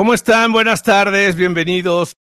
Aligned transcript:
¿Cómo 0.00 0.14
están? 0.14 0.50
Buenas 0.50 0.82
tardes, 0.82 1.36
bienvenidos. 1.36 2.16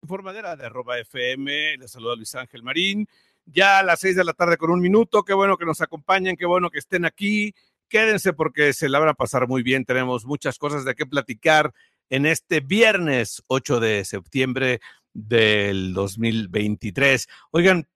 Informadera 0.00 0.54
de 0.54 0.66
arroba 0.66 0.96
FM, 0.96 1.78
les 1.78 1.90
saluda 1.90 2.14
Luis 2.14 2.36
Ángel 2.36 2.62
Marín. 2.62 3.08
Ya 3.46 3.80
a 3.80 3.82
las 3.82 3.98
seis 3.98 4.14
de 4.14 4.22
la 4.22 4.32
tarde 4.32 4.56
con 4.56 4.70
un 4.70 4.80
minuto, 4.80 5.24
qué 5.24 5.34
bueno 5.34 5.56
que 5.56 5.66
nos 5.66 5.80
acompañen, 5.80 6.36
qué 6.36 6.46
bueno 6.46 6.70
que 6.70 6.78
estén 6.78 7.04
aquí. 7.04 7.52
Quédense 7.88 8.32
porque 8.32 8.72
se 8.72 8.88
la 8.88 9.00
van 9.00 9.08
a 9.08 9.14
pasar 9.14 9.48
muy 9.48 9.64
bien. 9.64 9.84
Tenemos 9.84 10.24
muchas 10.24 10.56
cosas 10.56 10.84
de 10.84 10.94
qué 10.94 11.04
platicar 11.04 11.74
en 12.10 12.26
este 12.26 12.60
viernes 12.60 13.42
8 13.48 13.80
de 13.80 14.04
septiembre 14.04 14.78
del 15.12 15.92
2023. 15.94 17.26
Oigan, 17.50 17.88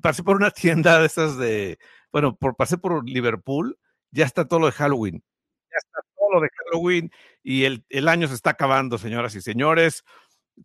pasé 0.00 0.22
por 0.22 0.36
una 0.36 0.52
tienda 0.52 1.00
de 1.00 1.06
esas 1.06 1.36
de, 1.38 1.80
bueno, 2.12 2.36
por, 2.36 2.54
pasé 2.54 2.78
por 2.78 3.04
Liverpool, 3.04 3.76
ya 4.12 4.26
está 4.26 4.46
todo 4.46 4.60
lo 4.60 4.66
de 4.66 4.72
Halloween. 4.74 5.24
Ya 5.72 5.78
está 5.78 6.02
todo 6.16 6.34
lo 6.34 6.40
de 6.40 6.48
Halloween 6.50 7.10
y 7.42 7.64
el, 7.64 7.84
el 7.88 8.08
año 8.08 8.28
se 8.28 8.34
está 8.34 8.50
acabando, 8.50 8.98
señoras 8.98 9.34
y 9.34 9.40
señores. 9.40 10.04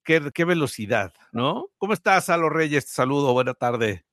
Qué, 0.04 0.32
qué 0.34 0.44
velocidad, 0.46 1.14
¿no? 1.32 1.68
¿Cómo 1.78 1.94
estás, 1.94 2.30
Alo 2.30 2.50
Reyes? 2.50 2.86
Te 2.86 2.92
saludo, 2.92 3.32
buena 3.34 3.54
tarde. 3.54 4.06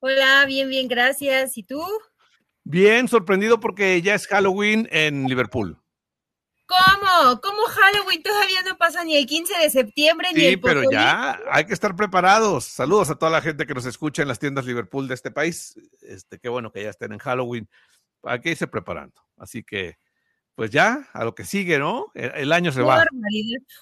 Hola, 0.00 0.44
bien, 0.46 0.68
bien, 0.68 0.88
gracias. 0.88 1.56
¿Y 1.58 1.64
tú? 1.64 1.82
Bien, 2.64 3.08
sorprendido 3.08 3.58
porque 3.58 4.00
ya 4.02 4.14
es 4.14 4.26
Halloween 4.28 4.88
en 4.92 5.24
Liverpool. 5.28 5.78
¿Cómo? 6.66 7.40
¿Cómo 7.40 7.62
Halloween 7.66 8.22
todavía 8.22 8.62
no 8.62 8.78
pasa 8.78 9.04
ni 9.04 9.16
el 9.16 9.26
15 9.26 9.58
de 9.58 9.70
septiembre 9.70 10.28
ni 10.32 10.40
Sí, 10.40 10.46
el 10.46 10.60
pero 10.60 10.80
Pocolín? 10.82 11.00
ya 11.00 11.38
hay 11.50 11.66
que 11.66 11.74
estar 11.74 11.94
preparados. 11.96 12.64
Saludos 12.64 13.10
a 13.10 13.16
toda 13.16 13.30
la 13.30 13.42
gente 13.42 13.66
que 13.66 13.74
nos 13.74 13.84
escucha 13.84 14.22
en 14.22 14.28
las 14.28 14.38
tiendas 14.38 14.64
Liverpool 14.64 15.06
de 15.08 15.14
este 15.14 15.30
país. 15.30 15.74
Este, 16.00 16.38
qué 16.38 16.48
bueno 16.48 16.72
que 16.72 16.82
ya 16.84 16.90
estén 16.90 17.12
en 17.12 17.18
Halloween. 17.18 17.68
Hay 18.22 18.40
que 18.40 18.50
irse 18.50 18.66
preparando. 18.68 19.20
Así 19.36 19.62
que, 19.64 19.98
pues 20.62 20.70
ya, 20.70 21.08
a 21.12 21.24
lo 21.24 21.34
que 21.34 21.42
sigue, 21.44 21.76
¿no? 21.76 22.12
El, 22.14 22.30
el 22.36 22.52
año 22.52 22.70
se 22.70 22.82
va. 22.82 23.04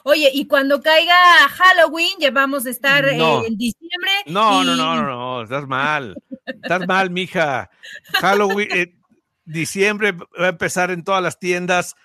Oye, 0.03 0.31
y 0.33 0.47
cuando 0.47 0.81
caiga 0.81 1.13
Halloween, 1.51 2.17
ya 2.19 2.31
vamos 2.31 2.65
a 2.65 2.71
estar 2.71 3.05
eh, 3.05 3.19
en 3.47 3.59
diciembre. 3.59 4.11
No, 4.25 4.63
y- 4.63 4.67
no, 4.67 4.77
no, 4.77 4.97
no, 4.97 5.03
no, 5.03 5.43
estás 5.43 5.67
mal. 5.67 6.17
Estás 6.47 6.87
mal, 6.87 7.11
mija. 7.11 7.69
Halloween, 8.15 8.69
eh, 8.73 8.95
diciembre 9.45 10.13
va 10.13 10.47
a 10.47 10.49
empezar 10.49 10.91
en 10.91 11.05
todas 11.05 11.23
las 11.23 11.39
tiendas 11.39 11.97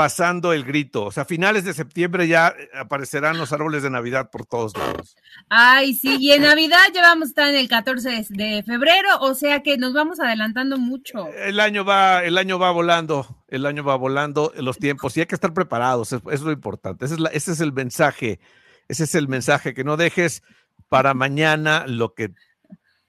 pasando 0.00 0.54
el 0.54 0.64
grito. 0.64 1.04
O 1.04 1.12
sea, 1.12 1.24
a 1.24 1.26
finales 1.26 1.62
de 1.66 1.74
septiembre 1.74 2.26
ya 2.26 2.54
eh, 2.58 2.70
aparecerán 2.72 3.36
los 3.36 3.52
árboles 3.52 3.82
de 3.82 3.90
Navidad 3.90 4.30
por 4.30 4.46
todos 4.46 4.74
lados. 4.74 5.14
Ay, 5.50 5.92
sí, 5.92 6.16
y 6.18 6.32
en 6.32 6.40
Navidad 6.40 6.78
ya 6.94 7.02
vamos 7.02 7.26
a 7.26 7.28
estar 7.28 7.48
en 7.50 7.56
el 7.56 7.68
14 7.68 8.24
de, 8.30 8.62
febrero, 8.62 9.18
o 9.20 9.34
sea 9.34 9.62
que 9.62 9.76
nos 9.76 9.92
vamos 9.92 10.18
adelantando 10.18 10.78
mucho. 10.78 11.28
El 11.34 11.60
año 11.60 11.84
va, 11.84 12.24
el 12.24 12.38
año 12.38 12.58
va 12.58 12.70
volando, 12.70 13.44
el 13.48 13.66
año 13.66 13.84
va 13.84 13.94
volando, 13.96 14.54
los 14.56 14.78
tiempos, 14.78 15.14
y 15.18 15.20
hay 15.20 15.26
que 15.26 15.34
estar 15.34 15.52
preparados, 15.52 16.14
es, 16.14 16.22
es 16.32 16.40
lo 16.40 16.50
importante. 16.50 17.04
Ese 17.04 17.16
es, 17.16 17.20
la- 17.20 17.28
ese 17.28 17.52
es 17.52 17.60
el 17.60 17.74
mensaje, 17.74 18.40
ese 18.88 19.04
es 19.04 19.14
el 19.14 19.28
mensaje, 19.28 19.74
que 19.74 19.84
no 19.84 19.98
dejes 19.98 20.42
para 20.88 21.12
mañana 21.12 21.84
lo 21.86 22.14
que 22.14 22.30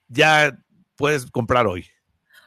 ya 0.09 0.57
puedes 0.97 1.31
comprar 1.31 1.67
hoy. 1.67 1.87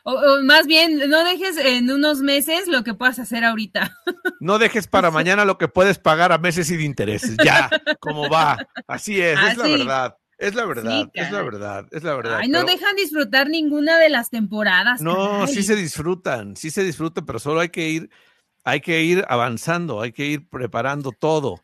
O, 0.06 0.12
o 0.12 0.42
más 0.42 0.66
bien, 0.66 1.08
no 1.08 1.24
dejes 1.24 1.56
en 1.56 1.91
unos 1.91 2.20
meses 2.20 2.69
lo 2.69 2.84
que 2.84 2.94
puedas 2.94 3.19
hacer 3.19 3.44
ahorita. 3.44 3.97
No 4.41 4.58
dejes 4.58 4.86
para 4.88 5.11
mañana 5.11 5.46
lo 5.46 5.56
que 5.56 5.69
puedes 5.69 5.98
pagar 5.98 6.30
a 6.30 6.36
meses 6.36 6.66
sin 6.66 6.80
intereses. 6.83 7.34
Ya, 7.42 7.70
como 8.00 8.28
va. 8.28 8.58
Así 8.86 9.19
es, 9.19 9.39
es 9.40 9.56
la 9.56 9.67
verdad. 9.67 10.17
Es 10.36 10.55
la 10.55 10.67
verdad, 10.67 11.11
es 11.14 11.30
la 11.33 11.42
verdad, 11.42 11.86
es 11.92 12.02
la 12.02 12.14
verdad. 12.14 12.39
Ay, 12.42 12.48
no 12.48 12.58
pero- 12.67 12.73
dejan 12.73 12.96
disfrutar 12.96 13.48
ninguna 13.48 13.96
de 13.98 14.11
las 14.11 14.29
temporadas. 14.29 15.01
No, 15.01 15.14
caray. 15.40 15.55
sí 15.55 15.62
se 15.62 15.77
disfrutan, 15.77 16.56
sí 16.56 16.70
se 16.70 16.83
disfrutan, 16.84 17.24
pero 17.24 17.39
solo 17.39 17.61
hay 17.61 17.70
que 17.70 17.89
ir, 17.89 18.11
hay 18.64 18.80
que 18.83 19.02
ir 19.02 19.24
avanzando, 19.29 20.02
hay 20.02 20.12
que 20.12 20.27
ir 20.27 20.48
preparando 20.48 21.12
todo. 21.12 21.62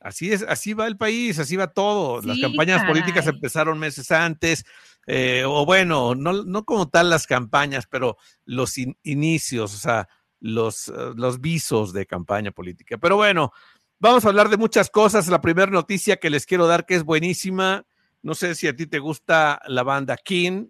Así 0.00 0.32
es, 0.32 0.42
así 0.48 0.72
va 0.72 0.86
el 0.86 0.96
país, 0.96 1.38
así 1.38 1.56
va 1.56 1.66
todo. 1.66 2.22
Las 2.22 2.38
campañas 2.40 2.84
políticas 2.86 3.26
empezaron 3.26 3.78
meses 3.78 4.10
antes, 4.10 4.64
eh, 5.06 5.44
o 5.46 5.64
bueno, 5.66 6.14
no, 6.14 6.32
no 6.44 6.64
como 6.64 6.88
tal 6.88 7.10
las 7.10 7.26
campañas, 7.26 7.86
pero 7.88 8.16
los 8.44 8.78
in- 8.78 8.96
inicios, 9.02 9.74
o 9.74 9.78
sea, 9.78 10.08
los, 10.40 10.88
eh, 10.88 10.92
los 11.16 11.40
visos 11.40 11.92
de 11.92 12.06
campaña 12.06 12.50
política. 12.52 12.98
Pero 12.98 13.16
bueno, 13.16 13.52
vamos 13.98 14.24
a 14.24 14.28
hablar 14.28 14.48
de 14.48 14.56
muchas 14.56 14.90
cosas. 14.90 15.28
La 15.28 15.40
primera 15.40 15.70
noticia 15.70 16.16
que 16.18 16.30
les 16.30 16.46
quiero 16.46 16.66
dar, 16.66 16.86
que 16.86 16.94
es 16.94 17.04
buenísima, 17.04 17.84
no 18.22 18.34
sé 18.34 18.54
si 18.54 18.68
a 18.68 18.76
ti 18.76 18.86
te 18.86 18.98
gusta 19.00 19.60
la 19.66 19.82
banda 19.82 20.16
King, 20.16 20.66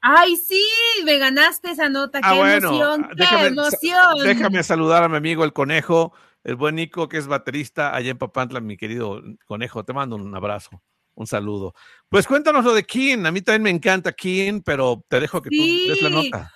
Ay, 0.00 0.36
sí, 0.36 0.62
me 1.04 1.18
ganaste 1.18 1.70
esa 1.72 1.88
nota. 1.88 2.20
Qué 2.20 2.28
Ah, 2.28 2.34
bueno, 2.34 2.70
emoción, 2.70 3.08
qué 3.16 3.24
déjame, 3.24 3.46
emoción. 3.48 4.14
déjame 4.22 4.62
saludar 4.62 5.02
a 5.02 5.08
mi 5.08 5.16
amigo 5.16 5.42
el 5.44 5.52
conejo, 5.52 6.12
el 6.44 6.54
buen 6.54 6.76
Nico, 6.76 7.08
que 7.08 7.18
es 7.18 7.26
baterista 7.26 7.94
allá 7.94 8.10
en 8.12 8.18
Papantla, 8.18 8.60
mi 8.60 8.76
querido 8.76 9.20
conejo. 9.46 9.84
Te 9.84 9.92
mando 9.92 10.14
un 10.16 10.32
abrazo, 10.34 10.80
un 11.16 11.26
saludo. 11.26 11.74
Pues 12.08 12.26
cuéntanos 12.26 12.64
lo 12.64 12.72
de 12.74 12.84
King. 12.84 13.24
A 13.26 13.32
mí 13.32 13.42
también 13.42 13.62
me 13.62 13.70
encanta 13.70 14.12
King, 14.12 14.60
pero 14.64 15.04
te 15.08 15.18
dejo 15.18 15.42
que 15.42 15.50
tú 15.50 15.56
des 15.88 16.00
la 16.02 16.08
Sí. 16.08 16.14
nota. 16.14 16.52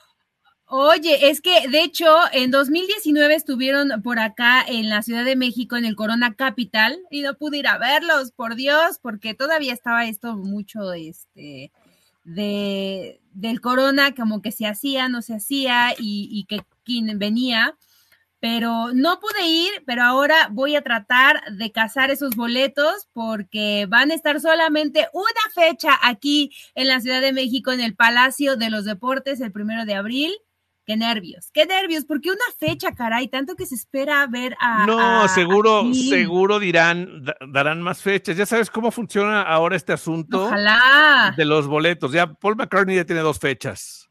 Oye, 0.72 1.30
es 1.30 1.40
que 1.40 1.66
de 1.68 1.82
hecho 1.82 2.06
en 2.32 2.52
2019 2.52 3.34
estuvieron 3.34 4.02
por 4.04 4.20
acá 4.20 4.62
en 4.68 4.88
la 4.88 5.02
Ciudad 5.02 5.24
de 5.24 5.34
México 5.34 5.76
en 5.76 5.84
el 5.84 5.96
Corona 5.96 6.34
Capital 6.34 6.96
y 7.10 7.22
no 7.22 7.34
pude 7.34 7.58
ir 7.58 7.66
a 7.66 7.76
verlos, 7.78 8.30
por 8.30 8.54
Dios, 8.54 9.00
porque 9.02 9.34
todavía 9.34 9.72
estaba 9.72 10.04
esto 10.06 10.36
mucho 10.36 10.92
este 10.92 11.72
de 12.22 13.20
del 13.32 13.60
Corona 13.60 14.14
como 14.14 14.42
que 14.42 14.52
se 14.52 14.66
hacía, 14.66 15.08
no 15.08 15.22
se 15.22 15.34
hacía 15.34 15.92
y, 15.98 16.28
y 16.30 16.44
que 16.44 16.62
quien 16.84 17.18
venía, 17.18 17.76
pero 18.40 18.92
no 18.94 19.20
pude 19.20 19.46
ir, 19.46 19.70
pero 19.86 20.02
ahora 20.02 20.48
voy 20.50 20.74
a 20.74 20.82
tratar 20.82 21.40
de 21.52 21.70
cazar 21.72 22.10
esos 22.10 22.34
boletos 22.36 23.08
porque 23.12 23.86
van 23.88 24.10
a 24.10 24.14
estar 24.14 24.40
solamente 24.40 25.08
una 25.12 25.26
fecha 25.54 25.90
aquí 26.02 26.50
en 26.74 26.88
la 26.88 27.00
Ciudad 27.00 27.20
de 27.20 27.32
México 27.34 27.70
en 27.70 27.80
el 27.80 27.94
Palacio 27.94 28.56
de 28.56 28.70
los 28.70 28.86
Deportes 28.86 29.40
el 29.40 29.52
primero 29.52 29.84
de 29.84 29.94
abril. 29.94 30.32
Qué 30.86 30.96
nervios, 30.96 31.50
qué 31.52 31.66
nervios, 31.66 32.04
porque 32.04 32.30
una 32.30 32.38
fecha, 32.58 32.94
caray, 32.96 33.28
tanto 33.28 33.54
que 33.54 33.64
se 33.66 33.76
espera 33.76 34.26
ver 34.26 34.56
a. 34.58 34.86
No, 34.86 35.22
a- 35.22 35.28
seguro, 35.28 35.82
a 35.82 35.94
seguro 35.94 36.58
dirán, 36.58 37.22
da- 37.22 37.36
darán 37.46 37.80
más 37.80 38.02
fechas. 38.02 38.36
Ya 38.36 38.44
sabes 38.46 38.70
cómo 38.70 38.90
funciona 38.90 39.42
ahora 39.42 39.76
este 39.76 39.92
asunto 39.92 40.46
Ojalá. 40.46 41.32
de 41.36 41.44
los 41.44 41.68
boletos. 41.68 42.10
Ya 42.10 42.26
Paul 42.32 42.56
McCartney 42.56 42.96
ya 42.96 43.04
tiene 43.04 43.20
dos 43.20 43.38
fechas. 43.38 44.09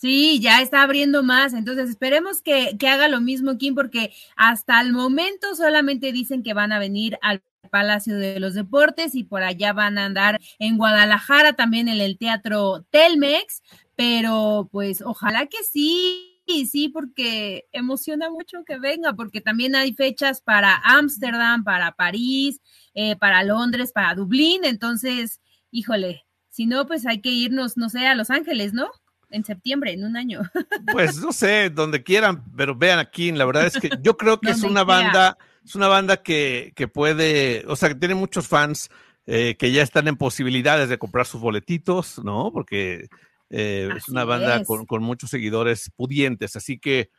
Sí, 0.00 0.38
ya 0.40 0.62
está 0.62 0.82
abriendo 0.82 1.24
más. 1.24 1.54
Entonces, 1.54 1.90
esperemos 1.90 2.40
que, 2.40 2.76
que 2.78 2.86
haga 2.86 3.08
lo 3.08 3.20
mismo 3.20 3.58
Kim, 3.58 3.74
porque 3.74 4.12
hasta 4.36 4.80
el 4.80 4.92
momento 4.92 5.56
solamente 5.56 6.12
dicen 6.12 6.44
que 6.44 6.54
van 6.54 6.70
a 6.70 6.78
venir 6.78 7.18
al 7.20 7.42
Palacio 7.68 8.16
de 8.16 8.38
los 8.38 8.54
Deportes 8.54 9.16
y 9.16 9.24
por 9.24 9.42
allá 9.42 9.72
van 9.72 9.98
a 9.98 10.04
andar 10.04 10.40
en 10.60 10.78
Guadalajara, 10.78 11.54
también 11.54 11.88
en 11.88 12.00
el 12.00 12.16
Teatro 12.16 12.86
Telmex, 12.90 13.60
pero 13.96 14.68
pues 14.70 15.02
ojalá 15.02 15.46
que 15.46 15.64
sí, 15.64 16.44
sí, 16.70 16.88
porque 16.88 17.66
emociona 17.72 18.30
mucho 18.30 18.64
que 18.64 18.78
venga, 18.78 19.14
porque 19.14 19.40
también 19.40 19.74
hay 19.74 19.94
fechas 19.94 20.40
para 20.40 20.80
Ámsterdam, 20.84 21.64
para 21.64 21.90
París, 21.90 22.60
eh, 22.94 23.16
para 23.16 23.42
Londres, 23.42 23.90
para 23.92 24.14
Dublín, 24.14 24.64
entonces, 24.64 25.40
híjole, 25.72 26.24
si 26.50 26.66
no, 26.66 26.86
pues 26.86 27.04
hay 27.04 27.20
que 27.20 27.30
irnos, 27.30 27.76
no 27.76 27.88
sé, 27.88 28.06
a 28.06 28.14
Los 28.14 28.30
Ángeles, 28.30 28.72
¿no? 28.72 28.90
En 29.30 29.44
septiembre, 29.44 29.92
en 29.92 30.04
un 30.04 30.16
año. 30.16 30.40
Pues 30.92 31.18
no 31.18 31.32
sé, 31.32 31.70
donde 31.70 32.02
quieran, 32.02 32.44
pero 32.56 32.74
vean 32.74 32.98
a 32.98 33.10
King. 33.10 33.34
La 33.34 33.44
verdad 33.44 33.66
es 33.66 33.74
que 33.78 33.90
yo 34.00 34.16
creo 34.16 34.40
que 34.40 34.50
es 34.50 34.62
una 34.62 34.84
banda, 34.84 35.36
es 35.64 35.74
una 35.74 35.88
banda 35.88 36.22
que, 36.22 36.72
que 36.74 36.88
puede, 36.88 37.64
o 37.68 37.76
sea, 37.76 37.90
que 37.90 37.94
tiene 37.94 38.14
muchos 38.14 38.48
fans 38.48 38.90
eh, 39.26 39.56
que 39.58 39.70
ya 39.70 39.82
están 39.82 40.08
en 40.08 40.16
posibilidades 40.16 40.88
de 40.88 40.98
comprar 40.98 41.26
sus 41.26 41.40
boletitos, 41.40 42.18
¿no? 42.24 42.50
Porque 42.52 43.08
eh, 43.50 43.90
es 43.94 44.08
una 44.08 44.24
banda 44.24 44.56
es. 44.56 44.66
con, 44.66 44.86
con 44.86 45.02
muchos 45.02 45.28
seguidores 45.28 45.90
pudientes, 45.94 46.56
así 46.56 46.78
que 46.78 47.10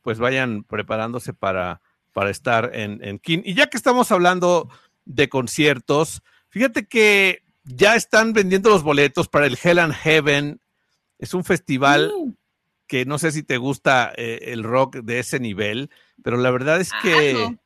pues 0.00 0.18
vayan 0.18 0.64
preparándose 0.64 1.34
para, 1.34 1.82
para 2.14 2.30
estar 2.30 2.70
en, 2.74 3.04
en 3.04 3.18
King. 3.18 3.40
Y 3.44 3.52
ya 3.52 3.68
que 3.68 3.76
estamos 3.76 4.10
hablando 4.10 4.70
de 5.04 5.28
conciertos, 5.28 6.22
fíjate 6.48 6.86
que 6.86 7.42
ya 7.64 7.94
están 7.94 8.32
vendiendo 8.32 8.70
los 8.70 8.82
boletos 8.82 9.28
para 9.28 9.46
el 9.46 9.58
Hell 9.62 9.78
and 9.78 9.94
Heaven. 9.94 10.60
Es 11.18 11.34
un 11.34 11.44
festival 11.44 12.12
que 12.86 13.04
no 13.04 13.18
sé 13.18 13.32
si 13.32 13.42
te 13.42 13.58
gusta 13.58 14.12
eh, 14.16 14.40
el 14.52 14.62
rock 14.64 14.96
de 14.98 15.18
ese 15.18 15.38
nivel, 15.40 15.90
pero 16.22 16.36
la 16.36 16.50
verdad 16.50 16.80
es 16.80 16.90
Ah, 16.92 16.98
que 17.02 17.32
no. 17.34 17.58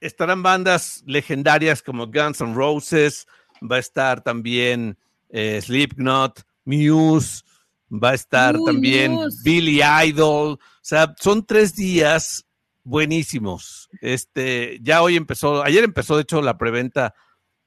estarán 0.00 0.42
bandas 0.42 1.02
legendarias 1.06 1.82
como 1.82 2.06
Guns 2.06 2.40
N' 2.40 2.54
Roses, 2.54 3.26
va 3.62 3.76
a 3.76 3.80
estar 3.80 4.22
también 4.22 4.96
eh, 5.28 5.60
Slipknot, 5.62 6.42
Muse, 6.64 7.42
va 7.90 8.10
a 8.10 8.14
estar 8.14 8.56
Uy, 8.56 8.64
también. 8.64 9.16
Billy 9.44 9.80
Idol, 10.06 10.52
o 10.54 10.58
sea, 10.80 11.14
son 11.20 11.44
tres 11.44 11.74
días 11.74 12.46
buenísimos. 12.82 13.88
Este, 14.00 14.78
ya 14.82 15.02
hoy 15.02 15.16
empezó, 15.16 15.62
ayer 15.62 15.84
empezó 15.84 16.16
de 16.16 16.22
hecho 16.22 16.40
la 16.42 16.56
preventa 16.58 17.14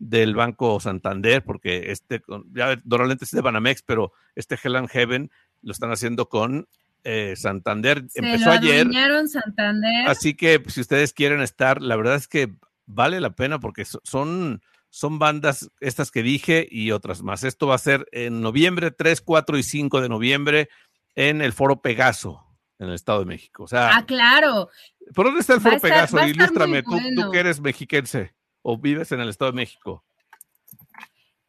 del 0.03 0.35
Banco 0.35 0.79
Santander, 0.79 1.43
porque 1.43 1.91
este, 1.91 2.21
ya 2.53 2.77
normalmente 2.83 3.23
es 3.23 3.31
de 3.31 3.41
Banamex, 3.41 3.83
pero 3.83 4.11
este 4.35 4.57
Hell 4.61 4.75
and 4.75 4.89
Heaven 4.89 5.31
lo 5.61 5.71
están 5.71 5.91
haciendo 5.91 6.27
con 6.27 6.67
eh, 7.05 7.35
Santander 7.37 8.05
empezó 8.13 8.51
ayer. 8.51 8.87
Santander. 9.27 10.07
Así 10.07 10.35
que 10.35 10.61
si 10.67 10.81
ustedes 10.81 11.13
quieren 11.13 11.41
estar, 11.41 11.81
la 11.81 11.95
verdad 11.95 12.15
es 12.15 12.27
que 12.27 12.53
vale 12.85 13.21
la 13.21 13.35
pena 13.35 13.59
porque 13.59 13.85
son, 13.85 14.61
son 14.89 15.19
bandas 15.19 15.69
estas 15.79 16.11
que 16.11 16.21
dije 16.21 16.67
y 16.69 16.91
otras 16.91 17.23
más. 17.23 17.45
Esto 17.45 17.67
va 17.67 17.75
a 17.75 17.79
ser 17.79 18.05
en 18.11 18.41
noviembre 18.41 18.91
3, 18.91 19.21
4 19.21 19.57
y 19.57 19.63
5 19.63 20.01
de 20.01 20.09
noviembre 20.09 20.69
en 21.15 21.41
el 21.41 21.53
Foro 21.53 21.81
Pegaso, 21.81 22.45
en 22.77 22.89
el 22.89 22.95
Estado 22.95 23.19
de 23.19 23.25
México. 23.25 23.63
O 23.63 23.67
sea, 23.67 23.95
ah, 23.95 24.05
claro. 24.05 24.69
¿Por 25.15 25.27
dónde 25.27 25.41
está 25.41 25.53
el 25.53 25.61
Foro 25.61 25.79
Pegaso? 25.79 26.25
Ilústrame, 26.25 26.83
tú, 26.83 26.97
tú 27.15 27.31
que 27.31 27.39
eres 27.39 27.61
mexiquense 27.61 28.33
o 28.63 28.77
vives 28.77 29.11
en 29.11 29.19
el 29.19 29.29
Estado 29.29 29.51
de 29.51 29.57
México. 29.57 30.03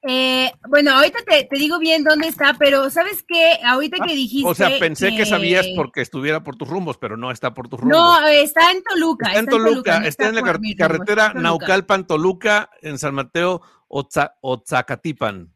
Eh, 0.06 0.52
bueno, 0.68 0.92
ahorita 0.92 1.20
te, 1.24 1.48
digo 1.52 1.78
bien 1.78 2.04
dónde 2.04 2.28
está, 2.28 2.54
pero 2.58 2.90
¿sabes 2.90 3.24
qué? 3.26 3.58
Ahorita 3.64 3.96
que 4.04 4.12
ah, 4.12 4.14
dijiste. 4.14 4.50
O 4.50 4.54
sea, 4.54 4.78
pensé 4.78 5.16
que... 5.16 5.24
sabías 5.24 5.66
porque 5.74 6.02
estuviera 6.02 6.44
por 6.44 6.56
tus 6.56 6.68
rumbos, 6.68 6.98
pero 6.98 7.16
no 7.16 7.30
está 7.30 7.54
por 7.54 7.70
tus 7.70 7.80
rumbos. 7.80 7.96
No, 7.96 8.26
está 8.26 8.70
en 8.70 8.82
Toluca. 8.82 9.28
Está, 9.28 9.38
en 9.38 9.46
Toluca, 9.46 9.96
está, 10.04 10.28
en 10.28 10.34
la 10.34 10.42
carretera 10.76 11.32
Naucalpan-Toluca, 11.32 12.68
en 12.82 12.98
San 12.98 13.14
Mateo, 13.14 13.62
Otzacatipan. 13.88 15.50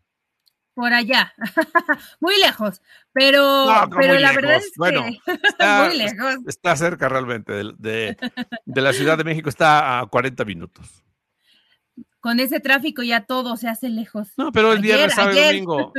Por 0.73 0.95
allá, 0.95 1.35
muy 2.21 2.39
lejos, 2.39 2.81
pero, 3.13 3.67
pero 3.99 4.15
la 4.15 4.33
verdad 4.33 4.59
es 4.59 4.67
que 4.67 4.79
bueno, 4.79 5.05
está, 5.43 5.85
muy 5.85 5.99
lejos. 5.99 6.37
Está 6.47 6.77
cerca 6.77 7.09
realmente 7.09 7.53
de, 7.53 8.17
de 8.65 8.81
la 8.81 8.93
Ciudad 8.93 9.19
de 9.19 9.25
México, 9.25 9.49
está 9.49 9.99
a 9.99 10.07
40 10.07 10.45
minutos 10.45 11.03
con 12.21 12.41
ese 12.41 12.61
tráfico 12.61 13.03
ya 13.03 13.27
todo 13.27 13.57
se 13.57 13.69
hace 13.69 13.89
lejos. 13.89 14.29
No, 14.37 14.53
pero 14.53 14.73
es 14.75 14.81
viernes, 14.81 15.15
sábado 15.15 15.39
y 15.39 15.47
domingo. 15.47 15.93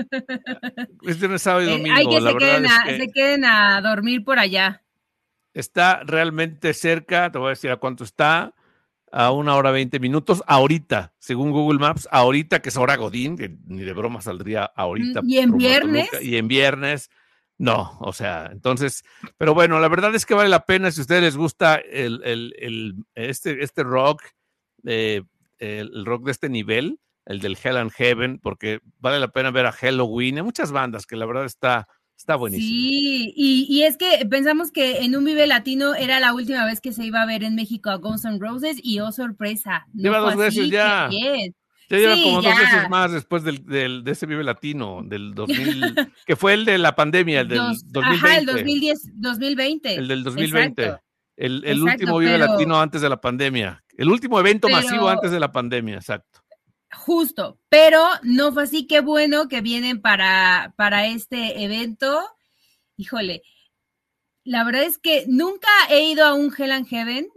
Es 1.03 1.19
viernes, 1.19 1.41
sábado 1.41 1.63
y 1.63 1.69
domingo. 1.69 1.95
Hay 1.95 2.07
que, 2.07 2.21
se, 2.21 2.37
queden 2.37 2.65
a, 2.65 2.85
se 2.85 3.11
queden 3.11 3.45
a 3.45 3.81
dormir 3.81 4.23
por 4.23 4.39
allá. 4.39 4.83
Está 5.53 6.01
realmente 6.03 6.73
cerca, 6.73 7.31
te 7.31 7.37
voy 7.37 7.47
a 7.47 7.49
decir 7.51 7.71
a 7.71 7.77
cuánto 7.77 8.03
está, 8.03 8.53
a 9.11 9.31
una 9.31 9.55
hora 9.55 9.71
veinte 9.71 9.99
minutos, 9.99 10.43
ahorita, 10.45 11.13
según 11.17 11.51
Google 11.51 11.79
Maps, 11.79 12.07
ahorita 12.11 12.61
que 12.61 12.69
es 12.69 12.77
hora 12.77 12.95
Godín, 12.95 13.35
que 13.35 13.57
ni 13.65 13.83
de 13.83 13.93
broma 13.93 14.21
saldría 14.21 14.65
ahorita. 14.65 15.21
Y 15.25 15.39
en 15.39 15.57
viernes. 15.57 16.09
y 16.21 16.37
en 16.37 16.47
viernes, 16.47 17.09
no, 17.57 17.97
o 17.99 18.13
sea, 18.13 18.49
entonces, 18.51 19.03
pero 19.37 19.53
bueno, 19.53 19.79
la 19.79 19.89
verdad 19.89 20.13
es 20.13 20.25
que 20.25 20.35
vale 20.35 20.49
la 20.49 20.65
pena 20.65 20.91
si 20.91 21.01
a 21.01 21.03
ustedes 21.03 21.23
les 21.23 21.37
gusta 21.37 21.75
el, 21.75 22.21
el, 22.23 22.55
el 22.59 22.95
este, 23.15 23.63
este 23.63 23.83
rock. 23.83 24.23
Eh, 24.85 25.23
el 25.59 26.05
rock 26.05 26.25
de 26.25 26.31
este 26.31 26.49
nivel, 26.49 26.99
el 27.25 27.39
del 27.39 27.57
Hell 27.61 27.77
and 27.77 27.91
Heaven, 27.91 28.39
porque 28.39 28.79
vale 28.99 29.19
la 29.19 29.29
pena 29.29 29.51
ver 29.51 29.65
a 29.65 29.71
Halloween, 29.71 30.37
hay 30.37 30.43
muchas 30.43 30.71
bandas 30.71 31.05
que 31.05 31.15
la 31.15 31.25
verdad 31.25 31.45
está, 31.45 31.87
está 32.17 32.35
buenísimo. 32.35 32.67
Sí, 32.67 33.33
y, 33.35 33.83
es 33.83 33.97
que 33.97 34.25
pensamos 34.29 34.71
que 34.71 35.03
en 35.03 35.15
un 35.15 35.25
Vive 35.25 35.47
Latino 35.47 35.95
era 35.95 36.19
la 36.19 36.33
última 36.33 36.65
vez 36.65 36.81
que 36.81 36.91
se 36.91 37.05
iba 37.05 37.21
a 37.21 37.25
ver 37.25 37.43
en 37.43 37.55
México 37.55 37.89
a 37.89 37.95
Guns 37.95 38.25
N' 38.25 38.39
Roses 38.39 38.77
y 38.81 38.99
oh 38.99 39.11
sorpresa. 39.11 39.85
Lleva 39.93 40.19
dos 40.19 40.35
veces 40.35 40.69
ya. 40.69 41.09
Ya 41.91 41.97
lleva 41.97 42.21
como 42.21 42.41
dos 42.41 42.55
veces 42.55 42.89
más 42.89 43.11
después 43.11 43.43
del, 43.43 43.65
de 43.65 44.11
ese 44.11 44.25
Vive 44.25 44.43
Latino, 44.43 45.01
del 45.03 45.33
2000, 45.33 45.95
que 46.25 46.35
fue 46.35 46.53
el 46.53 46.65
de 46.65 46.77
la 46.77 46.95
pandemia, 46.95 47.41
el 47.41 47.47
del 47.47 47.59
2020. 47.85 48.27
Ajá, 48.27 48.37
el 48.37 48.45
2010, 48.45 48.99
2020. 49.15 49.95
El 49.95 50.07
del 50.07 50.23
2020. 50.23 50.99
El, 51.39 51.81
último 51.81 52.17
Vive 52.17 52.37
Latino 52.37 52.81
antes 52.81 52.99
de 52.99 53.07
la 53.07 53.21
pandemia. 53.21 53.81
El 53.97 54.09
último 54.09 54.37
evento 54.41 54.67
masivo 54.67 55.07
antes 55.07 55.31
de 55.31 55.39
la 55.39 55.49
pandemia, 55.53 55.95
exacto. 55.95 56.41
Justo, 56.91 57.57
pero 57.69 58.03
no 58.23 58.51
fue 58.51 58.63
así. 58.63 58.87
Qué 58.87 58.99
bueno 58.99 59.47
que 59.47 59.61
vienen 59.61 60.01
para, 60.01 60.73
para 60.75 61.07
este 61.07 61.63
evento. 61.63 62.21
Híjole, 62.97 63.41
la 64.43 64.65
verdad 64.65 64.83
es 64.83 64.97
que 64.97 65.23
nunca 65.27 65.69
he 65.89 66.09
ido 66.09 66.25
a 66.25 66.33
un 66.33 66.53
Hell 66.55 66.73
and 66.73 66.87
Heaven. 66.87 67.29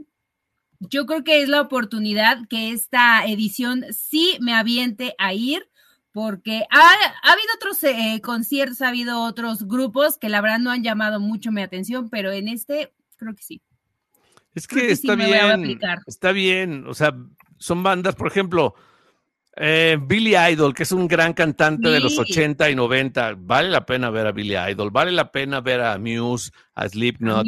Yo 0.80 1.06
creo 1.06 1.22
que 1.22 1.40
es 1.40 1.48
la 1.48 1.60
oportunidad 1.60 2.48
que 2.48 2.72
esta 2.72 3.24
edición 3.24 3.84
sí 3.92 4.36
me 4.40 4.54
aviente 4.54 5.14
a 5.18 5.32
ir, 5.32 5.70
porque 6.10 6.64
ha, 6.70 6.90
habido 7.22 7.48
otros 7.54 7.84
eh, 7.84 8.20
conciertos, 8.20 8.82
ha 8.82 8.88
habido 8.88 9.22
otros 9.22 9.68
grupos 9.68 10.18
que 10.18 10.28
la 10.28 10.40
verdad 10.40 10.58
no 10.58 10.72
han 10.72 10.82
llamado 10.82 11.20
mucho 11.20 11.52
mi 11.52 11.62
atención, 11.62 12.10
pero 12.10 12.32
en 12.32 12.48
este 12.48 12.92
creo 13.16 13.36
que 13.36 13.44
sí. 13.44 13.62
Es 14.54 14.66
que, 14.66 14.90
está 14.90 15.14
bien, 15.14 15.78
está 16.06 16.32
bien, 16.32 16.86
o 16.86 16.94
sea, 16.94 17.14
son 17.58 17.82
bandas, 17.82 18.14
por 18.14 18.26
ejemplo, 18.28 18.74
eh, 19.56 19.98
Billy 20.00 20.34
Idol, 20.36 20.74
que 20.74 20.82
es 20.82 20.92
un 20.92 21.06
gran 21.06 21.32
cantante 21.34 21.88
de 21.88 22.00
los 22.00 22.18
80 22.18 22.70
y 22.70 22.74
90, 22.74 23.34
vale 23.38 23.68
la 23.68 23.86
pena 23.86 24.10
ver 24.10 24.26
a 24.26 24.32
Billy 24.32 24.56
Idol, 24.56 24.90
vale 24.90 25.12
la 25.12 25.30
pena 25.30 25.60
ver 25.60 25.80
a 25.80 25.98
Muse, 25.98 26.50
a 26.74 26.88
Slipknot, 26.88 27.46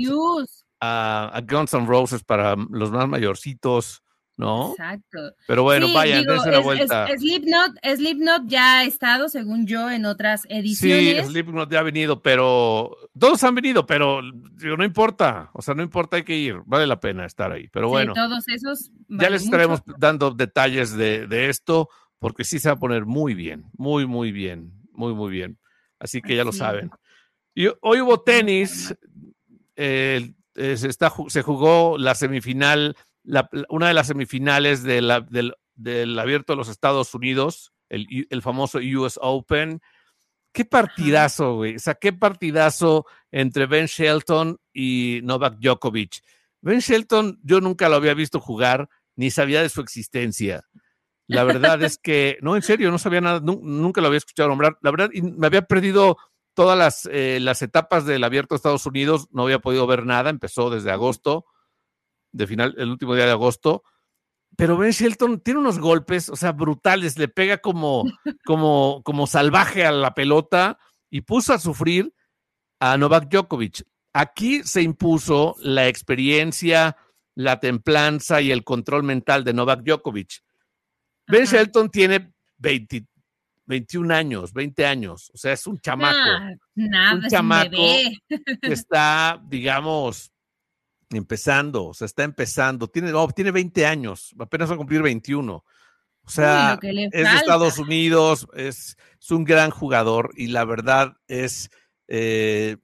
a, 0.81 1.31
a 1.35 1.41
Guns 1.41 1.75
N' 1.75 1.87
Roses 1.87 2.23
para 2.23 2.57
los 2.71 2.91
más 2.91 3.09
mayorcitos, 3.09 4.04
¿no? 4.37 4.73
Exacto. 4.73 5.35
Pero 5.47 5.63
bueno, 5.63 5.93
vaya, 5.93 6.23
vayan, 6.27 6.49
una 6.49 6.59
vuelta. 6.59 7.09
Slipknot, 7.17 8.47
ya 8.47 8.81
ha 8.81 8.85
estado, 8.85 9.29
según 9.29 9.67
yo, 9.67 9.91
en 9.91 10.07
otras 10.07 10.45
ediciones. 10.49 11.27
Sí, 11.27 11.33
Slipknot 11.33 11.71
ya 11.71 11.81
ha 11.81 11.83
venido, 11.83 12.23
pero 12.23 12.97
todos 13.19 13.43
han 13.45 13.55
venido, 13.55 13.87
pero 13.87 14.21
no 14.23 14.85
importa, 14.85 15.51
o 15.53 15.63
sea, 15.63 15.75
no 15.75 15.83
importa, 15.83 16.17
hay 16.17 16.25
que 16.25 16.37
ir, 16.37 16.57
vale 16.67 16.87
la 16.87 17.01
pena 17.01 17.25
estar 17.27 17.53
ahí. 17.53 17.69
Pero 17.69 17.89
bueno, 17.89 18.13
todos 18.15 18.49
esos 18.49 18.91
ya 19.09 19.31
les 19.31 19.45
estaremos 19.45 19.83
dando 19.99 20.31
detalles 20.31 20.97
de, 20.97 21.49
esto, 21.49 21.89
porque 22.19 22.45
sí 22.45 22.59
se 22.59 22.69
va 22.69 22.75
a 22.75 22.79
poner 22.79 23.05
muy 23.05 23.35
bien, 23.35 23.67
muy, 23.77 24.07
muy 24.07 24.33
bien, 24.33 24.73
muy, 24.93 25.15
muy 25.15 25.31
bien. 25.31 25.59
Así 25.99 26.21
que 26.21 26.37
ya 26.37 26.45
lo 26.45 26.53
saben. 26.53 26.91
Y 27.55 27.69
hoy 27.83 28.01
hubo 28.01 28.21
tenis, 28.21 28.95
eh, 29.77 30.33
se, 30.55 30.89
está, 30.89 31.13
se 31.29 31.43
jugó 31.43 31.97
la 31.99 32.15
semifinal 32.15 32.97
una 33.69 33.89
de 33.89 33.95
las 33.95 34.07
semifinales 34.07 34.83
del, 34.83 35.11
abierto 35.11 36.53
de 36.53 36.57
los 36.57 36.69
Estados 36.69 37.15
Unidos, 37.15 37.73
el, 37.89 38.43
famoso 38.43 38.79
US 38.79 39.19
Open. 39.21 39.81
Qué 40.53 40.65
partidazo, 40.65 41.57
güey. 41.57 41.77
O 41.77 41.79
sea, 41.79 41.95
qué 41.95 42.13
partidazo 42.13 43.07
entre 43.33 43.67
Ben 43.67 43.87
Shelton 43.87 44.59
y 44.73 45.21
Novak 45.25 45.59
Djokovic. 45.59 46.23
Ben 46.61 46.79
Shelton, 46.79 47.41
yo 47.43 47.61
nunca 47.61 47.89
lo 47.89 47.97
había 47.97 48.15
visto 48.15 48.41
jugar, 48.41 48.89
ni 49.17 49.31
sabía 49.31 49.63
de 49.63 49.69
su 49.69 49.81
existencia. 49.81 50.65
La 51.27 51.45
verdad 51.45 51.83
es 51.83 51.99
que, 51.99 52.39
no, 52.43 52.55
en 52.55 52.63
serio, 52.63 52.91
no 52.91 52.99
sabía 52.99 53.21
nada, 53.21 53.41
nunca 53.41 54.01
lo 54.01 54.09
había 54.09 54.19
escuchado 54.19 54.49
nombrar. 54.49 54.79
La 54.83 54.91
verdad, 54.91 55.11
me 55.13 55.47
había 55.47 55.63
perdido 55.63 56.19
todas 56.53 56.79
las, 56.79 57.09
eh, 57.11 57.39
las 57.41 57.63
etapas 57.63 58.05
del 58.05 58.23
abierto 58.23 58.55
de 58.55 58.59
Estados 58.59 58.87
Unidos, 58.87 59.27
no 59.33 59.43
había 59.43 59.59
podido 59.59 59.87
ver 59.87 60.07
nada, 60.07 60.31
empezó 60.31 60.71
desde 60.71 60.93
agosto 60.93 61.47
de 62.35 62.47
final, 62.47 62.75
el 62.77 62.91
último 62.91 63.15
día 63.15 63.27
de 63.27 63.31
agosto. 63.31 63.85
Pero 64.57 64.77
Ben 64.77 64.91
Shelton 64.91 65.41
tiene 65.41 65.61
unos 65.61 65.79
golpes, 65.79 66.29
o 66.29 66.37
sea, 66.37 66.53
brutales, 66.53 67.17
le 67.19 67.29
pega 67.29 67.59
como, 67.59 68.05
como, 68.45 69.03
como 69.05 69.27
salvaje 69.27 69.87
a 69.87 69.93
la 69.93 70.15
pelota 70.15 70.79
y 71.11 71.23
puso 71.23 71.53
a 71.55 71.59
sufrir 71.59 72.13
a 72.81 72.99
Novak 72.99 73.29
Djokovic. 73.31 73.85
Aquí 74.13 74.63
se 74.65 74.83
impuso 74.83 75.57
la 75.61 75.89
experiencia, 75.89 76.97
la 77.35 77.59
templanza 77.59 78.41
y 78.41 78.51
el 78.53 78.65
control 78.65 79.05
mental 79.05 79.45
de 79.45 79.55
Novak 79.55 79.83
Djokovic. 79.83 80.43
Ben 81.27 81.47
Shelton 81.47 81.91
tiene 81.91 82.33
21 82.59 84.15
años, 84.15 84.53
20 84.53 84.87
años, 84.87 85.31
o 85.33 85.39
sea, 85.39 85.53
es 85.53 85.67
un 85.67 85.81
chamaco. 85.81 86.19
nada, 86.75 87.15
un 87.15 87.29
chamaco 87.29 87.71
que 87.71 88.73
está, 88.73 89.41
digamos, 89.49 90.34
empezando, 91.17 91.87
o 91.87 91.95
sea, 91.95 92.07
está 92.07 92.25
empezando, 92.25 92.89
tiene, 92.89 93.13
tiene 93.35 93.51
20 93.51 93.87
años, 93.87 94.35
apenas 94.39 94.71
va 94.71 94.75
a 94.75 94.79
cumplir 94.79 95.03
21. 95.03 95.65
O 96.27 96.31
sea, 96.31 96.79
es 96.81 97.11
de 97.13 97.35
Estados 97.37 97.79
Unidos, 97.79 98.49
es, 98.55 98.97
un 99.31 99.45
gran 99.45 99.71
jugador 99.71 100.33
y 100.37 100.49
la 100.49 100.65
verdad 100.65 101.17
es 101.29 101.71
eh, 102.09 102.77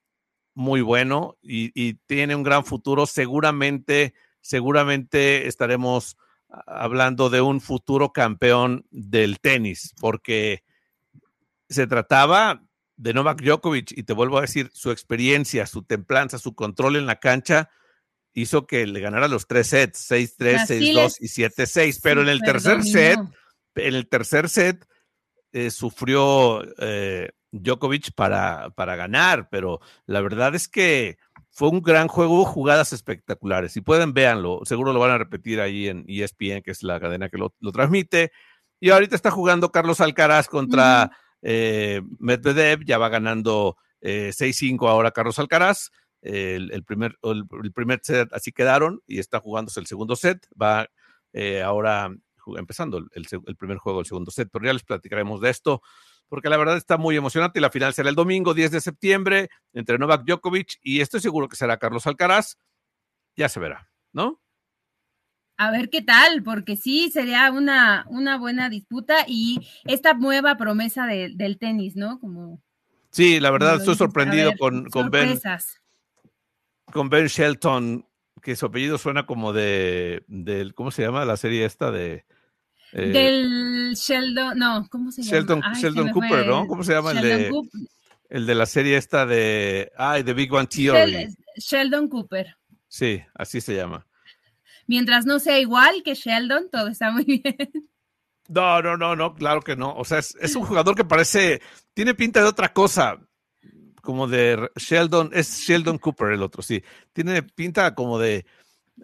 muy 0.55 0.83
bueno 0.83 1.39
y, 1.43 1.95
tiene 2.07 2.35
un 2.35 2.43
gran 2.43 2.65
futuro. 2.65 3.07
Seguramente, 3.07 4.15
seguramente 4.41 5.49
estaremos 5.49 6.19
hablando 6.67 7.31
de 7.31 7.41
un 7.41 7.61
futuro 7.61 8.13
campeón 8.13 8.87
del 8.91 9.41
tenis, 9.41 9.95
porque 10.01 10.65
se 11.69 11.87
trataba 11.87 12.63
de 12.97 13.15
Novak 13.15 13.41
Djokovic 13.43 13.93
y 13.97 14.03
te 14.03 14.13
vuelvo 14.13 14.39
a 14.39 14.43
decir, 14.43 14.71
su 14.75 14.91
experiencia, 14.91 15.65
su 15.67 15.83
templanza, 15.83 16.39
su 16.39 16.55
control 16.55 16.97
en 16.97 17.07
la 17.07 17.21
cancha 17.21 17.71
hizo 18.35 18.67
que 18.67 18.87
le 18.87 19.01
ganara 19.01 19.29
los 19.29 19.47
tres 19.47 19.69
sets, 19.69 20.11
6-3, 20.11 20.67
6-2 20.67 21.17
y 21.21 21.27
7-6, 21.27 22.01
pero 22.03 22.23
en 22.23 22.29
el 22.29 22.41
tercer 22.41 22.83
set, 22.85 23.19
en 23.75 23.95
el 23.95 24.09
tercer 24.09 24.49
set 24.49 24.87
eh, 25.53 25.71
sufrió 25.71 26.63
eh, 26.79 27.31
Djokovic 27.51 28.13
para, 28.15 28.71
para 28.71 28.97
ganar, 28.97 29.49
pero 29.51 29.81
la 30.07 30.21
verdad 30.21 30.55
es 30.55 30.69
que 30.69 31.19
fue 31.51 31.69
un 31.69 31.83
gran 31.83 32.07
juego, 32.07 32.45
jugadas 32.45 32.93
espectaculares. 32.93 33.73
Si 33.73 33.81
pueden, 33.81 34.15
véanlo, 34.15 34.61
seguro 34.65 34.93
lo 34.93 35.01
van 35.01 35.11
a 35.11 35.19
repetir 35.19 35.61
ahí 35.61 35.89
en 35.89 36.05
ESPN, 36.07 36.63
que 36.63 36.71
es 36.71 36.83
la 36.83 37.01
cadena 37.01 37.29
que 37.29 37.39
lo, 37.39 37.53
transmite. 37.73 38.31
Y 38.79 38.91
ahorita 38.91 39.17
está 39.17 39.31
jugando 39.31 39.73
Carlos 39.73 40.01
Alcaraz 40.01 40.47
contra 40.49 41.11
eh, 41.43 42.01
Medvedev, 42.19 42.85
ya 42.85 42.99
va 42.99 43.09
ganando 43.09 43.77
6-5 44.01 44.89
ahora 44.89 45.11
Carlos 45.11 45.39
Alcaraz 45.39 45.91
el, 46.23 46.85
primer, 46.85 47.19
el, 47.23 47.73
primer 47.73 48.01
set 48.03 48.33
así 48.33 48.53
quedaron 48.53 49.01
y 49.07 49.19
está 49.19 49.41
jugándose 49.41 49.81
el 49.81 49.87
segundo 49.87 50.17
set. 50.17 50.47
Va 50.61 50.89
eh, 51.33 51.63
ahora 51.63 52.11
empezando 52.59 52.99
el, 52.99 53.09
el, 53.13 53.57
primer 53.57 53.79
juego, 53.79 54.01
el 54.01 54.07
segundo 54.07 54.31
set, 54.31 54.49
pero 54.53 54.65
ya 54.65 54.73
les 54.73 54.83
platicaremos 54.83 55.41
de 55.41 55.51
esto, 55.51 55.83
porque 56.29 56.49
la 56.49 56.57
verdad 56.57 56.77
está 56.77 56.97
muy 56.97 57.17
emocionante 57.17 57.59
y 57.59 57.63
la 57.63 57.71
final 57.71 57.95
será 57.95 58.09
el 58.09 58.15
domingo 58.15 58.55
10 58.55 58.71
de 58.71 58.81
septiembre 58.81 59.49
entre 59.73 59.99
Novak 59.99 60.25
Djokovic 60.25 60.79
y 60.83 61.01
estoy 61.01 61.21
seguro 61.21 61.49
que 61.49 61.57
será 61.57 61.79
Carlos 61.79 62.07
Alcaraz. 62.07 62.57
Ya 63.37 63.49
se 63.49 63.61
verá, 63.61 63.91
¿no? 64.13 64.41
A 65.57 65.71
ver 65.71 65.91
qué 65.91 66.01
tal, 66.01 66.43
porque 66.43 66.77
sí, 66.77 67.11
sería 67.11 67.51
una, 67.51 68.07
una 68.09 68.39
buena 68.39 68.71
disputa 68.71 69.25
y 69.29 69.61
esta 69.85 70.15
nueva 70.15 70.57
promesa 70.57 71.07
del 71.07 71.59
tenis, 71.59 71.97
¿no? 71.97 72.19
Como, 72.19 72.63
sí, 73.11 73.41
la 73.41 73.51
verdad 73.51 73.77
estoy 73.77 73.95
sorprendido 73.95 74.53
con, 74.59 74.89
con 74.89 75.11
Ben. 75.11 75.39
Con 76.93 77.09
Ben 77.09 77.27
Shelton, 77.27 78.07
que 78.43 78.57
su 78.57 78.67
apellido 78.67 78.99
suena 78.99 79.27
como 79.27 79.53
de, 79.53 80.25
del, 80.27 80.75
¿cómo 80.75 80.91
se 80.91 81.03
llama? 81.03 81.25
La 81.25 81.37
serie 81.37 81.65
esta 81.65 81.91
de... 81.91 82.25
Eh, 82.93 83.07
del 83.07 83.95
Sheldon, 83.95 84.59
no, 84.59 84.89
¿cómo 84.91 85.13
se 85.13 85.23
llama? 85.23 85.75
Sheldon 85.75 86.11
Cooper, 86.11 86.47
¿no? 86.47 86.67
¿Cómo 86.67 86.83
se 86.83 86.93
llama 86.93 87.13
el 87.13 87.21
de, 87.21 87.53
el 88.29 88.47
de 88.47 88.55
la 88.55 88.67
serie 88.67 88.97
esta 88.97 89.27
de, 89.27 89.93
ay, 89.97 90.25
The 90.25 90.33
Big 90.33 90.53
One 90.53 90.67
Theory? 90.67 91.29
Sheldon 91.57 92.09
Cooper. 92.09 92.57
Sí, 92.89 93.23
así 93.35 93.61
se 93.61 93.77
llama. 93.77 94.07
Mientras 94.89 95.25
no 95.25 95.39
sea 95.39 95.61
igual 95.61 96.03
que 96.05 96.15
Sheldon, 96.15 96.69
todo 96.69 96.89
está 96.89 97.13
muy 97.13 97.25
bien. 97.45 97.91
No, 98.49 98.83
no, 98.83 98.97
no, 98.97 99.15
no, 99.15 99.35
claro 99.35 99.63
que 99.63 99.77
no. 99.77 99.95
O 99.95 100.05
sea, 100.05 100.19
es, 100.19 100.57
un 100.57 100.65
jugador 100.65 100.97
que 100.97 101.05
parece, 101.05 101.63
tiene 101.95 102.15
pinta 102.15 102.41
de 102.41 102.49
otra 102.49 102.73
cosa, 102.73 103.21
como 104.01 104.27
de 104.27 104.71
Sheldon, 104.77 105.31
es 105.33 105.61
Sheldon 105.61 105.99
Cooper 105.99 106.33
el 106.33 106.43
otro, 106.43 106.63
sí. 106.63 106.83
Tiene 107.13 107.43
pinta 107.43 107.95
como 107.95 108.19
de, 108.19 108.47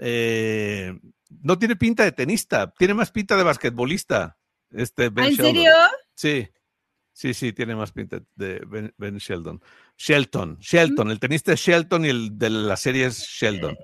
eh, 0.01 0.99
no 1.43 1.59
tiene 1.59 1.77
pinta 1.77 2.05
de 2.05 2.13
tenista, 2.13 2.73
tiene 2.79 2.95
más 2.95 3.11
pinta 3.11 3.37
de 3.37 3.45
basquetbolista. 3.45 4.37
Este 4.71 5.09
ben 5.11 5.27
¿En 5.27 5.37
serio? 5.37 5.73
Sí, 6.15 6.49
sí, 7.13 7.35
sí, 7.35 7.53
tiene 7.53 7.77
más 7.77 7.93
pinta 7.93 8.21
de 8.35 8.61
Ben, 8.97 9.17
Sheldon. 9.19 9.63
Shelton, 9.97 10.59
Shelton, 10.61 11.11
el 11.11 11.21
tenista 11.21 11.53
es 11.53 11.61
Shelton 11.61 12.05
y 12.05 12.09
el 12.09 12.39
de 12.39 12.51
la 12.51 12.77
serie 12.77 13.07
es 13.07 13.19
Sheldon. 13.19 13.77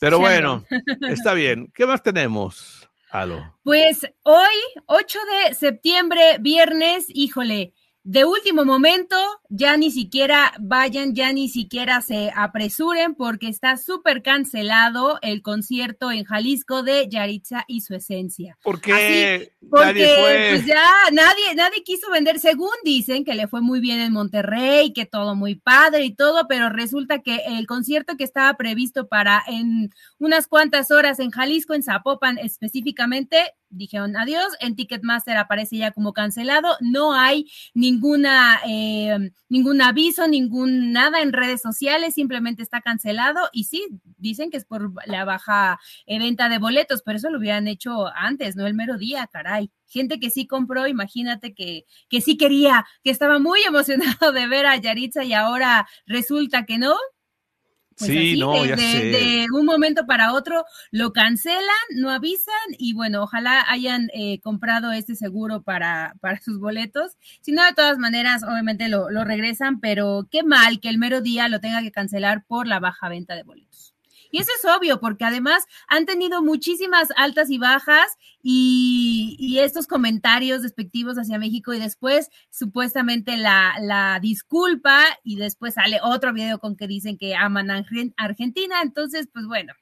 Pero 0.00 0.18
bueno, 0.18 0.64
está 1.08 1.34
bien. 1.34 1.70
¿Qué 1.74 1.86
más 1.86 2.02
tenemos, 2.02 2.88
Alo? 3.10 3.58
Pues 3.62 4.06
hoy, 4.22 4.54
8 4.86 5.18
de 5.46 5.54
septiembre, 5.54 6.38
viernes, 6.40 7.06
híjole, 7.08 7.74
de 8.02 8.24
último 8.24 8.64
momento, 8.64 9.16
ya 9.56 9.76
ni 9.76 9.92
siquiera 9.92 10.52
vayan, 10.58 11.14
ya 11.14 11.32
ni 11.32 11.48
siquiera 11.48 12.00
se 12.00 12.32
apresuren 12.34 13.14
porque 13.14 13.48
está 13.48 13.76
súper 13.76 14.22
cancelado 14.22 15.18
el 15.22 15.42
concierto 15.42 16.10
en 16.10 16.24
Jalisco 16.24 16.82
de 16.82 17.08
Yaritza 17.08 17.64
y 17.68 17.82
su 17.82 17.94
esencia. 17.94 18.58
¿Por 18.64 18.80
qué? 18.80 19.52
porque 19.70 20.50
pues 20.50 20.66
ya 20.66 20.84
nadie, 21.12 21.54
nadie 21.54 21.84
quiso 21.84 22.10
vender, 22.10 22.38
según 22.40 22.70
dicen 22.84 23.24
que 23.24 23.34
le 23.34 23.46
fue 23.46 23.60
muy 23.60 23.80
bien 23.80 24.00
en 24.00 24.12
Monterrey, 24.12 24.92
que 24.92 25.06
todo 25.06 25.36
muy 25.36 25.54
padre 25.54 26.04
y 26.04 26.14
todo, 26.14 26.46
pero 26.48 26.68
resulta 26.68 27.22
que 27.22 27.40
el 27.46 27.66
concierto 27.66 28.16
que 28.16 28.24
estaba 28.24 28.54
previsto 28.56 29.06
para 29.06 29.42
en 29.46 29.90
unas 30.18 30.48
cuantas 30.48 30.90
horas 30.90 31.20
en 31.20 31.30
Jalisco, 31.30 31.74
en 31.74 31.82
Zapopan 31.82 32.38
específicamente, 32.38 33.54
dijeron 33.74 34.16
adiós, 34.16 34.54
en 34.60 34.76
Ticketmaster 34.76 35.36
aparece 35.36 35.76
ya 35.76 35.90
como 35.92 36.12
cancelado, 36.12 36.76
no 36.80 37.14
hay 37.14 37.50
ninguna, 37.74 38.60
eh, 38.66 39.30
ningún 39.48 39.82
aviso, 39.82 40.26
ningún 40.28 40.92
nada 40.92 41.22
en 41.22 41.32
redes 41.32 41.60
sociales, 41.60 42.14
simplemente 42.14 42.62
está 42.62 42.80
cancelado 42.80 43.48
y 43.52 43.64
sí, 43.64 43.86
dicen 44.18 44.50
que 44.50 44.56
es 44.56 44.64
por 44.64 44.92
la 45.06 45.24
baja 45.24 45.78
venta 46.06 46.48
de 46.48 46.58
boletos, 46.58 47.02
pero 47.02 47.18
eso 47.18 47.30
lo 47.30 47.38
hubieran 47.38 47.68
hecho 47.68 48.08
antes, 48.14 48.56
no 48.56 48.66
el 48.66 48.74
mero 48.74 48.98
día, 48.98 49.26
caray. 49.26 49.70
Gente 49.86 50.18
que 50.18 50.30
sí 50.30 50.46
compró, 50.46 50.86
imagínate 50.88 51.54
que, 51.54 51.84
que 52.08 52.20
sí 52.20 52.36
quería, 52.36 52.84
que 53.02 53.10
estaba 53.10 53.38
muy 53.38 53.60
emocionado 53.66 54.32
de 54.32 54.46
ver 54.46 54.66
a 54.66 54.76
Yaritza 54.76 55.24
y 55.24 55.32
ahora 55.32 55.86
resulta 56.06 56.64
que 56.64 56.78
no, 56.78 56.96
pues 57.96 58.10
sí, 58.10 58.36
no, 58.38 58.62
de, 58.62 58.76
de, 58.76 59.46
un 59.52 59.66
momento 59.66 60.06
para 60.06 60.32
otro 60.32 60.64
lo 60.90 61.12
cancelan, 61.12 61.62
no 61.96 62.10
avisan 62.10 62.54
y 62.78 62.92
bueno, 62.92 63.22
ojalá 63.22 63.64
hayan 63.68 64.08
eh, 64.12 64.40
comprado 64.40 64.92
este 64.92 65.14
seguro 65.14 65.62
para, 65.62 66.14
para 66.20 66.40
sus 66.40 66.58
boletos. 66.58 67.12
Si 67.40 67.52
no, 67.52 67.64
de 67.64 67.72
todas 67.72 67.98
maneras, 67.98 68.42
obviamente 68.42 68.88
lo, 68.88 69.10
lo 69.10 69.24
regresan, 69.24 69.80
pero 69.80 70.28
qué 70.30 70.42
mal 70.42 70.80
que 70.80 70.88
el 70.88 70.98
mero 70.98 71.20
día 71.20 71.48
lo 71.48 71.60
tenga 71.60 71.82
que 71.82 71.92
cancelar 71.92 72.44
por 72.46 72.66
la 72.66 72.80
baja 72.80 73.08
venta 73.08 73.34
de 73.34 73.44
boletos. 73.44 73.93
Y 74.34 74.38
eso 74.38 74.50
es 74.58 74.68
obvio, 74.68 74.98
porque 74.98 75.24
además 75.24 75.64
han 75.86 76.06
tenido 76.06 76.42
muchísimas 76.42 77.10
altas 77.16 77.50
y 77.50 77.58
bajas 77.58 78.18
y, 78.42 79.58
estos 79.60 79.86
comentarios 79.86 80.62
despectivos 80.62 81.16
hacia 81.18 81.38
México 81.38 81.72
y 81.72 81.78
después 81.78 82.30
supuestamente 82.50 83.36
la, 83.36 84.18
disculpa 84.20 85.04
y 85.22 85.36
después 85.36 85.74
sale 85.74 86.00
otro 86.02 86.32
video 86.32 86.58
con 86.58 86.74
que 86.74 86.88
dicen 86.88 87.16
que 87.16 87.36
aman 87.36 87.70
a 87.70 87.84
Argentina. 88.16 88.82
Entonces, 88.82 89.28
pues 89.32 89.46
bueno, 89.46 89.72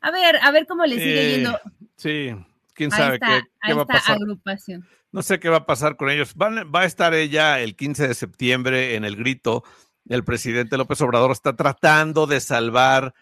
a 0.00 0.12
ver, 0.12 0.36
a 0.40 0.52
ver 0.52 0.68
cómo 0.68 0.86
le 0.86 0.94
sigue 0.94 1.20
eh, 1.20 1.34
yendo. 1.34 1.58
Sí, 1.96 2.36
quién 2.74 2.92
sabe 2.92 3.18
qué, 3.18 3.74
va 3.74 3.82
a 3.82 3.86
pasar. 3.86 4.14
Agrupación. 4.14 4.86
No 5.10 5.22
sé 5.22 5.40
qué 5.40 5.48
va 5.48 5.56
a 5.56 5.66
pasar 5.66 5.96
con 5.96 6.08
ellos. 6.08 6.36
va 6.36 6.80
a 6.82 6.84
estar 6.84 7.14
ella 7.14 7.58
el 7.58 7.74
15 7.74 8.06
de 8.06 8.14
septiembre 8.14 8.94
en 8.94 9.04
el 9.04 9.16
grito. 9.16 9.64
El 10.08 10.22
presidente 10.22 10.76
López 10.76 11.00
Obrador 11.00 11.32
está 11.32 11.56
tratando 11.56 12.28
de 12.28 12.38
salvar 12.38 13.12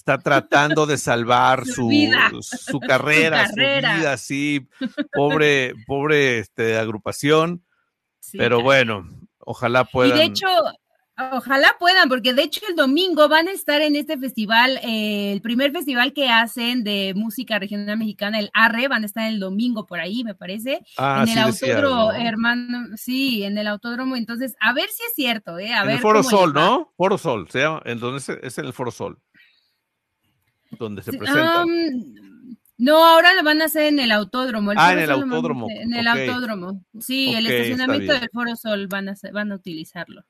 está 0.00 0.18
tratando 0.18 0.86
de 0.86 0.96
salvar 0.96 1.64
su, 1.66 1.90
su, 2.42 2.80
carrera, 2.80 3.48
su, 3.48 3.54
vida, 3.56 4.16
sí, 4.16 4.66
pobre, 5.12 5.74
pobre 5.86 6.38
este, 6.38 6.78
agrupación, 6.78 7.62
pero 8.32 8.62
bueno, 8.62 9.08
ojalá 9.40 9.84
puedan. 9.84 10.16
Y 10.16 10.20
de 10.20 10.26
hecho, 10.26 10.46
ojalá 11.32 11.76
puedan, 11.78 12.08
porque 12.08 12.32
de 12.32 12.44
hecho 12.44 12.60
el 12.68 12.76
domingo 12.76 13.28
van 13.28 13.48
a 13.48 13.52
estar 13.52 13.82
en 13.82 13.94
este 13.94 14.16
festival, 14.16 14.78
eh, 14.82 15.32
el 15.32 15.42
primer 15.42 15.72
festival 15.72 16.14
que 16.14 16.30
hacen 16.30 16.82
de 16.82 17.12
música 17.14 17.58
regional 17.58 17.98
mexicana, 17.98 18.38
el 18.38 18.50
ARRE, 18.54 18.88
van 18.88 19.02
a 19.02 19.06
estar 19.06 19.28
el 19.28 19.38
domingo 19.38 19.86
por 19.86 20.00
ahí, 20.00 20.24
me 20.24 20.34
parece, 20.34 20.80
ah, 20.96 21.24
en 21.26 21.32
el 21.32 21.38
autódromo, 21.38 22.12
hermano, 22.12 22.96
sí, 22.96 23.42
en 23.42 23.58
el 23.58 23.66
autódromo, 23.66 24.16
entonces, 24.16 24.54
a 24.60 24.72
ver 24.72 24.88
si 24.88 25.02
es 25.02 25.12
cierto, 25.14 25.58
¿eh? 25.58 25.74
A 25.74 25.80
en 25.82 25.86
ver 25.88 25.96
el 25.96 26.02
Foro 26.02 26.22
Sol, 26.22 26.54
¿no? 26.54 26.90
Foro 26.96 27.18
Sol, 27.18 27.48
se 27.50 27.60
llama, 27.60 27.82
entonces 27.84 28.38
es 28.42 28.56
en 28.56 28.64
el 28.64 28.72
Foro 28.72 28.92
Sol 28.92 29.18
donde 30.84 31.02
se 31.02 31.12
presenta. 31.12 31.64
no, 32.78 33.06
ahora 33.06 33.34
lo 33.34 33.42
van 33.42 33.62
a 33.62 33.66
hacer 33.66 33.84
en 33.84 34.00
el 34.00 34.12
autódromo. 34.12 34.72
ah, 34.76 34.92
en 34.92 34.98
el 35.00 35.10
autódromo. 35.10 35.68
En 35.70 35.94
el 35.94 36.08
autódromo. 36.08 36.84
Sí, 36.98 37.34
el 37.34 37.46
estacionamiento 37.46 38.12
del 38.12 38.28
Foro 38.32 38.56
Sol 38.56 38.86
van 38.88 39.08
a, 39.08 39.14
van 39.32 39.52
a 39.52 39.54
utilizarlo. 39.54 40.24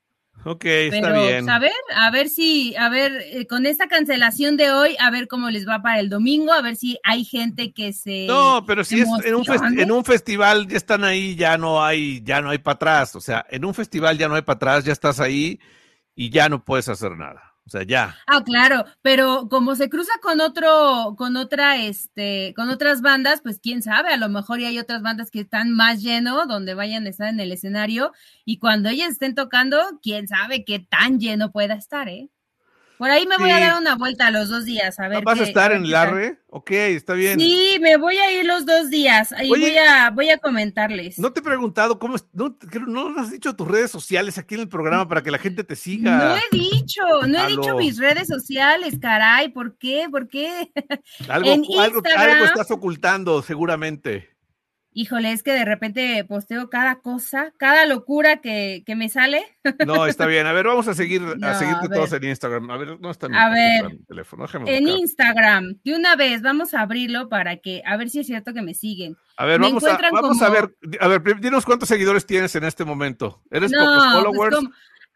Ok, 0.44 0.64
está 0.64 1.12
bien. 1.12 1.50
A 1.50 1.58
ver, 1.58 1.72
a 1.94 2.10
ver 2.10 2.30
si, 2.30 2.74
a 2.76 2.88
ver, 2.88 3.12
eh, 3.26 3.46
con 3.46 3.66
esta 3.66 3.88
cancelación 3.88 4.56
de 4.56 4.70
hoy, 4.70 4.96
a 4.98 5.10
ver 5.10 5.28
cómo 5.28 5.50
les 5.50 5.68
va 5.68 5.82
para 5.82 6.00
el 6.00 6.08
domingo, 6.08 6.52
a 6.52 6.62
ver 6.62 6.76
si 6.76 6.98
hay 7.04 7.24
gente 7.24 7.72
que 7.74 7.92
se. 7.92 8.26
No, 8.26 8.64
pero 8.66 8.82
si 8.82 9.00
es 9.00 9.08
en 9.24 9.34
un, 9.34 9.78
en 9.78 9.92
un, 9.92 10.04
festival 10.04 10.66
ya 10.66 10.78
están 10.78 11.04
ahí, 11.04 11.36
ya 11.36 11.58
no 11.58 11.84
hay, 11.84 12.22
ya 12.24 12.40
no 12.40 12.48
hay 12.48 12.58
para 12.58 12.76
atrás. 12.76 13.16
O 13.16 13.20
sea, 13.20 13.44
en 13.50 13.66
un 13.66 13.74
festival 13.74 14.16
ya 14.16 14.28
no 14.28 14.34
hay 14.34 14.42
para 14.42 14.56
atrás, 14.56 14.84
ya 14.84 14.94
estás 14.94 15.20
ahí 15.20 15.60
y 16.14 16.30
ya 16.30 16.48
no 16.48 16.64
puedes 16.64 16.88
hacer 16.88 17.18
nada. 17.18 17.49
O 17.70 17.72
sea, 17.72 17.84
ya. 17.84 18.16
Ah, 18.26 18.42
claro, 18.42 18.84
pero 19.00 19.48
como 19.48 19.76
se 19.76 19.88
cruza 19.88 20.10
con 20.20 20.40
otro, 20.40 21.14
con 21.16 21.36
otra, 21.36 21.76
este, 21.76 22.52
con 22.56 22.68
otras 22.68 23.00
bandas, 23.00 23.42
pues 23.42 23.60
quién 23.62 23.80
sabe, 23.80 24.12
a 24.12 24.16
lo 24.16 24.28
mejor 24.28 24.58
ya 24.58 24.66
hay 24.66 24.80
otras 24.80 25.02
bandas 25.02 25.30
que 25.30 25.38
están 25.38 25.70
más 25.70 26.02
lleno, 26.02 26.46
donde 26.46 26.74
vayan 26.74 27.06
a 27.06 27.10
estar 27.10 27.28
en 27.28 27.38
el 27.38 27.52
escenario, 27.52 28.10
y 28.44 28.58
cuando 28.58 28.88
ellas 28.88 29.10
estén 29.12 29.36
tocando, 29.36 29.78
quién 30.02 30.26
sabe 30.26 30.64
qué 30.64 30.80
tan 30.80 31.20
lleno 31.20 31.52
pueda 31.52 31.74
estar, 31.74 32.08
¿eh? 32.08 32.28
Por 33.00 33.08
ahí 33.10 33.26
me 33.26 33.38
voy 33.38 33.50
a 33.50 33.58
dar 33.58 33.80
una 33.80 33.96
vuelta 33.96 34.26
a 34.26 34.30
los 34.30 34.50
dos 34.50 34.66
días, 34.66 35.00
a 35.00 35.08
ver. 35.08 35.24
¿Vas 35.24 35.40
a 35.40 35.44
estar 35.44 35.72
en 35.72 35.86
el 35.86 35.94
arre? 35.94 36.38
Ok, 36.50 36.70
está 36.72 37.14
bien. 37.14 37.40
Sí, 37.40 37.78
me 37.80 37.96
voy 37.96 38.18
a 38.18 38.30
ir 38.30 38.44
los 38.44 38.66
dos 38.66 38.90
días 38.90 39.34
y 39.42 39.48
voy 39.48 39.74
a, 39.74 40.10
voy 40.10 40.28
a 40.28 40.36
comentarles. 40.36 41.18
No 41.18 41.32
te 41.32 41.40
he 41.40 41.42
preguntado 41.42 41.98
cómo, 41.98 42.16
no, 42.34 42.58
no 42.86 43.18
has 43.18 43.30
dicho 43.30 43.56
tus 43.56 43.66
redes 43.66 43.90
sociales 43.90 44.36
aquí 44.36 44.54
en 44.54 44.60
el 44.60 44.68
programa 44.68 45.08
para 45.08 45.22
que 45.22 45.30
la 45.30 45.38
gente 45.38 45.64
te 45.64 45.76
siga. 45.76 46.18
No 46.18 46.36
he 46.36 46.42
dicho, 46.52 47.02
no 47.26 47.42
he 47.42 47.48
dicho 47.48 47.74
mis 47.74 47.96
redes 47.96 48.28
sociales, 48.28 48.98
caray, 49.00 49.48
¿por 49.48 49.78
qué? 49.78 50.06
¿Por 50.10 50.28
qué? 50.28 50.70
Algo, 51.26 51.52
algo, 51.80 52.02
algo 52.04 52.44
estás 52.44 52.70
ocultando, 52.70 53.40
seguramente. 53.40 54.28
Híjole, 54.92 55.30
es 55.30 55.44
que 55.44 55.52
de 55.52 55.64
repente 55.64 56.24
posteo 56.24 56.68
cada 56.68 57.00
cosa, 57.00 57.52
cada 57.58 57.86
locura 57.86 58.40
que, 58.40 58.82
me 58.96 59.08
sale. 59.08 59.44
No, 59.86 60.06
está 60.06 60.26
bien. 60.26 60.46
A 60.46 60.52
ver, 60.52 60.66
vamos 60.66 60.88
a 60.88 60.94
seguir 60.94 61.22
a 61.42 61.54
seguirte 61.54 61.88
todos 61.88 62.12
en 62.12 62.24
Instagram. 62.24 62.70
A 62.70 62.76
ver, 62.76 63.00
no 63.00 63.10
está 63.10 63.28
mi, 63.28 63.36
a 63.36 63.48
ver, 63.50 63.98
teléfono. 64.08 64.46
en 64.66 64.88
Instagram, 64.88 65.78
de 65.84 65.94
una 65.94 66.16
vez, 66.16 66.42
vamos 66.42 66.74
a 66.74 66.80
abrirlo 66.80 67.28
para 67.28 67.58
que, 67.58 67.82
a 67.86 67.96
ver 67.96 68.10
si 68.10 68.20
es 68.20 68.26
cierto 68.26 68.52
que 68.52 68.62
me 68.62 68.74
siguen. 68.74 69.16
A 69.36 69.44
ver, 69.44 69.60
vamos, 69.60 69.84
a, 69.84 69.98
vamos 70.10 70.42
a 70.42 70.50
ver, 70.50 70.74
a 71.00 71.08
ver, 71.08 71.40
dinos 71.40 71.64
cuántos 71.64 71.88
seguidores 71.88 72.26
tienes 72.26 72.54
en 72.56 72.64
este 72.64 72.84
momento. 72.84 73.42
¿Eres 73.50 73.72
pocos 73.72 74.04
pues 74.04 74.12
followers 74.12 74.58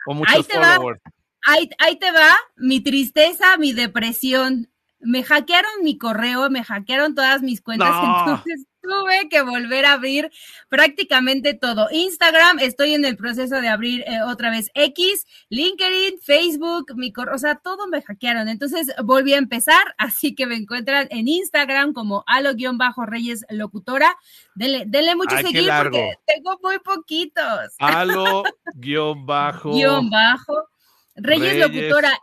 o 0.07 0.14
muchos 0.14 0.47
followers? 0.47 1.00
ahí, 1.45 1.69
ahí 1.78 1.97
te 1.99 2.11
va 2.11 2.37
mi 2.57 2.81
tristeza, 2.81 3.57
mi 3.59 3.73
depresión. 3.73 4.71
Me 5.04 5.23
hackearon 5.23 5.70
mi 5.82 5.99
correo, 5.99 6.50
me 6.50 6.64
hackearon 6.64 7.14
todas 7.14 7.42
mis 7.42 7.61
cuentas, 7.61 7.90
No. 7.90 8.18
entonces 8.20 8.66
tuve 8.84 9.28
que 9.30 9.40
volver 9.42 9.87
a 9.87 9.92
abrir 9.92 10.30
prácticamente 10.68 11.54
todo. 11.54 11.88
Instagram, 11.90 12.58
estoy 12.58 12.94
en 12.94 13.04
el 13.04 13.16
proceso 13.16 13.61
de 13.61 13.68
abrir 13.68 14.02
eh, 14.02 14.20
otra 14.26 14.50
vez 14.50 14.70
X, 14.75 15.26
LinkedIn, 15.49 16.18
Facebook, 16.20 16.92
mi 16.96 17.12
correo, 17.12 17.34
o 17.34 17.38
sea, 17.38 17.56
todo 17.56 17.88
me 17.88 18.02
hackearon. 18.02 18.49
Entonces 18.49 18.92
volví 19.02 19.32
a 19.34 19.38
empezar, 19.38 19.82
así 19.99 20.34
que 20.34 20.46
me 20.46 20.56
encuentran 20.56 21.08
en 21.11 21.28
Instagram 21.28 21.92
como 21.94 22.25
alo-reyes 22.26 23.44
locutora. 23.49 24.14
Denle, 24.54 24.84
denle 24.87 25.16
mucho 25.16 25.37
Ay, 25.37 25.44
seguir 25.44 25.70
porque 25.82 26.12
tengo 26.26 26.58
muy 26.62 26.78
poquitos. 26.78 27.75
Alo, 27.78 28.42
guion 28.75 29.25
bajo. 29.25 29.73
Guión 29.73 30.11
bajo. 30.11 30.68
Reyes, 31.16 31.54
Reyes. 31.54 31.68
locutora. 31.68 32.18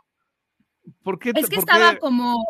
¿Por 1.02 1.18
qué? 1.18 1.30
Es 1.34 1.48
que 1.48 1.56
por 1.56 1.58
estaba 1.60 1.92
qué? 1.92 1.98
como, 1.98 2.44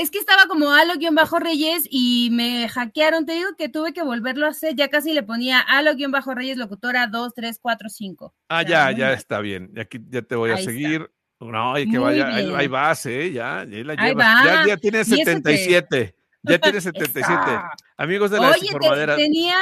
es 0.00 0.10
que 0.10 0.18
estaba 0.18 0.46
como 0.46 0.70
alo-reyes 0.72 1.84
y 1.90 2.28
me 2.32 2.68
hackearon. 2.68 3.26
Te 3.26 3.32
digo 3.32 3.48
que 3.58 3.68
tuve 3.68 3.92
que 3.92 4.02
volverlo 4.02 4.46
a 4.46 4.50
hacer. 4.50 4.74
Ya 4.76 4.88
casi 4.88 5.12
le 5.12 5.22
ponía 5.22 5.60
alo-reyes 5.60 6.56
locutora 6.56 7.06
2, 7.08 7.34
3, 7.34 7.58
4, 7.60 7.88
5. 7.88 8.34
Ah, 8.48 8.62
O 8.64 8.68
sea, 8.68 8.90
ya, 8.92 8.96
ya 8.98 9.12
está 9.12 9.40
bien. 9.40 9.72
Aquí 9.78 9.98
ya 10.08 10.22
te 10.22 10.36
voy 10.36 10.50
a 10.50 10.54
Ahí 10.54 10.60
está. 10.60 10.70
seguir. 10.72 11.10
No, 11.40 11.78
y 11.78 11.84
que 11.90 11.98
Muy 11.98 12.08
vaya, 12.08 12.26
ahí, 12.34 12.52
ahí 12.54 12.66
vas, 12.66 13.06
¿eh? 13.06 13.30
Ya, 13.32 13.64
ya 13.68 13.84
la 13.84 13.92
Ahí 13.98 14.08
llevas. 14.08 14.26
va. 14.26 14.44
Ya, 14.44 14.66
ya 14.68 14.76
tiene 14.76 14.98
Y 14.98 15.00
eso 15.02 15.14
que- 15.16 15.24
77. 15.24 16.14
Ya 16.42 16.58
tiene 16.58 16.80
77. 16.80 17.34
Eso. 17.34 17.62
Amigos 17.96 18.30
de 18.30 18.38
la 18.40 18.50
Oye, 18.50 18.68
te- 18.80 19.16
tenía, 19.16 19.58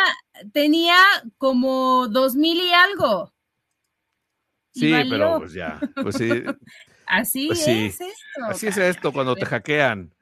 tenía 0.53 0.97
como 1.39 2.09
dos 2.09 2.35
mil 2.35 2.59
y 2.59 2.73
algo. 2.73 3.33
Sí, 4.75 4.93
pero 5.09 5.39
pues 5.39 5.53
ya. 5.55 5.81
Pues 6.03 6.17
sí, 6.17 6.29
Así 7.07 7.47
pues 7.47 7.65
sí. 7.65 7.87
es 7.87 8.01
esto. 8.01 8.45
así 8.49 8.67
es 8.67 8.77
esto 8.79 9.13
cuando 9.13 9.35
te 9.37 9.47
hackean. 9.47 10.13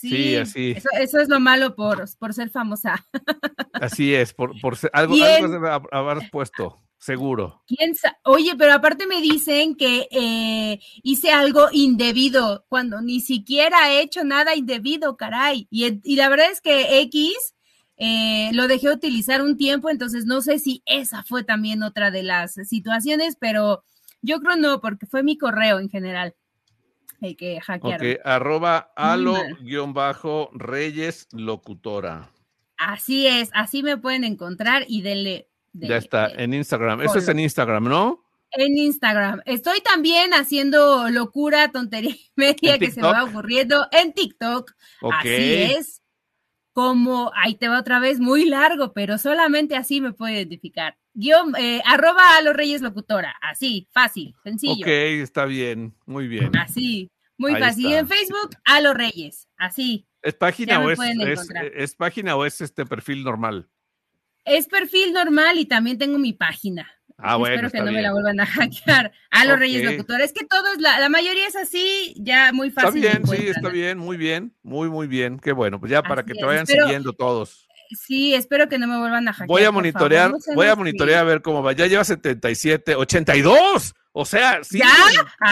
Sí, 0.00 0.36
así. 0.36 0.70
Eso, 0.76 0.88
eso 1.00 1.20
es 1.20 1.28
lo 1.28 1.40
malo 1.40 1.74
por, 1.74 2.04
por 2.18 2.32
ser 2.34 2.50
famosa. 2.50 3.04
Así 3.74 4.14
es, 4.14 4.32
por, 4.32 4.60
por 4.60 4.76
ser- 4.76 4.90
algo, 4.92 5.14
algo 5.14 5.48
debe 5.48 5.68
hab- 5.68 5.88
haber 5.92 6.30
puesto, 6.30 6.82
seguro. 6.98 7.62
¿Quién 7.66 7.94
Oye, 8.24 8.54
pero 8.56 8.72
aparte 8.74 9.06
me 9.06 9.20
dicen 9.20 9.74
que 9.76 10.08
eh, 10.10 10.80
hice 11.02 11.30
algo 11.32 11.68
indebido 11.72 12.64
cuando 12.68 13.00
ni 13.00 13.20
siquiera 13.20 13.92
he 13.92 14.00
hecho 14.02 14.24
nada 14.24 14.54
indebido, 14.56 15.16
caray. 15.16 15.66
Y, 15.70 16.00
y 16.02 16.16
la 16.16 16.28
verdad 16.28 16.50
es 16.50 16.60
que 16.60 17.00
X 17.02 17.54
eh, 17.96 18.50
lo 18.52 18.68
dejé 18.68 18.90
utilizar 18.90 19.42
un 19.42 19.56
tiempo, 19.56 19.90
entonces 19.90 20.24
no 20.24 20.40
sé 20.40 20.58
si 20.58 20.82
esa 20.86 21.22
fue 21.24 21.42
también 21.44 21.82
otra 21.82 22.10
de 22.10 22.22
las 22.22 22.54
situaciones, 22.54 23.36
pero 23.38 23.84
yo 24.22 24.40
creo 24.40 24.56
no, 24.56 24.80
porque 24.80 25.06
fue 25.06 25.22
mi 25.22 25.36
correo 25.38 25.78
en 25.78 25.88
general 25.88 26.34
el 27.20 27.36
que 27.36 27.60
hackearon. 27.60 28.06
Ok, 28.06 28.20
arroba 28.24 28.92
Muy 28.96 29.06
alo 29.06 29.32
mal. 29.32 29.56
guion 29.60 29.94
bajo 29.94 30.50
reyes 30.52 31.28
locutora. 31.32 32.30
Así 32.76 33.26
es, 33.26 33.50
así 33.54 33.82
me 33.82 33.96
pueden 33.96 34.24
encontrar 34.24 34.84
y 34.86 35.02
denle. 35.02 35.48
Ya 35.72 35.96
está, 35.96 36.28
denle. 36.28 36.44
en 36.44 36.54
Instagram. 36.54 37.00
Esto 37.02 37.18
es 37.18 37.28
en. 37.28 37.40
Instagram, 37.40 37.84
¿no? 37.84 38.24
En 38.52 38.78
Instagram. 38.78 39.42
Estoy 39.44 39.80
también 39.80 40.32
haciendo 40.32 41.10
locura, 41.10 41.70
tontería 41.70 42.14
media 42.36 42.74
¿En 42.74 42.80
que 42.80 42.90
se 42.90 43.02
me 43.02 43.08
va 43.08 43.24
ocurriendo 43.24 43.86
en 43.92 44.12
TikTok. 44.12 44.72
Ok. 45.02 45.14
Así 45.14 45.62
es. 45.76 46.02
Como, 46.78 47.32
ahí 47.34 47.56
te 47.56 47.66
va 47.66 47.80
otra 47.80 47.98
vez, 47.98 48.20
muy 48.20 48.44
largo, 48.44 48.92
pero 48.92 49.18
solamente 49.18 49.74
así 49.74 50.00
me 50.00 50.12
puede 50.12 50.34
identificar. 50.34 50.96
Guión, 51.12 51.52
eh, 51.58 51.82
arroba 51.84 52.36
a 52.36 52.40
los 52.40 52.54
Reyes 52.54 52.82
Locutora. 52.82 53.34
Así, 53.42 53.88
fácil, 53.90 54.36
sencillo. 54.44 54.86
Ok, 54.86 54.86
está 54.86 55.44
bien, 55.44 55.92
muy 56.06 56.28
bien. 56.28 56.56
Así, 56.56 57.10
muy 57.36 57.54
Ahí 57.54 57.62
fácil. 57.62 57.86
Y 57.86 57.94
en 57.94 58.06
Facebook, 58.06 58.50
a 58.64 58.80
los 58.80 58.94
Reyes. 58.94 59.48
Así. 59.56 60.06
¿Es 60.22 60.34
página 60.34 60.78
o 60.80 60.88
es, 60.88 61.00
es 61.74 61.96
página 61.96 62.36
o 62.36 62.44
es 62.44 62.60
este 62.60 62.86
perfil 62.86 63.24
normal? 63.24 63.68
Es 64.44 64.68
perfil 64.68 65.12
normal 65.12 65.58
y 65.58 65.64
también 65.64 65.98
tengo 65.98 66.16
mi 66.16 66.32
página. 66.32 66.88
Ah, 67.20 67.36
bueno, 67.36 67.54
Espero 67.56 67.70
que 67.72 67.76
está 67.78 67.84
no 67.90 67.92
me 67.92 68.00
la 68.02 68.12
vuelvan 68.12 68.38
a 68.40 68.46
hackear. 68.46 69.12
A 69.30 69.44
los 69.44 69.54
Ok. 69.54 69.58
Reyes 69.60 69.84
Locutora. 69.84 70.24
Es 70.24 70.32
que 70.32 70.44
todo 70.46 70.72
es 70.72 70.80
la, 70.80 71.00
la 71.00 71.08
mayoría 71.08 71.46
es 71.48 71.56
así, 71.56 72.14
ya 72.16 72.52
muy 72.52 72.68
Está 72.68 72.82
fácil. 72.82 73.00
me 73.02 73.08
bien, 73.08 73.26
sí, 73.26 73.48
está 73.48 73.68
bien, 73.70 73.98
muy 73.98 74.16
bien, 74.16 74.54
muy, 74.62 74.88
muy 74.88 75.06
bien. 75.08 75.38
Qué 75.40 75.50
bueno, 75.52 75.80
pues 75.80 75.90
ya 75.90 76.02
para 76.02 76.22
que 76.24 76.34
te 76.34 76.44
vayan 76.44 76.62
espero- 76.64 76.84
siguiendo 76.86 77.12
todos. 77.12 77.66
Sí, 77.90 78.34
espero 78.34 78.68
que 78.68 78.78
no 78.78 78.86
me 78.86 78.98
vuelvan 78.98 79.26
a 79.28 79.32
hackear. 79.32 79.48
Voy 79.48 79.64
a 79.64 79.70
monitorear, 79.72 80.30
no 80.30 80.38
voy 80.54 80.66
a 80.66 80.76
monitorear 80.76 81.20
a 81.20 81.24
ver 81.24 81.42
cómo 81.42 81.62
va. 81.62 81.72
Ya 81.72 81.86
lleva 81.86 82.04
77, 82.04 82.94
82. 82.94 83.94
O 84.12 84.24
sea, 84.24 84.62
sí, 84.62 84.78
¿Ya? 84.78 84.86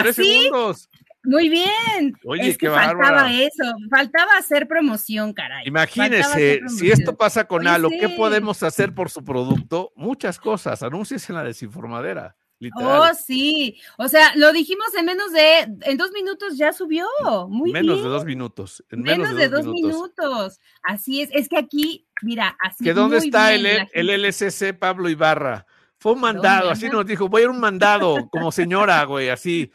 tres 0.01 0.19
¿Así? 0.19 0.23
segundos. 0.43 0.89
Muy 1.27 1.49
bien. 1.49 2.13
Oye, 2.25 2.49
es 2.49 2.57
que 2.57 2.67
qué 2.67 2.73
faltaba 2.73 3.33
eso, 3.33 3.63
faltaba 3.89 4.37
hacer 4.37 4.67
promoción, 4.67 5.33
caray. 5.33 5.67
Imagínese, 5.67 6.61
si 6.67 6.89
esto 6.89 7.17
pasa 7.17 7.45
con 7.45 7.61
Oye, 7.61 7.69
Alo, 7.69 7.89
¿qué 7.89 8.07
sí. 8.07 8.13
podemos 8.15 8.63
hacer 8.63 8.95
por 8.95 9.09
su 9.09 9.25
producto? 9.25 9.91
Muchas 9.95 10.39
cosas. 10.39 10.83
Anuncies 10.83 11.29
en 11.29 11.35
la 11.35 11.43
desinformadera, 11.43 12.35
Oh, 12.75 13.09
sí. 13.13 13.77
O 13.97 14.07
sea, 14.07 14.35
lo 14.35 14.51
dijimos 14.51 14.87
en 14.97 15.05
menos 15.05 15.31
de, 15.31 15.59
en 15.81 15.97
dos 15.97 16.11
minutos 16.11 16.57
ya 16.57 16.73
subió. 16.73 17.05
Muy 17.49 17.71
menos 17.71 17.97
bien. 17.97 18.03
de 18.03 18.09
dos 18.09 18.25
minutos. 18.25 18.83
En 18.89 19.01
menos, 19.01 19.35
de 19.35 19.47
dos 19.47 19.67
minutos. 19.67 20.59
Así 20.81 21.21
es. 21.21 21.29
Es 21.33 21.49
que 21.49 21.57
aquí, 21.57 22.07
mira, 22.23 22.57
así. 22.59 22.83
¿Que 22.83 22.93
dónde 22.93 23.17
muy 23.17 23.27
está 23.27 23.51
bien, 23.51 23.65
el, 23.65 23.77
la 23.77 23.89
el 23.93 24.23
LSC 24.23 24.73
Pablo 24.73 25.09
Ibarra? 25.09 25.66
Fue 25.99 26.13
un 26.13 26.21
mandado, 26.21 26.67
¿Dónde 26.67 26.73
así 26.73 26.89
nos 26.89 27.05
dijo, 27.07 27.27
voy 27.27 27.41
a 27.41 27.45
ir 27.45 27.49
un 27.49 27.59
mandado, 27.59 28.29
como 28.29 28.51
señora, 28.51 29.03
güey, 29.05 29.29
así, 29.29 29.71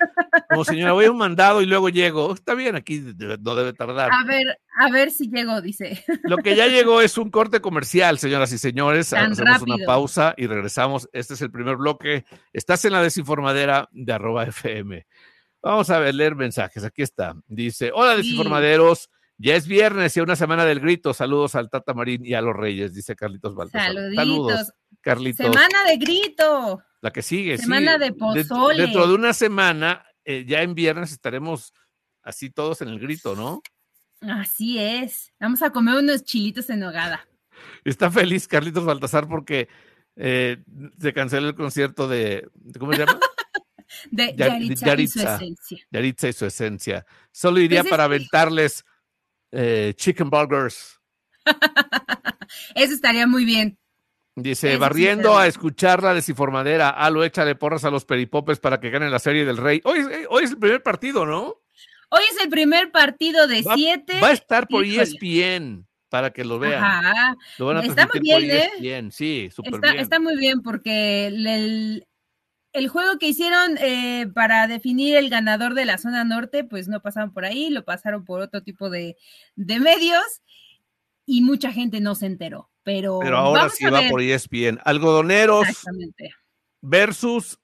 como 0.49 0.65
señora, 0.65 0.93
voy 0.93 1.03
a 1.03 1.07
ir 1.07 1.11
un 1.11 1.19
mandado 1.19 1.61
y 1.63 1.67
luego 1.67 1.89
llego. 1.89 2.33
Está 2.33 2.55
bien, 2.55 2.77
aquí 2.77 3.03
no 3.41 3.55
debe 3.57 3.73
tardar. 3.73 4.11
A 4.13 4.25
ver, 4.25 4.57
a 4.79 4.89
ver 4.91 5.11
si 5.11 5.29
llegó, 5.29 5.61
dice. 5.61 6.05
Lo 6.23 6.37
que 6.39 6.55
ya 6.55 6.69
llegó 6.69 7.01
es 7.01 7.19
un 7.19 7.29
corte 7.31 7.61
comercial, 7.61 8.19
señoras 8.19 8.53
y 8.53 8.59
señores. 8.59 9.11
Tan 9.11 9.33
Hacemos 9.33 9.63
una 9.63 9.85
pausa 9.85 10.35
y 10.37 10.47
regresamos. 10.47 11.09
Este 11.13 11.35
es 11.35 11.43
el 11.43 11.51
primer 11.51 11.77
bloque. 11.77 12.25
Estás 12.53 12.85
en 12.85 12.93
la 12.93 13.03
desinformadera 13.03 13.89
de 13.91 14.13
arroba 14.13 14.45
FM. 14.45 15.05
Vamos 15.61 15.91
a 15.91 15.99
ver, 15.99 16.15
leer 16.15 16.37
mensajes. 16.37 16.85
Aquí 16.85 17.03
está. 17.03 17.35
Dice, 17.49 17.91
hola 17.93 18.13
Sí. 18.13 18.19
desinformaderos. 18.19 19.11
Ya 19.43 19.57
es 19.57 19.67
viernes 19.67 20.17
y 20.17 20.21
una 20.21 20.37
semana 20.37 20.65
del 20.65 20.79
grito. 20.79 21.13
Saludos 21.13 21.55
al 21.57 21.69
Tata 21.69 21.95
Marín 21.95 22.25
y 22.25 22.35
a 22.35 22.41
los 22.41 22.55
Reyes, 22.55 22.95
dice 22.95 23.17
Carlitos 23.17 23.55
Baltasar. 23.57 23.89
Saluditos. 23.93 24.17
Saludos, 24.17 24.73
Carlitos. 25.01 25.47
Semana 25.47 25.85
de 25.89 25.97
grito. 25.97 26.83
La 27.01 27.11
que 27.11 27.23
sigue, 27.23 27.57
sí. 27.57 27.65
Semana 27.65 27.99
de 27.99 28.13
pozole. 28.13 28.83
Dentro 28.83 29.09
de 29.09 29.15
una 29.15 29.33
semana, 29.33 30.07
eh, 30.25 30.45
ya 30.47 30.63
en 30.63 30.75
viernes 30.77 31.11
estaremos 31.11 31.73
así 32.23 32.51
todos 32.51 32.83
en 32.83 32.89
el 32.89 33.01
grito, 33.01 33.35
¿no? 33.35 33.61
Así 34.21 34.79
es. 34.79 35.33
Vamos 35.41 35.61
a 35.63 35.71
comer 35.71 35.97
unos 35.97 36.23
chilitos 36.23 36.71
en 36.71 36.79
nogada. 36.79 37.27
Está 37.85 38.11
feliz 38.13 38.47
Carlitos 38.47 38.85
Baltasar 38.85 39.27
porque 39.27 39.69
eh, 40.15 40.63
se 41.01 41.13
canceló 41.13 41.49
el 41.49 41.57
concierto 41.57 42.07
de, 42.07 42.49
¿cómo 42.79 42.93
se 42.93 43.01
llama? 43.01 43.19
De 44.11 44.35
Ya- 44.37 44.49
Yaritza, 44.49 44.73
y 44.73 44.77
su 44.77 44.85
Yaritza. 45.19 45.35
esencia. 45.37 45.79
Yaritza 45.91 46.29
y 46.29 46.33
su 46.33 46.47
esencia. 46.47 47.07
Solo 47.33 47.61
iría 47.61 47.81
Pues 47.81 47.87
es 47.87 47.91
para 47.91 48.05
aventarles 48.05 48.85
eh, 49.53 49.93
chicken 49.97 50.29
burgers. 50.31 50.99
Eso 52.75 52.95
estaría 52.95 53.27
muy 53.27 53.45
bien. 53.45 53.79
Dice, 54.35 54.71
Eso 54.73 54.81
barriendo 54.81 55.37
a 55.37 55.47
escuchar 55.47 56.03
la 56.03 56.15
desinformadera. 56.15 56.89
Alo, 56.89 57.23
échale 57.23 57.55
porras 57.55 57.85
a 57.85 57.91
los 57.91 58.05
peripopes 58.05 58.59
para 58.61 58.81
que 58.81 58.91
ganen 58.91 59.11
la 59.11 59.19
serie 59.19 59.45
del 59.45 59.59
rey. 59.59 59.81
Hoy, 59.85 59.99
es- 59.99 60.27
hoy 60.31 60.45
es 60.45 60.51
el 60.53 60.59
primer 60.59 60.83
partido, 60.83 61.27
¿no? 61.27 61.57
Hoy 62.11 62.23
es 62.31 62.43
el 62.43 62.49
primer 62.51 62.91
partido 62.91 63.47
de 63.47 63.63
Va- 63.63 63.75
siete. 63.75 64.21
Va 64.21 64.29
a 64.29 64.33
estar 64.33 64.67
por 64.69 64.85
E. 64.85 64.97
ESPN 65.01 65.87
para 66.09 66.31
que 66.33 66.45
lo 66.45 66.59
vean. 66.59 66.83
Ajá. 66.85 67.37
Lo 67.59 67.67
van 67.67 67.79
a 67.79 67.83
Está 67.83 68.07
muy 68.07 68.21
bien, 68.21 68.51
¿eh? 68.51 68.71
por 68.77 68.85
ESPN. 68.87 69.11
Sí, 69.13 69.51
súper 69.55 69.75
Está, 69.75 69.91
bien. 69.93 70.03
está 70.03 70.21
muy 70.21 70.37
bien 70.37 70.63
porque 70.63 71.27
el, 71.27 72.07
el- 72.73 72.89
juego 72.89 73.19
que 73.19 73.29
hicieron 73.29 73.77
eh, 73.79 74.27
para 74.35 74.67
definir 74.67 75.17
el 75.17 75.29
ganador 75.31 75.75
de 75.75 75.85
la 75.85 75.99
zona 75.99 76.25
norte, 76.25 76.65
pues 76.65 76.89
no 76.89 77.01
pasaron 77.01 77.33
por 77.33 77.45
ahí, 77.45 77.71
lo 77.71 77.85
pasaron 77.85 78.25
por 78.25 78.41
otro 78.41 78.63
tipo 78.63 78.91
de, 78.91 79.17
de 79.57 79.81
medios 79.81 80.23
y 81.27 81.43
mucha 81.43 81.73
gente 81.73 82.01
no 82.01 82.15
se 82.15 82.27
enteró. 82.27 82.71
Pero, 82.85 83.21
Pero 83.23 83.37
ahora 83.39 83.69
sí 83.69 83.85
va 83.85 84.01
por 84.11 84.21
ESPN. 84.21 84.81
Algodoneros 84.85 85.67
versus 86.81 87.59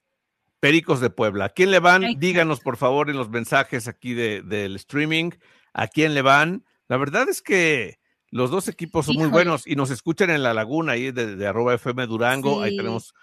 Pericos 0.61 1.01
de 1.01 1.11
Puebla. 1.11 1.47
¿A 1.47 1.49
quién 1.51 1.71
le 1.71 1.79
van? 1.79 2.03
Exacto. 2.05 2.21
Díganos, 2.21 2.61
por 2.61 2.77
favor, 2.77 3.11
en 3.11 3.17
los 3.17 3.29
mensajes 3.31 3.89
aquí 3.89 4.15
de- 4.15 4.43
del 4.43 4.77
streaming. 4.77 5.31
¿A 5.73 5.87
quién 5.89 6.15
le 6.15 6.23
van? 6.23 6.65
La 6.89 6.97
verdad 6.97 7.29
es 7.29 7.43
que 7.43 7.99
los 8.31 8.51
dos 8.51 8.69
equipos 8.69 9.07
son 9.07 9.17
muy 9.17 9.29
buenos 9.29 9.67
y 9.67 9.75
nos 9.77 9.91
escuchan 9.91 10.31
en 10.31 10.43
la 10.43 10.55
laguna 10.55 10.93
ahí 10.93 11.11
de, 11.13 11.37
de 11.37 11.47
arroba 11.47 11.75
FM 11.75 12.07
Durango. 12.07 12.63
Ahí 12.63 12.77
tenemos 12.77 13.15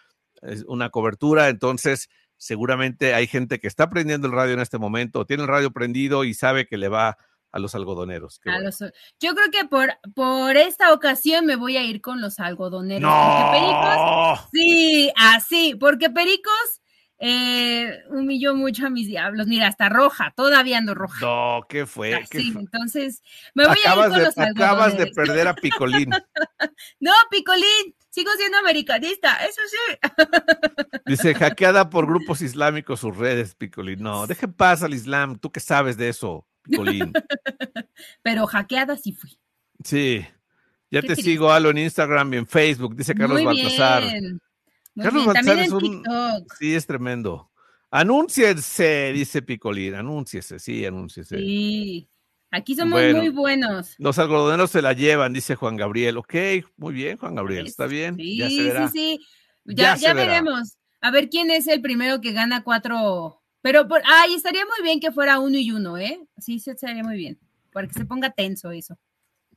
una 0.67 0.89
cobertura. 0.89 1.49
Entonces, 1.49 2.09
seguramente 2.37 3.13
hay 3.13 3.27
gente 3.27 3.59
que 3.59 3.67
está 3.67 3.89
prendiendo 3.89 4.27
el 4.27 4.33
radio 4.33 4.53
en 4.53 4.59
este 4.59 4.77
momento, 4.77 5.19
o 5.19 5.25
tiene 5.25 5.43
el 5.43 5.49
radio 5.49 5.71
prendido 5.71 6.23
y 6.23 6.33
sabe 6.33 6.65
que 6.67 6.77
le 6.77 6.89
va 6.89 7.17
a 7.51 7.59
los 7.59 7.73
algodoneros. 7.73 8.39
A 8.45 8.51
bueno. 8.51 8.65
los- 8.65 8.79
yo 9.19 9.33
creo 9.33 9.49
que 9.51 9.65
por, 9.65 9.93
por 10.13 10.57
esta 10.57 10.91
ocasión 10.93 11.45
me 11.45 11.55
voy 11.55 11.77
a 11.77 11.83
ir 11.83 12.01
con 12.01 12.19
los 12.19 12.39
algodoneros. 12.39 13.09
porque 13.09 13.51
Pericos, 13.59 13.95
¡No! 13.95 14.49
sí, 14.51 15.11
así, 15.15 15.75
porque 15.79 16.09
Pericos 16.09 16.81
eh, 17.17 18.03
humilló 18.09 18.55
mucho 18.55 18.87
a 18.87 18.89
mis 18.89 19.07
diablos. 19.07 19.47
Mira, 19.47 19.67
hasta 19.67 19.89
roja, 19.89 20.33
todavía 20.35 20.77
ando 20.77 20.93
roja. 20.93 21.19
No, 21.21 21.65
¿qué 21.69 21.85
fue? 21.85 22.25
¿Qué 22.29 22.39
sí, 22.39 22.51
fue? 22.51 22.61
entonces 22.61 23.21
me 23.53 23.65
voy 23.65 23.77
acabas 23.85 24.05
a 24.05 24.07
ir 24.07 24.09
con 24.09 24.19
de, 24.19 24.25
los 24.25 24.37
acabas 24.37 24.97
de 24.97 25.07
perder 25.07 25.47
a 25.47 25.53
Picolín. 25.53 26.09
No, 26.99 27.11
Picolín, 27.29 27.95
sigo 28.09 28.31
siendo 28.37 28.57
americanista, 28.57 29.37
eso 29.45 29.61
sí. 29.69 30.11
Dice, 31.05 31.35
hackeada 31.35 31.89
por 31.89 32.07
grupos 32.07 32.41
islámicos 32.41 32.99
sus 32.99 33.15
redes, 33.15 33.55
Picolín. 33.55 34.01
No, 34.01 34.27
deje 34.27 34.47
paz 34.47 34.83
al 34.83 34.93
Islam. 34.93 35.37
¿Tú 35.37 35.51
qué 35.51 35.59
sabes 35.59 35.97
de 35.97 36.09
eso, 36.09 36.47
Picolín? 36.63 37.13
Pero 38.23 38.47
hackeada 38.47 38.97
sí 38.97 39.13
fui. 39.13 39.37
Sí. 39.83 40.25
Ya 40.91 41.01
te 41.01 41.07
triste. 41.07 41.23
sigo, 41.23 41.51
Alo, 41.51 41.69
en 41.69 41.77
Instagram 41.79 42.33
y 42.33 42.37
en 42.37 42.47
Facebook. 42.47 42.95
Dice 42.95 43.13
Carlos 43.15 43.43
Baltasar. 43.43 44.03
Carlos 44.95 45.35
en 45.35 45.59
es 45.59 45.71
un-. 45.71 46.03
Sí, 46.59 46.73
es 46.73 46.85
tremendo. 46.85 47.51
Anúnciese, 47.91 49.11
dice 49.13 49.41
Picolín. 49.41 49.95
Anúnciese, 49.95 50.59
sí, 50.59 50.85
anúnciese. 50.85 51.37
Sí. 51.37 52.09
Aquí 52.51 52.75
somos 52.75 52.93
Bueno. 52.93 53.19
muy 53.19 53.29
buenos. 53.29 53.95
Los 53.97 54.17
algodoneros 54.19 54.71
se 54.71 54.81
la 54.81 54.93
llevan, 54.93 55.33
dice 55.33 55.55
Juan 55.55 55.75
Gabriel. 55.75 56.17
Ok, 56.17 56.33
muy 56.77 56.93
bien, 56.93 57.17
Juan 57.17 57.35
Gabriel. 57.35 57.67
Está 57.67 57.85
bien. 57.85 58.15
Sí, 58.15 58.37
ya 58.37 58.49
se 58.49 58.63
verá. 58.63 58.87
sí, 58.89 59.19
sí. 59.65 59.75
Ya 59.75 60.13
veremos. 60.13 60.77
A 61.01 61.11
ver 61.11 61.29
quién 61.29 61.51
es 61.51 61.67
el 61.67 61.81
primero 61.81 62.21
que 62.21 62.31
gana 62.31 62.63
cuatro. 62.63 63.41
Pero, 63.61 63.87
por... 63.87 64.01
ay, 64.05 64.35
estaría 64.35 64.63
muy 64.65 64.83
bien 64.83 64.99
que 64.99 65.11
fuera 65.11 65.39
uno 65.39 65.57
y 65.57 65.71
uno, 65.71 65.97
¿eh? 65.97 66.19
Sí, 66.37 66.59
sí, 66.59 66.69
estaría 66.69 67.03
muy 67.03 67.17
bien. 67.17 67.39
Para 67.71 67.87
que 67.87 67.93
se 67.93 68.05
ponga 68.05 68.29
tenso 68.29 68.71
eso. 68.71 68.97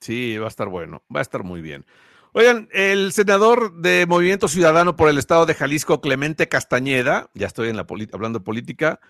Sí, 0.00 0.36
va 0.38 0.46
a 0.46 0.48
estar 0.48 0.68
bueno, 0.68 1.02
va 1.14 1.20
a 1.20 1.22
estar 1.22 1.42
muy 1.44 1.60
bien. 1.60 1.84
Oigan, 2.32 2.68
el 2.72 3.12
senador 3.12 3.80
de 3.80 4.06
Movimiento 4.06 4.48
Ciudadano 4.48 4.96
por 4.96 5.08
el 5.08 5.18
Estado 5.18 5.46
de 5.46 5.54
Jalisco, 5.54 6.00
Clemente 6.00 6.48
Castañeda, 6.48 7.30
ya 7.34 7.46
estoy 7.46 7.68
en 7.68 7.76
la 7.76 7.86
hablando 8.12 8.38
de 8.38 8.44
política, 8.44 9.00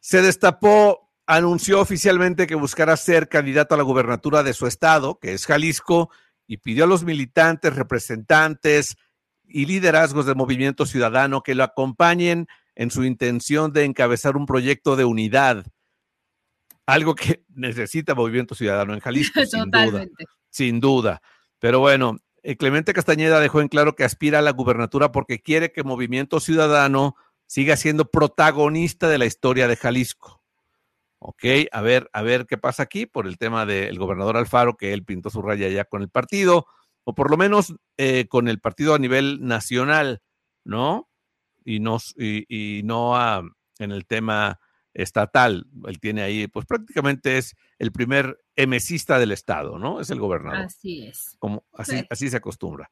se 0.00 0.22
destapó, 0.22 1.10
anunció 1.26 1.80
oficialmente 1.80 2.46
que 2.46 2.54
buscará 2.54 2.96
ser 2.96 3.28
candidato 3.28 3.74
a 3.74 3.78
la 3.78 3.84
gubernatura 3.84 4.42
de 4.42 4.54
su 4.54 4.66
estado, 4.66 5.18
que 5.18 5.34
es 5.34 5.46
Jalisco, 5.46 6.10
y 6.46 6.58
pidió 6.58 6.84
a 6.84 6.88
los 6.88 7.04
militantes, 7.04 7.76
representantes 7.76 8.96
y 9.44 9.66
liderazgos 9.66 10.26
del 10.26 10.36
Movimiento 10.36 10.86
Ciudadano 10.86 11.42
que 11.42 11.54
lo 11.54 11.64
acompañen 11.64 12.48
en 12.74 12.90
su 12.90 13.04
intención 13.04 13.72
de 13.72 13.84
encabezar 13.84 14.36
un 14.36 14.46
proyecto 14.46 14.96
de 14.96 15.04
unidad, 15.04 15.66
algo 16.86 17.14
que 17.14 17.44
necesita 17.54 18.14
Movimiento 18.14 18.54
Ciudadano 18.54 18.94
en 18.94 19.00
Jalisco, 19.00 19.40
sin 19.44 19.70
duda 19.70 20.06
sin 20.50 20.80
duda. 20.80 21.20
Pero 21.58 21.80
bueno, 21.80 22.18
Clemente 22.58 22.92
Castañeda 22.92 23.40
dejó 23.40 23.60
en 23.60 23.68
claro 23.68 23.94
que 23.94 24.04
aspira 24.04 24.38
a 24.38 24.42
la 24.42 24.52
gubernatura 24.52 25.12
porque 25.12 25.40
quiere 25.40 25.72
que 25.72 25.82
Movimiento 25.82 26.40
Ciudadano 26.40 27.16
siga 27.46 27.76
siendo 27.76 28.10
protagonista 28.10 29.08
de 29.08 29.18
la 29.18 29.26
historia 29.26 29.66
de 29.66 29.76
Jalisco. 29.76 30.42
Ok, 31.20 31.44
a 31.72 31.80
ver, 31.80 32.08
a 32.12 32.22
ver 32.22 32.46
qué 32.46 32.58
pasa 32.58 32.84
aquí 32.84 33.06
por 33.06 33.26
el 33.26 33.38
tema 33.38 33.66
del 33.66 33.98
gobernador 33.98 34.36
Alfaro, 34.36 34.76
que 34.76 34.92
él 34.92 35.04
pintó 35.04 35.30
su 35.30 35.42
raya 35.42 35.68
ya 35.68 35.84
con 35.84 36.02
el 36.02 36.08
partido, 36.08 36.66
o 37.02 37.14
por 37.14 37.30
lo 37.30 37.36
menos 37.36 37.74
eh, 37.96 38.26
con 38.28 38.46
el 38.46 38.60
partido 38.60 38.94
a 38.94 38.98
nivel 38.98 39.40
nacional, 39.44 40.22
¿no? 40.64 41.08
Y 41.64 41.80
no, 41.80 41.98
y, 42.16 42.82
no 42.84 43.16
en 43.78 43.90
el 43.90 44.06
tema 44.06 44.60
estatal. 44.94 45.66
Él 45.86 45.98
tiene 45.98 46.22
ahí, 46.22 46.46
pues 46.46 46.66
prácticamente 46.66 47.38
es 47.38 47.56
el 47.78 47.90
primer 47.92 48.38
emesista 48.62 49.18
del 49.18 49.32
Estado, 49.32 49.78
¿no? 49.78 50.00
Es 50.00 50.10
el 50.10 50.18
gobernador. 50.20 50.66
Así 50.66 51.06
es. 51.06 51.36
Como 51.38 51.64
así, 51.72 51.98
Sí. 51.98 52.06
así 52.10 52.28
se 52.30 52.36
acostumbra. 52.38 52.90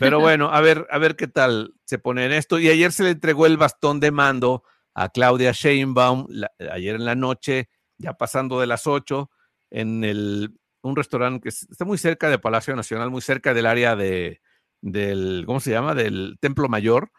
Pero 0.00 0.20
bueno, 0.20 0.50
a 0.52 0.60
ver, 0.60 0.86
a 0.90 0.98
ver 0.98 1.14
qué 1.16 1.26
tal 1.28 1.72
se 1.84 1.98
pone 1.98 2.26
en 2.26 2.32
esto. 2.32 2.58
Y 2.58 2.68
ayer 2.68 2.92
se 2.92 3.04
le 3.04 3.10
entregó 3.10 3.46
el 3.46 3.56
bastón 3.56 3.98
de 4.00 4.10
mando 4.10 4.62
a 4.94 5.08
Claudia 5.08 5.52
Sheinbaum, 5.52 6.26
la- 6.28 6.50
ayer 6.72 6.96
en 6.96 7.04
la 7.04 7.14
noche, 7.14 7.68
ya 7.96 8.14
pasando 8.14 8.60
de 8.60 8.66
las 8.66 8.86
8, 8.86 9.30
en 9.70 10.02
el, 10.04 10.58
un 10.82 10.96
restaurante 10.96 11.40
que 11.42 11.48
es- 11.50 11.68
está 11.70 11.84
muy 11.84 11.98
cerca 11.98 12.28
de 12.30 12.38
Palacio 12.38 12.74
Nacional, 12.76 13.10
muy 13.10 13.20
cerca 13.22 13.54
del 13.54 13.66
área 13.66 13.94
de, 13.96 14.40
del, 14.82 15.44
¿cómo 15.46 15.60
se 15.60 15.70
llama? 15.70 15.94
Del 15.94 16.36
Templo 16.40 16.68
Mayor. 16.68 17.10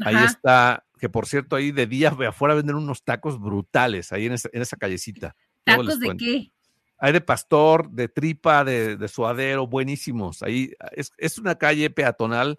Ahí 0.00 0.14
Ajá. 0.14 0.24
está, 0.26 0.86
que 1.00 1.08
por 1.08 1.26
cierto, 1.26 1.56
ahí 1.56 1.72
de 1.72 1.86
día 1.88 2.10
de 2.10 2.28
afuera 2.28 2.54
venden 2.54 2.76
unos 2.76 3.02
tacos 3.02 3.40
brutales, 3.40 4.12
ahí 4.12 4.26
en 4.26 4.32
esa, 4.34 4.48
en 4.52 4.62
esa 4.62 4.76
callecita. 4.76 5.34
¿Tacos 5.64 5.98
de 5.98 6.06
cuento. 6.06 6.24
qué? 6.24 6.52
Hay 6.98 7.12
de 7.12 7.20
pastor, 7.20 7.90
de 7.90 8.08
tripa, 8.08 8.64
de, 8.64 8.96
de 8.96 9.08
suadero, 9.08 9.66
buenísimos. 9.66 10.42
Ahí 10.42 10.72
es, 10.92 11.12
es 11.16 11.38
una 11.38 11.56
calle 11.56 11.90
peatonal, 11.90 12.58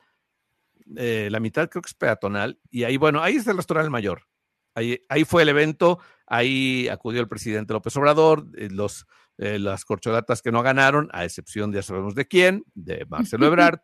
eh, 0.95 1.28
la 1.30 1.39
mitad 1.39 1.69
creo 1.69 1.82
que 1.82 1.89
es 1.89 1.93
peatonal, 1.93 2.60
y 2.69 2.84
ahí, 2.84 2.97
bueno, 2.97 3.21
ahí 3.21 3.36
está 3.36 3.52
el 3.52 3.58
restaurante 3.58 3.89
Mayor. 3.89 4.23
Ahí, 4.75 5.04
ahí 5.10 5.25
fue 5.25 5.41
el 5.41 5.49
evento, 5.49 5.99
ahí 6.25 6.88
acudió 6.88 7.19
el 7.21 7.28
presidente 7.28 7.73
López 7.73 7.95
Obrador, 7.97 8.45
eh, 8.58 8.69
los, 8.71 9.06
eh, 9.38 9.60
las 9.60 9.84
corcholatas 9.84 10.41
que 10.41 10.52
no 10.52 10.63
ganaron, 10.63 11.10
a 11.12 11.25
excepción 11.25 11.71
de 11.71 11.78
ya 11.78 11.84
sabemos 11.84 12.15
de 12.15 12.28
quién, 12.28 12.63
de 12.73 13.06
Marcelo 13.10 13.45
Ebrard, 13.47 13.80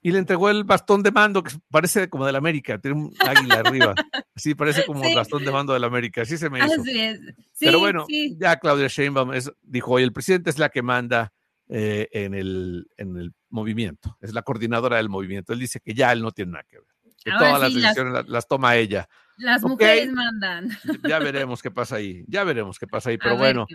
y 0.00 0.12
le 0.12 0.18
entregó 0.18 0.48
el 0.50 0.64
bastón 0.64 1.02
de 1.02 1.10
mando, 1.10 1.42
que 1.42 1.52
parece 1.70 2.08
como 2.08 2.24
del 2.26 2.36
América, 2.36 2.78
tiene 2.78 2.96
un 2.98 3.14
águila 3.18 3.56
arriba. 3.56 3.94
Sí, 4.36 4.54
parece 4.54 4.84
como 4.86 5.02
el 5.04 5.14
bastón 5.16 5.44
de 5.44 5.50
mando 5.50 5.72
del 5.72 5.84
América, 5.84 6.22
así 6.22 6.36
se 6.38 6.48
me 6.50 6.58
hizo. 6.64 6.80
Así 6.80 7.00
es. 7.00 7.18
Sí, 7.52 7.64
Pero 7.66 7.80
bueno, 7.80 8.04
sí. 8.06 8.36
ya 8.40 8.56
Claudia 8.58 8.86
Sheinbaum 8.88 9.34
es- 9.34 9.50
dijo 9.62 9.92
hoy, 9.92 10.02
el 10.04 10.12
presidente 10.12 10.50
es 10.50 10.58
la 10.58 10.68
que 10.68 10.82
manda 10.82 11.32
eh, 11.68 12.08
en, 12.12 12.34
el, 12.34 12.86
en 12.96 13.16
el 13.16 13.32
movimiento, 13.50 14.16
es 14.20 14.32
la 14.32 14.42
coordinadora 14.42 14.96
del 14.98 15.08
movimiento. 15.08 15.52
Él 15.52 15.58
dice 15.58 15.80
que 15.80 15.92
ya 15.94 16.12
él 16.12 16.22
no 16.22 16.30
tiene 16.30 16.52
nada 16.52 16.64
que 16.68 16.76
ver, 16.78 16.86
que 17.24 17.30
Ahora 17.32 17.46
todas 17.46 17.60
las 17.62 17.74
decisiones 17.74 18.12
las, 18.12 18.28
las 18.28 18.46
toma 18.48 18.76
ella. 18.76 19.08
Las 19.36 19.62
ok. 19.64 19.70
mujeres 19.70 20.12
mandan. 20.12 20.68
Ya 21.08 21.18
veremos 21.18 21.60
qué 21.60 21.70
pasa 21.70 21.96
ahí, 21.96 22.24
ya 22.28 22.44
veremos 22.44 22.78
qué 22.78 22.86
pasa 22.86 23.10
ahí, 23.10 23.18
pero 23.18 23.36
bueno. 23.36 23.66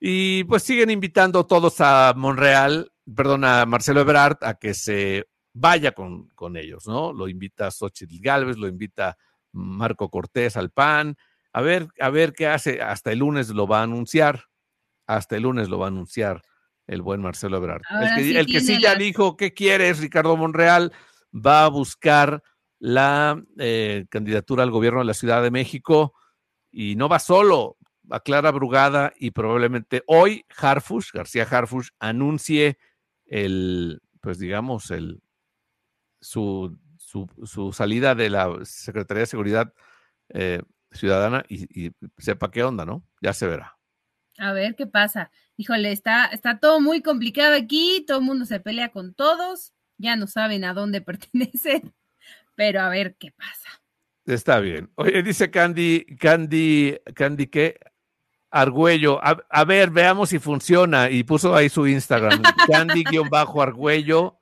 Y 0.00 0.44
pues 0.44 0.62
siguen 0.64 0.90
invitando 0.90 1.46
todos 1.46 1.80
a 1.80 2.12
Monreal, 2.16 2.92
perdón, 3.16 3.44
a 3.44 3.64
Marcelo 3.64 4.00
Ebrard 4.00 4.36
a 4.42 4.54
que 4.54 4.74
se 4.74 5.26
vaya 5.54 5.92
con, 5.92 6.28
con 6.34 6.56
ellos, 6.56 6.86
¿no? 6.86 7.12
Lo 7.12 7.28
invita 7.28 7.70
Xochitl 7.70 8.20
Galvez, 8.20 8.58
lo 8.58 8.68
invita 8.68 9.16
Marco 9.52 10.10
Cortés 10.10 10.56
al 10.56 10.70
PAN. 10.70 11.16
A 11.52 11.62
ver, 11.62 11.88
a 12.00 12.10
ver 12.10 12.32
qué 12.32 12.48
hace. 12.48 12.82
Hasta 12.82 13.12
el 13.12 13.20
lunes 13.20 13.48
lo 13.48 13.66
va 13.66 13.80
a 13.80 13.84
anunciar. 13.84 14.46
Hasta 15.06 15.36
el 15.36 15.44
lunes 15.44 15.68
lo 15.68 15.78
va 15.78 15.86
a 15.86 15.88
anunciar 15.88 16.42
el 16.86 17.00
buen 17.00 17.22
Marcelo 17.22 17.56
Ebrard. 17.56 17.82
El 17.90 18.14
que, 18.14 18.22
sí 18.22 18.36
el 18.36 18.46
que 18.46 18.60
sí 18.60 18.66
tiene 18.66 18.82
ya 18.82 18.94
dijo 18.96 19.36
qué 19.36 19.54
quiere 19.54 19.88
es 19.88 20.00
Ricardo 20.00 20.36
Monreal, 20.36 20.92
va 21.34 21.64
a 21.64 21.68
buscar 21.68 22.42
la 22.78 23.42
eh, 23.58 24.06
candidatura 24.10 24.64
al 24.64 24.70
gobierno 24.70 24.98
de 24.98 25.06
la 25.06 25.14
Ciudad 25.14 25.42
de 25.42 25.50
México 25.50 26.14
y 26.70 26.96
no 26.96 27.08
va 27.08 27.18
solo, 27.18 27.78
va 28.10 28.20
Clara 28.20 28.50
Brugada 28.50 29.12
y 29.18 29.30
probablemente 29.30 30.02
hoy 30.06 30.44
Harfush, 30.56 31.12
García 31.12 31.44
Harfush, 31.44 31.88
anuncie 31.98 32.76
el, 33.24 34.02
pues 34.20 34.38
digamos, 34.38 34.90
el, 34.90 35.22
su, 36.24 36.78
su, 36.96 37.28
su 37.44 37.72
salida 37.72 38.14
de 38.14 38.30
la 38.30 38.50
Secretaría 38.64 39.20
de 39.20 39.26
Seguridad 39.26 39.74
eh, 40.30 40.62
Ciudadana 40.90 41.44
y, 41.48 41.86
y 41.86 41.92
sepa 42.18 42.50
qué 42.50 42.64
onda, 42.64 42.84
¿no? 42.86 43.04
Ya 43.20 43.32
se 43.32 43.46
verá. 43.46 43.76
A 44.38 44.52
ver 44.52 44.74
qué 44.74 44.86
pasa. 44.86 45.30
Híjole, 45.56 45.92
está, 45.92 46.26
está 46.26 46.58
todo 46.58 46.80
muy 46.80 47.02
complicado 47.02 47.54
aquí, 47.54 48.04
todo 48.06 48.18
el 48.18 48.24
mundo 48.24 48.46
se 48.46 48.58
pelea 48.58 48.90
con 48.90 49.14
todos, 49.14 49.74
ya 49.98 50.16
no 50.16 50.26
saben 50.26 50.64
a 50.64 50.72
dónde 50.72 51.00
pertenecen, 51.02 51.94
pero 52.54 52.80
a 52.80 52.88
ver 52.88 53.16
qué 53.16 53.32
pasa. 53.32 53.82
Está 54.24 54.60
bien. 54.60 54.90
Oye, 54.94 55.22
dice 55.22 55.50
Candy, 55.50 56.06
Candy, 56.18 56.98
Candy, 57.14 57.48
¿qué? 57.48 57.78
Argüello. 58.50 59.22
A, 59.22 59.44
a 59.50 59.64
ver, 59.64 59.90
veamos 59.90 60.30
si 60.30 60.38
funciona. 60.38 61.10
Y 61.10 61.24
puso 61.24 61.54
ahí 61.54 61.68
su 61.68 61.86
Instagram. 61.86 62.40
Candy-Argüello 62.72 64.38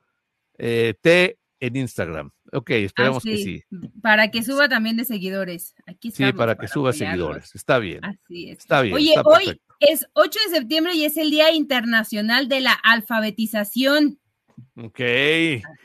eh, 0.57 0.93
T 1.01 1.39
en 1.65 1.75
Instagram. 1.77 2.29
Ok, 2.51 2.69
esperemos 2.71 3.23
que 3.23 3.37
sí. 3.37 3.63
Para 4.01 4.29
que 4.31 4.43
suba 4.43 4.67
también 4.67 4.97
de 4.97 5.05
seguidores. 5.05 5.73
Aquí 5.87 6.11
Sí, 6.11 6.31
para 6.33 6.55
que 6.55 6.67
suba 6.67 6.89
apoyarlos. 6.89 6.97
seguidores. 6.97 7.55
Está 7.55 7.79
bien. 7.79 8.03
Así 8.03 8.49
es. 8.49 8.59
Está 8.59 8.81
bien. 8.81 8.95
Oye, 8.95 9.13
está 9.15 9.21
hoy 9.29 9.61
es 9.79 10.05
8 10.13 10.39
de 10.49 10.55
septiembre 10.57 10.93
y 10.93 11.05
es 11.05 11.17
el 11.17 11.29
Día 11.29 11.51
Internacional 11.51 12.47
de 12.47 12.61
la 12.61 12.73
Alfabetización 12.73 14.19
Ok. 14.77 14.99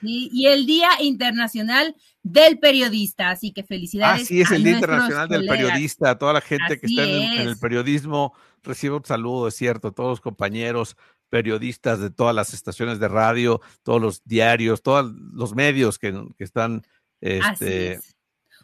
y, 0.02 0.30
y 0.32 0.46
el 0.46 0.66
Día 0.66 0.88
Internacional 1.00 1.94
del 2.22 2.58
Periodista. 2.58 3.30
Así 3.30 3.52
que 3.52 3.62
Ah, 3.62 3.66
felicidades. 3.66 4.26
sí, 4.26 4.40
es 4.40 4.50
a 4.50 4.56
el 4.56 4.64
Día 4.64 4.72
Internacional 4.74 5.28
del. 5.28 5.46
Periodista. 5.46 6.18
Toda 6.18 6.34
la 6.34 6.40
gente 6.40 6.78
que 6.78 6.86
Así 6.86 6.98
está 6.98 7.08
en 7.08 7.22
el, 7.22 7.32
en 7.38 7.40
el 7.46 7.52
es. 7.54 7.58
periodismo 7.60 8.34
recibe 8.62 8.96
un 8.96 9.04
saludo, 9.04 9.48
es 9.48 9.54
cierto. 9.54 9.92
Todos 9.92 10.10
los 10.10 10.20
compañeros 10.20 10.96
periodistas 11.30 12.00
de 12.00 12.10
todas 12.10 12.34
las 12.34 12.54
estaciones 12.54 12.98
de 13.00 13.08
radio, 13.08 13.60
todos 13.82 14.00
los 14.00 14.22
diarios, 14.24 14.82
todos 14.82 15.12
los 15.32 15.54
medios 15.54 15.98
que, 15.98 16.12
que 16.36 16.44
están. 16.44 16.82
Así 17.20 17.64
Este, 17.64 17.92
es. 17.92 18.16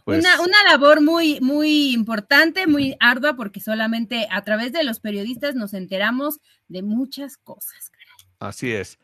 pues, 0.04 0.20
una, 0.20 0.40
una 0.40 0.64
labor 0.70 1.00
muy, 1.02 1.40
muy 1.40 1.92
importante, 1.92 2.66
muy 2.66 2.96
ardua, 3.00 3.34
porque 3.36 3.60
solamente 3.60 4.28
a 4.30 4.42
través 4.42 4.72
de 4.72 4.84
los 4.84 5.00
periodistas 5.00 5.54
nos 5.54 5.74
enteramos 5.74 6.40
de 6.68 6.82
muchas 6.82 7.36
cosas. 7.36 7.90
Así 8.38 8.72
es. 8.72 8.98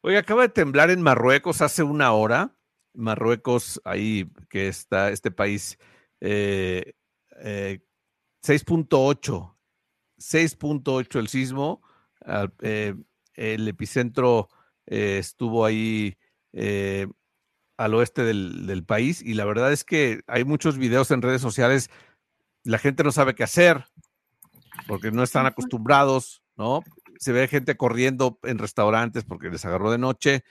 Oye, 0.00 0.18
acaba 0.18 0.42
de 0.42 0.48
temblar 0.50 0.90
en 0.90 1.02
Marruecos 1.02 1.62
hace 1.62 1.82
una 1.82 2.12
hora. 2.12 2.52
Marruecos, 2.94 3.80
ahí 3.84 4.30
que 4.48 4.68
está 4.68 5.10
este 5.10 5.30
país 5.30 5.78
6.8, 6.20 7.06
eh, 7.40 7.80
6.8 10.18 11.18
el 11.18 11.28
sismo. 11.28 11.82
El 12.26 13.68
epicentro 13.68 14.48
estuvo 14.86 15.64
ahí 15.64 16.16
al 17.76 17.94
oeste 17.94 18.22
del, 18.22 18.84
país 18.86 19.22
y 19.22 19.34
la 19.34 19.44
verdad 19.44 19.72
es 19.72 19.84
que 19.84 20.22
hay 20.26 20.44
muchos 20.44 20.78
videos 20.78 21.10
en 21.10 21.22
redes 21.22 21.42
sociales, 21.42 21.90
la 22.64 22.78
gente 22.78 23.04
no 23.04 23.12
sabe 23.12 23.34
qué 23.34 23.44
hacer 23.44 23.84
porque 24.86 25.10
no 25.10 25.22
están 25.22 25.46
acostumbrados, 25.46 26.42
¿no? 26.56 26.82
Se 27.18 27.32
ve 27.32 27.48
gente 27.48 27.76
corriendo 27.76 28.38
en 28.42 28.58
restaurantes 28.58 29.24
porque 29.24 29.48
les 29.48 29.64
agarró 29.64 29.90
de 29.90 29.98
noche 29.98 30.44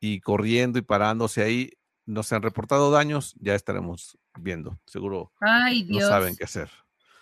y 0.00 0.20
corriendo 0.20 0.78
y 0.78 0.82
parándose 0.82 1.42
ahí. 1.42 1.70
No 2.04 2.22
se 2.22 2.36
han 2.36 2.42
reportado 2.42 2.90
daños, 2.90 3.34
ya 3.40 3.54
estaremos 3.54 4.18
viendo. 4.38 4.78
Seguro 4.86 5.32
Ay, 5.40 5.82
Dios. 5.82 6.02
no 6.02 6.08
saben 6.08 6.36
qué 6.36 6.44
hacer. 6.44 6.70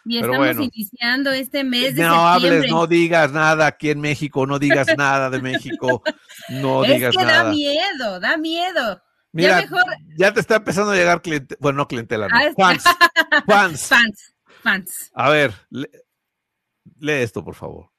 Y 0.07 0.19
estamos 0.19 0.57
iniciando 0.57 1.31
este 1.33 1.65
mes 1.65 1.95
de 1.95 2.03
No 2.03 2.29
hables, 2.29 2.71
no 2.71 2.87
digas 2.87 3.33
nada 3.33 3.67
aquí 3.67 3.91
en 3.91 4.01
México, 4.01 4.47
no 4.47 4.59
digas 4.59 4.89
nada 4.99 5.31
de 5.31 5.41
México, 5.41 6.03
no 6.51 6.83
digas 6.83 7.15
nada. 7.15 7.31
Es 7.31 7.39
que 7.39 7.45
da 7.45 7.51
miedo, 7.51 8.21
da 8.21 8.37
miedo. 8.37 9.03
Mira, 9.33 9.61
ya, 9.61 9.63
mejor... 9.63 9.85
ya 10.17 10.33
te 10.33 10.41
está 10.41 10.57
empezando 10.57 10.93
a 10.93 10.97
llegar 10.97 11.23
cliente, 11.23 11.57
bueno, 11.59 11.79
no 11.79 11.89
clientela, 11.89 12.29
no. 12.29 12.37
Ah, 12.37 12.53
fans, 12.57 12.85
fans. 13.47 13.89
Fans, 13.89 14.35
fans. 14.63 15.11
A 15.15 15.31
ver, 15.31 15.55
lee 15.71 17.13
esto, 17.13 17.43
por 17.43 17.55
favor. 17.55 17.91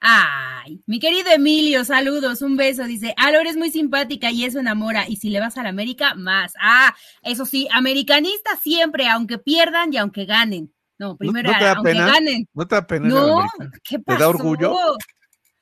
Ay, 0.00 0.82
mi 0.86 1.00
querido 1.00 1.30
Emilio, 1.30 1.84
saludos, 1.84 2.42
un 2.42 2.56
beso. 2.56 2.84
Dice, 2.84 3.14
Alo, 3.16 3.40
eres 3.40 3.56
muy 3.56 3.70
simpática 3.70 4.30
y 4.30 4.44
eso 4.44 4.60
enamora. 4.60 5.08
Y 5.08 5.16
si 5.16 5.30
le 5.30 5.40
vas 5.40 5.56
a 5.56 5.62
la 5.62 5.70
América, 5.70 6.14
más. 6.14 6.52
Ah, 6.60 6.94
eso 7.22 7.46
sí, 7.46 7.66
americanista 7.72 8.56
siempre, 8.56 9.08
aunque 9.08 9.38
pierdan 9.38 9.92
y 9.92 9.96
aunque 9.96 10.26
ganen. 10.26 10.75
No, 10.98 11.16
primero, 11.16 11.50
¿No, 11.50 11.58
te 11.58 11.64
da 11.64 11.72
aunque 11.72 11.92
pena? 11.92 12.06
ganen. 12.06 12.48
¿No 12.54 12.66
te 12.66 12.74
da 12.74 12.86
pena? 12.86 13.08
No, 13.08 13.46
¿qué 13.82 13.98
pasó? 13.98 14.16
¿Te 14.16 14.22
da 14.22 14.28
orgullo? 14.28 14.76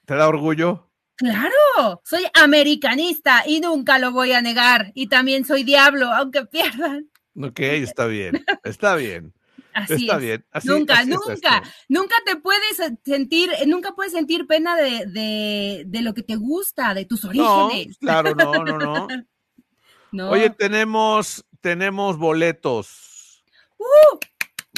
¿Te 0.04 0.14
da 0.14 0.28
orgullo? 0.28 0.90
Claro, 1.16 2.02
soy 2.04 2.24
americanista 2.34 3.44
y 3.46 3.60
nunca 3.60 3.98
lo 3.98 4.12
voy 4.12 4.32
a 4.32 4.42
negar. 4.42 4.90
Y 4.94 5.08
también 5.08 5.44
soy 5.44 5.62
diablo, 5.62 6.12
aunque 6.12 6.44
pierdan. 6.46 7.10
Ok, 7.40 7.60
está 7.60 8.06
bien, 8.06 8.44
está 8.64 8.96
bien. 8.96 9.32
Así 9.72 10.06
Está 10.06 10.18
bien. 10.18 10.46
Así, 10.52 10.68
nunca, 10.68 11.00
así 11.00 11.10
nunca, 11.10 11.62
nunca 11.88 12.14
te 12.24 12.36
puedes 12.36 12.80
sentir, 13.04 13.50
nunca 13.66 13.92
puedes 13.92 14.12
sentir 14.12 14.46
pena 14.46 14.76
de, 14.76 15.06
de, 15.06 15.82
de 15.86 16.02
lo 16.02 16.14
que 16.14 16.22
te 16.22 16.36
gusta, 16.36 16.94
de 16.94 17.04
tus 17.06 17.24
orígenes. 17.24 17.88
No, 17.88 17.94
claro, 17.98 18.34
no, 18.36 18.64
no, 18.64 18.78
no. 18.78 19.08
no. 20.12 20.30
Oye, 20.30 20.50
tenemos, 20.50 21.44
tenemos 21.60 22.18
boletos. 22.18 23.44
Uh, 23.78 24.18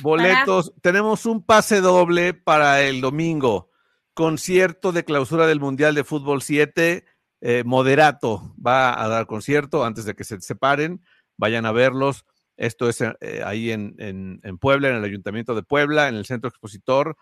boletos. 0.02 0.72
Tenemos 0.80 1.26
un 1.26 1.42
pase 1.42 1.80
doble 1.80 2.34
para 2.34 2.82
el 2.82 3.00
domingo. 3.00 3.70
Concierto 4.14 4.92
de 4.92 5.04
clausura 5.04 5.46
del 5.46 5.60
Mundial 5.60 5.94
de 5.94 6.04
Fútbol 6.04 6.42
7. 6.42 7.04
Eh, 7.42 7.62
Moderato 7.64 8.54
va 8.64 9.02
a 9.02 9.08
dar 9.08 9.26
concierto 9.26 9.84
antes 9.84 10.04
de 10.04 10.14
que 10.14 10.24
se 10.24 10.40
separen. 10.40 11.02
Vayan 11.36 11.66
a 11.66 11.72
verlos. 11.72 12.24
Esto 12.56 12.88
es 12.88 13.02
eh, 13.02 13.42
ahí 13.44 13.70
en, 13.70 13.94
en, 13.98 14.40
en, 14.42 14.58
Puebla, 14.58 14.88
en 14.88 14.96
el 14.96 15.04
Ayuntamiento 15.04 15.54
de 15.54 15.62
Puebla, 15.62 16.08
en 16.08 16.14
el 16.14 16.24
Centro 16.24 16.48
Expositor. 16.48 17.16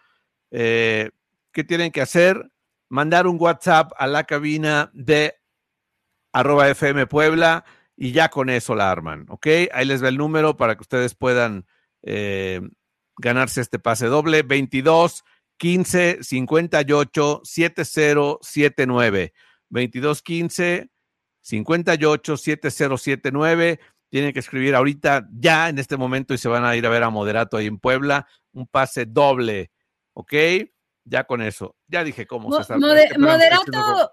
Eh, 0.50 1.10
¿Qué 1.50 1.64
tienen 1.64 1.90
que 1.90 2.00
hacer? 2.00 2.50
Mandar 2.88 3.26
un 3.26 3.40
WhatsApp 3.40 3.92
a 3.98 4.06
la 4.06 4.24
cabina 4.24 4.90
de 4.94 5.34
arroba 6.32 6.68
FM 6.68 7.06
Puebla 7.06 7.64
y 7.96 8.12
ya 8.12 8.28
con 8.28 8.50
eso 8.50 8.74
la 8.74 8.90
arman, 8.90 9.26
¿ok? 9.28 9.46
Ahí 9.72 9.84
les 9.84 10.02
va 10.02 10.08
el 10.08 10.18
número 10.18 10.56
para 10.56 10.76
que 10.76 10.82
ustedes 10.82 11.14
puedan 11.14 11.66
eh, 12.04 12.60
ganarse 13.16 13.60
este 13.60 13.78
pase 13.78 14.06
doble. 14.06 14.42
22 14.42 15.24
15 15.58 16.18
58 16.22 17.40
7079. 17.44 19.32
22 19.70 20.22
15 20.22 20.90
58 21.40 22.36
7079 22.36 23.80
tienen 24.14 24.32
que 24.32 24.38
escribir 24.38 24.76
ahorita, 24.76 25.26
ya 25.32 25.68
en 25.68 25.80
este 25.80 25.96
momento, 25.96 26.34
y 26.34 26.38
se 26.38 26.48
van 26.48 26.64
a 26.64 26.76
ir 26.76 26.86
a 26.86 26.88
ver 26.88 27.02
a 27.02 27.10
Moderato 27.10 27.56
ahí 27.56 27.66
en 27.66 27.80
Puebla, 27.80 28.28
un 28.52 28.68
pase 28.68 29.06
doble, 29.06 29.72
¿ok? 30.12 30.32
Ya 31.04 31.24
con 31.24 31.42
eso. 31.42 31.74
Ya 31.88 32.04
dije 32.04 32.24
cómo 32.24 32.48
Mo 32.48 32.62
se. 32.62 32.76
Moder 32.76 33.18
Moderato. 33.18 34.12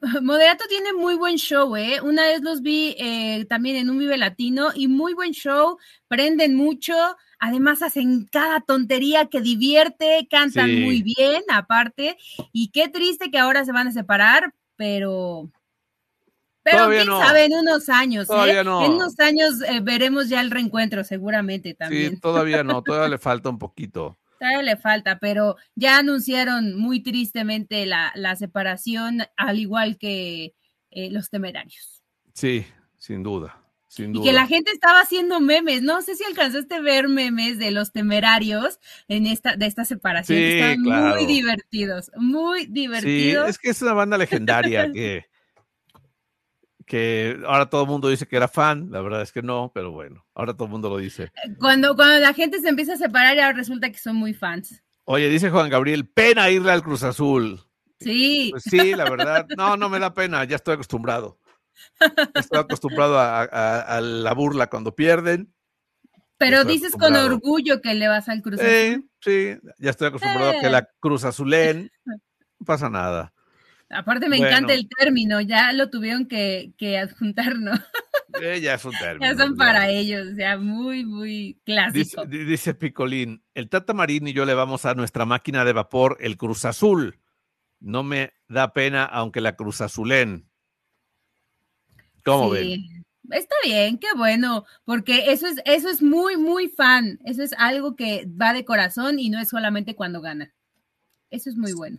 Moderato 0.22 0.64
tiene 0.68 0.92
muy 0.92 1.16
buen 1.16 1.36
show, 1.36 1.76
¿eh? 1.76 2.00
Una 2.00 2.22
vez 2.22 2.40
los 2.42 2.62
vi 2.62 2.94
eh, 2.98 3.44
también 3.48 3.76
en 3.76 3.90
un 3.90 3.98
Vive 3.98 4.16
Latino 4.16 4.70
y 4.74 4.88
muy 4.88 5.14
buen 5.14 5.32
show, 5.32 5.78
prenden 6.06 6.54
mucho, 6.54 6.94
además 7.38 7.82
hacen 7.82 8.26
cada 8.30 8.60
tontería 8.60 9.26
que 9.26 9.40
divierte, 9.40 10.28
cantan 10.30 10.68
Sí. 10.68 10.80
muy 10.80 11.02
bien, 11.02 11.42
aparte, 11.50 12.16
y 12.52 12.70
qué 12.70 12.88
triste 12.88 13.30
que 13.30 13.38
ahora 13.38 13.64
se 13.64 13.72
van 13.72 13.88
a 13.88 13.92
separar, 13.92 14.54
pero 14.76 15.50
pero 16.62 16.78
Todavía 16.78 16.98
quién 16.98 17.08
no. 17.10 17.20
sabe, 17.24 17.44
en 17.46 17.52
unos 17.54 17.88
años, 17.88 18.24
¿eh? 18.24 18.26
Todavía 18.26 18.62
no. 18.64 18.84
En 18.84 18.92
unos 18.92 19.18
años 19.20 19.62
eh, 19.66 19.80
veremos 19.80 20.28
ya 20.28 20.42
el 20.42 20.50
reencuentro, 20.50 21.02
seguramente 21.02 21.72
también. 21.74 22.14
Sí, 22.16 22.20
todavía 22.20 22.62
no, 22.62 22.82
todavía 22.84 23.08
le 23.08 23.18
falta 23.18 23.48
un 23.48 23.58
poquito. 23.58 24.18
Todavía 24.38 24.62
le 24.62 24.76
falta, 24.76 25.18
pero 25.18 25.56
ya 25.74 25.98
anunciaron 25.98 26.76
muy 26.76 27.00
tristemente 27.02 27.86
la, 27.86 28.12
la 28.14 28.36
separación, 28.36 29.22
al 29.36 29.58
igual 29.58 29.98
que 29.98 30.54
eh, 30.90 31.10
los 31.10 31.30
temerarios. 31.30 32.02
Sí, 32.34 32.64
sin 32.98 33.22
duda, 33.22 33.60
sin 33.88 34.10
Y 34.10 34.12
duda. 34.14 34.24
que 34.24 34.32
la 34.32 34.46
gente 34.46 34.70
estaba 34.70 35.00
haciendo 35.00 35.40
memes. 35.40 35.82
No 35.82 36.02
sé 36.02 36.14
si 36.14 36.24
alcanzaste 36.24 36.76
a 36.76 36.80
ver 36.80 37.08
memes 37.08 37.58
de 37.58 37.70
los 37.72 37.92
temerarios 37.92 38.78
en 39.08 39.26
esta, 39.26 39.56
de 39.56 39.66
esta 39.66 39.84
separación. 39.84 40.38
Sí, 40.38 40.44
Estaban 40.44 40.82
claro. 40.82 41.14
muy 41.16 41.26
divertidos, 41.26 42.10
muy 42.16 42.60
Sí, 42.60 42.66
divertidos. 42.70 43.48
es 43.50 43.58
que 43.58 43.70
es 43.70 43.82
una 43.82 43.92
banda 43.94 44.18
legendaria 44.18 44.88
que, 44.92 45.26
que 46.88 47.38
ahora 47.46 47.66
todo 47.70 47.82
el 47.82 47.88
mundo 47.88 48.08
dice 48.08 48.26
que 48.26 48.36
era 48.36 48.48
fan, 48.48 48.90
la 48.90 49.00
verdad 49.00 49.22
es 49.22 49.30
que 49.30 49.42
no, 49.42 49.70
pero 49.74 49.92
bueno, 49.92 50.26
ahora 50.34 50.54
todo 50.54 50.64
el 50.64 50.70
mundo 50.72 50.88
lo 50.88 50.96
dice. 50.96 51.30
Cuando, 51.60 51.94
cuando 51.94 52.18
la 52.18 52.32
gente 52.34 52.60
se 52.60 52.68
empieza 52.68 52.94
a 52.94 52.96
separar, 52.96 53.36
ya 53.36 53.52
resulta 53.52 53.90
que 53.90 53.98
son 53.98 54.16
muy 54.16 54.34
fans. 54.34 54.82
Oye, 55.04 55.28
dice 55.28 55.50
Juan 55.50 55.70
Gabriel, 55.70 56.08
pena 56.08 56.50
irle 56.50 56.72
al 56.72 56.82
Cruz 56.82 57.02
Azul. 57.02 57.60
Sí, 58.00 58.48
Pues 58.50 58.62
sí, 58.64 58.94
la 58.94 59.08
verdad, 59.10 59.46
no, 59.56 59.76
no 59.76 59.88
me 59.88 59.98
da 59.98 60.12
pena, 60.14 60.44
ya 60.44 60.56
estoy 60.56 60.74
acostumbrado. 60.74 61.38
Estoy 62.34 62.58
acostumbrado 62.60 63.18
a, 63.18 63.42
a- 63.42 63.80
a 63.80 64.00
la 64.00 64.32
burla 64.34 64.68
cuando 64.68 64.94
pierden. 64.94 65.52
pero 66.36 66.58
estoy 66.58 66.74
dices 66.74 66.92
con 66.92 67.14
orgullo 67.16 67.80
que 67.80 67.94
le 67.94 68.08
vas 68.08 68.28
al 68.28 68.42
Cruz 68.42 68.60
Azul. 68.60 68.66
Eh, 68.68 69.00
sí, 69.20 69.56
ya 69.78 69.90
estoy 69.90 70.08
acostumbrado 70.08 70.50
a 70.50 70.60
que 70.60 70.66
Eh. 70.66 70.70
la 70.70 70.88
Cruz 71.00 71.24
Azulen, 71.24 71.90
no 72.06 72.64
pasa 72.66 72.88
nada. 72.90 73.32
Aparte 73.90 74.28
me 74.28 74.36
Bueno. 74.36 74.50
encanta 74.50 74.74
el 74.74 74.86
término, 74.88 75.40
ya 75.40 75.72
lo 75.72 75.88
tuvieron 75.90 76.26
que, 76.26 76.72
que 76.76 76.98
adjuntar, 76.98 77.58
¿no? 77.58 77.72
Eh, 78.42 78.60
ya 78.60 78.74
es 78.74 78.84
un 78.84 78.92
término. 78.98 79.24
Ya 79.32 79.36
son 79.38 79.52
ya. 79.52 79.56
para 79.56 79.88
ellos, 79.88 80.28
ya 80.36 80.58
muy, 80.58 81.04
muy 81.06 81.58
clásico. 81.64 82.26
di- 82.26 82.44
dice 82.44 82.74
Picolín, 82.74 83.42
el 83.54 83.68
Tata 83.70 83.94
Marín 83.94 84.28
y 84.28 84.32
yo 84.34 84.44
le 84.44 84.52
vamos 84.54 84.84
a 84.84 84.94
nuestra 84.94 85.24
máquina 85.24 85.64
de 85.64 85.72
vapor, 85.72 86.18
el 86.20 86.36
Cruz 86.36 86.64
Azul. 86.66 87.18
No 87.80 88.02
me 88.02 88.32
da 88.48 88.72
pena, 88.74 89.04
aunque 89.04 89.40
la 89.40 89.56
Cruz 89.56 89.80
Azulen. 89.80 90.50
¿Cómo 92.24 92.50
ven? 92.50 92.64
Sí. 92.64 92.90
Está 93.30 93.54
bien, 93.62 93.98
qué 93.98 94.08
bueno, 94.16 94.64
porque 94.84 95.32
eso 95.32 95.46
es, 95.46 95.56
eso 95.66 95.90
es 95.90 96.02
muy, 96.02 96.36
muy 96.38 96.68
fan. 96.68 97.18
Eso 97.24 97.42
es 97.42 97.52
algo 97.58 97.94
que 97.94 98.26
va 98.26 98.52
de 98.54 98.64
corazón 98.64 99.18
y 99.18 99.28
no 99.28 99.38
es 99.38 99.48
solamente 99.50 99.94
cuando 99.94 100.20
gana. 100.22 100.54
Eso 101.30 101.50
es 101.50 101.56
muy 101.56 101.72
bueno. 101.74 101.98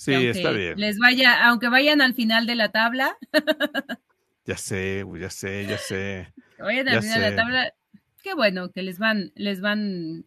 Sí, 0.00 0.14
está 0.14 0.50
bien. 0.52 0.80
Les 0.80 0.98
vaya, 0.98 1.46
aunque 1.46 1.68
vayan 1.68 2.00
al 2.00 2.14
final 2.14 2.46
de 2.46 2.54
la 2.54 2.70
tabla, 2.70 3.18
Ya 4.46 4.56
sé, 4.56 5.04
ya 5.18 5.28
sé, 5.28 5.66
ya 5.66 5.76
sé. 5.76 6.32
que 6.56 6.62
vayan 6.62 6.86
Ya 6.86 6.92
al 6.94 7.02
final 7.02 7.20
de 7.20 7.30
la 7.30 7.36
tabla, 7.36 7.74
qué 8.22 8.32
bueno 8.32 8.72
que 8.72 8.82
les 8.82 8.98
van, 8.98 9.30
les 9.34 9.60
van 9.60 10.24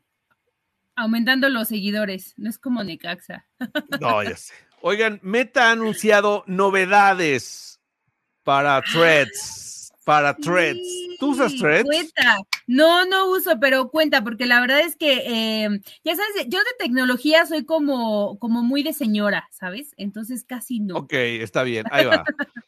aumentando 0.96 1.50
los 1.50 1.70
seguidores. 1.70 2.36
No 2.38 2.52
es 2.52 2.60
como 2.60 2.84
Necaxa. 2.84 3.48
No, 4.00 4.22
ya 4.22 4.38
sé. 4.38 4.54
Oigan, 4.82 5.20
Meta 5.24 5.70
ha 5.70 5.72
anunciado 5.72 6.44
novedades 6.46 7.82
para 8.44 8.80
Threads. 8.84 9.83
Para 10.06 10.36
Threads. 10.36 11.18
¿Tú 11.20 11.32
usas 11.32 11.56
Threads? 11.56 11.86
Cuenta. 11.86 12.38
No, 12.68 13.06
no 13.06 13.30
uso, 13.30 13.60
pero 13.60 13.90
cuenta, 13.90 14.24
porque 14.24 14.46
la 14.46 14.62
verdad 14.62 14.82
es 14.82 14.96
que, 14.96 15.24
eh, 15.26 15.82
ya 16.04 16.16
sabes, 16.16 16.48
yo 16.48 16.60
de 16.60 16.66
tecnología 16.80 17.46
soy 17.46 17.66
como, 17.66 18.38
como 18.40 18.64
muy 18.64 18.84
de 18.84 18.94
señora, 18.94 19.48
¿sabes? 19.52 19.94
Entonces 19.98 20.44
casi 20.44 20.80
no. 20.80 20.96
Ok, 20.96 21.14
está 21.14 21.64
bien, 21.64 21.86
ahí 21.92 22.06
va. 22.06 22.24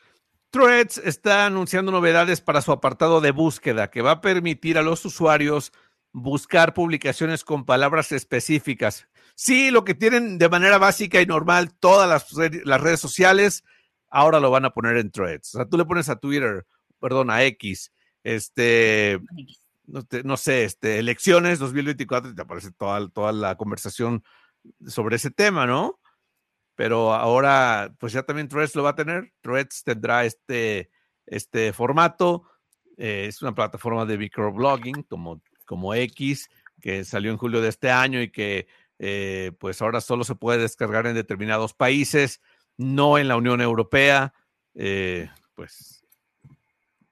Threads 0.55 0.99
está 0.99 1.45
anunciando 1.45 1.91
novedades 1.91 2.39
para 2.39 2.61
su 2.61 2.71
apartado 2.71 3.19
de 3.19 3.31
búsqueda 3.31 3.89
que 3.89 4.01
va 4.01 4.11
a 4.11 4.21
permitir 4.21 4.77
a 4.77 4.83
los 4.83 5.03
usuarios 5.03 5.73
buscar 6.13 6.73
publicaciones 6.73 7.43
con 7.43 7.65
palabras 7.65 8.13
específicas. 8.13 9.05
Sí, 9.35 9.69
lo 9.69 9.83
que 9.83 9.95
tienen 9.95 10.37
de 10.37 10.47
manera 10.47 10.77
básica 10.77 11.21
y 11.21 11.25
normal 11.25 11.73
todas 11.77 12.07
las, 12.07 12.31
las 12.63 12.79
redes 12.79 13.01
sociales, 13.01 13.65
ahora 14.09 14.39
lo 14.39 14.49
van 14.49 14.63
a 14.63 14.69
poner 14.69 14.95
en 14.95 15.11
Threads. 15.11 15.55
O 15.55 15.57
sea, 15.57 15.65
tú 15.67 15.77
le 15.77 15.83
pones 15.83 16.07
a 16.07 16.15
Twitter, 16.15 16.65
perdón, 17.05 17.29
a 17.29 17.43
X, 17.43 17.93
este, 18.23 19.19
no, 19.85 20.37
sé, 20.37 20.63
este, 20.63 20.97
elecciones 20.97 21.59
2024 21.59 22.31
y 22.31 22.35
te 22.35 22.41
aparece 22.41 22.71
toda, 22.71 23.07
toda 23.09 23.31
la 23.31 23.55
conversación 23.57 24.23
sobre 24.87 25.17
ese 25.17 25.29
tema, 25.29 25.67
¿no? 25.67 25.99
Pero 26.73 27.13
ahora, 27.13 27.93
pues 27.99 28.11
ya 28.11 28.23
también 28.23 28.47
Threads 28.47 28.73
lo 28.73 28.81
va 28.81 28.89
a 28.89 28.95
tener. 28.95 29.31
Threads 29.41 29.83
tendrá 29.83 30.25
este, 30.25 30.89
este 31.27 31.73
formato. 31.73 32.49
Eh, 32.97 33.27
es 33.27 33.43
una 33.43 33.53
plataforma 33.53 34.03
de 34.07 34.17
microblogging 34.17 35.03
como, 35.03 35.43
como 35.67 35.93
X, 35.93 36.49
que 36.81 37.05
salió 37.05 37.29
en 37.29 37.37
julio 37.37 37.61
de 37.61 37.69
este 37.69 37.91
año 37.91 38.19
y 38.19 38.31
que 38.31 38.65
eh, 38.97 39.51
pues 39.59 39.79
ahora 39.79 40.01
solo 40.01 40.23
se 40.23 40.33
puede 40.33 40.57
descargar 40.57 41.05
en 41.05 41.13
determinados 41.13 41.75
países, 41.75 42.41
no 42.77 43.19
en 43.19 43.27
la 43.27 43.37
Unión 43.37 43.61
Europea, 43.61 44.33
eh, 44.73 45.29
pues 45.53 45.94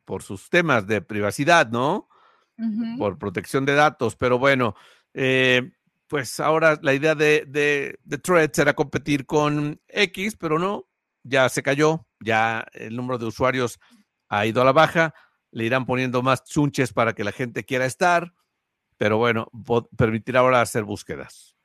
por 0.06 0.24
sus 0.24 0.50
temas 0.50 0.88
de 0.88 1.02
privacidad, 1.02 1.70
¿no? 1.70 2.10
Por 2.98 3.18
protección 3.18 3.66
de 3.66 3.74
datos, 3.74 4.16
pero 4.16 4.38
bueno, 4.38 4.76
eh, 5.13 5.72
pues 6.08 6.39
ahora 6.39 6.78
la 6.82 6.94
idea 6.94 7.16
de, 7.16 7.46
de, 7.48 8.00
de 8.04 8.18
Threads 8.20 8.60
era 8.60 8.74
competir 8.74 9.26
con 9.26 9.82
X, 9.88 10.38
pero 10.38 10.60
no, 10.60 10.88
ya 11.24 11.50
se 11.50 11.63
cayó, 11.63 12.06
ya 12.20 12.66
el 12.74 12.96
número 12.96 13.18
de 13.18 13.26
usuarios 13.26 13.80
ha 14.30 14.46
ido 14.46 14.62
a 14.62 14.66
la 14.66 14.72
baja, 14.72 15.13
le 15.52 15.66
irán 15.66 15.86
poniendo 15.86 16.22
más 16.22 16.44
chunches 16.44 16.94
para 16.94 17.13
que 17.13 17.24
la 17.24 17.32
gente 17.32 17.63
quiera 17.63 17.86
estar, 17.86 18.34
pero 18.98 19.18
bueno, 19.18 19.50
permitirá 19.98 20.42
ahora 20.42 20.62
hacer 20.62 20.84
búsquedas. 20.84 21.56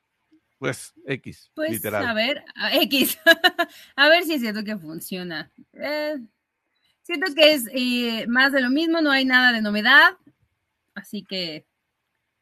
Pues 0.59 0.93
X, 1.07 1.53
pues, 1.55 1.71
literal. 1.71 2.05
A 2.05 2.15
ver, 2.15 2.45
X. 2.73 3.19
a 3.97 4.09
ver 4.09 4.25
si 4.25 4.35
es 4.35 4.41
cierto 4.41 4.65
que 4.65 4.77
funciona. 4.77 5.53
Eh, 5.73 6.17
siento 7.09 7.35
que 7.35 7.53
es 7.53 7.67
eh, 7.73 8.27
más 8.27 8.53
de 8.53 8.61
lo 8.61 8.69
mismo, 8.69 9.01
no 9.01 9.11
hay 9.11 9.25
nada 9.25 9.53
de 9.53 9.63
novedad. 9.63 10.19
Así 10.95 11.25
que, 11.25 11.67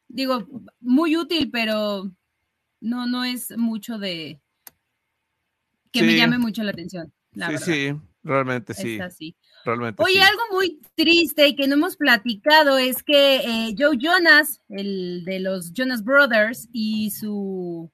digo, 0.09 0.45
muy 0.81 1.15
útil, 1.15 1.49
pero 1.51 2.11
no, 2.81 3.07
no 3.07 3.23
es 3.23 3.57
mucho 3.57 3.97
de 3.97 4.41
que 5.91 6.03
me 6.03 6.17
llame 6.17 6.37
mucho 6.37 6.63
la 6.63 6.71
atención. 6.71 7.13
sí, 7.33 7.57
sí, 7.59 7.95
realmente 8.23 8.73
sí. 8.73 9.35
Realmente 9.63 10.03
Oye, 10.03 10.21
algo 10.21 10.41
muy 10.51 10.81
triste 10.95 11.47
y 11.47 11.55
que 11.55 11.67
no 11.67 11.75
hemos 11.75 11.95
platicado 11.95 12.77
es 12.77 13.03
que 13.03 13.37
eh, 13.37 13.75
Joe 13.77 13.97
Jonas, 13.97 14.61
el 14.67 15.23
de 15.25 15.39
los 15.39 15.71
Jonas 15.71 16.03
Brothers, 16.03 16.67
y 16.73 17.11
su 17.11 17.89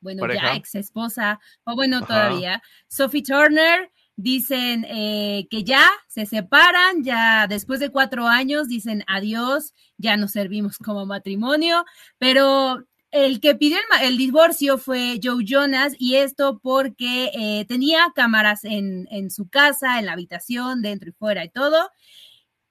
bueno, 0.00 0.26
ya 0.32 0.56
ex 0.56 0.74
esposa, 0.74 1.38
o 1.64 1.76
bueno, 1.76 2.04
todavía, 2.04 2.60
Sophie 2.88 3.22
Turner, 3.22 3.91
dicen 4.16 4.84
eh, 4.88 5.46
que 5.50 5.64
ya 5.64 5.88
se 6.08 6.26
separan, 6.26 7.02
ya 7.02 7.46
después 7.46 7.80
de 7.80 7.90
cuatro 7.90 8.26
años 8.26 8.68
dicen 8.68 9.04
adiós, 9.06 9.74
ya 9.96 10.16
nos 10.16 10.32
servimos 10.32 10.78
como 10.78 11.06
matrimonio, 11.06 11.84
pero 12.18 12.84
el 13.10 13.40
que 13.40 13.54
pidió 13.54 13.76
el, 14.02 14.16
divorcio 14.16 14.78
fue 14.78 15.20
Joe 15.22 15.44
Jonas 15.44 15.94
y 15.98 16.16
esto 16.16 16.60
porque 16.62 17.30
eh, 17.34 17.64
tenía 17.66 18.12
cámaras 18.14 18.64
en, 18.64 19.06
en 19.10 19.30
su 19.30 19.48
casa, 19.48 19.98
en 19.98 20.06
la 20.06 20.12
habitación, 20.12 20.82
dentro 20.82 21.10
y 21.10 21.12
fuera 21.12 21.44
y 21.44 21.50
todo, 21.50 21.90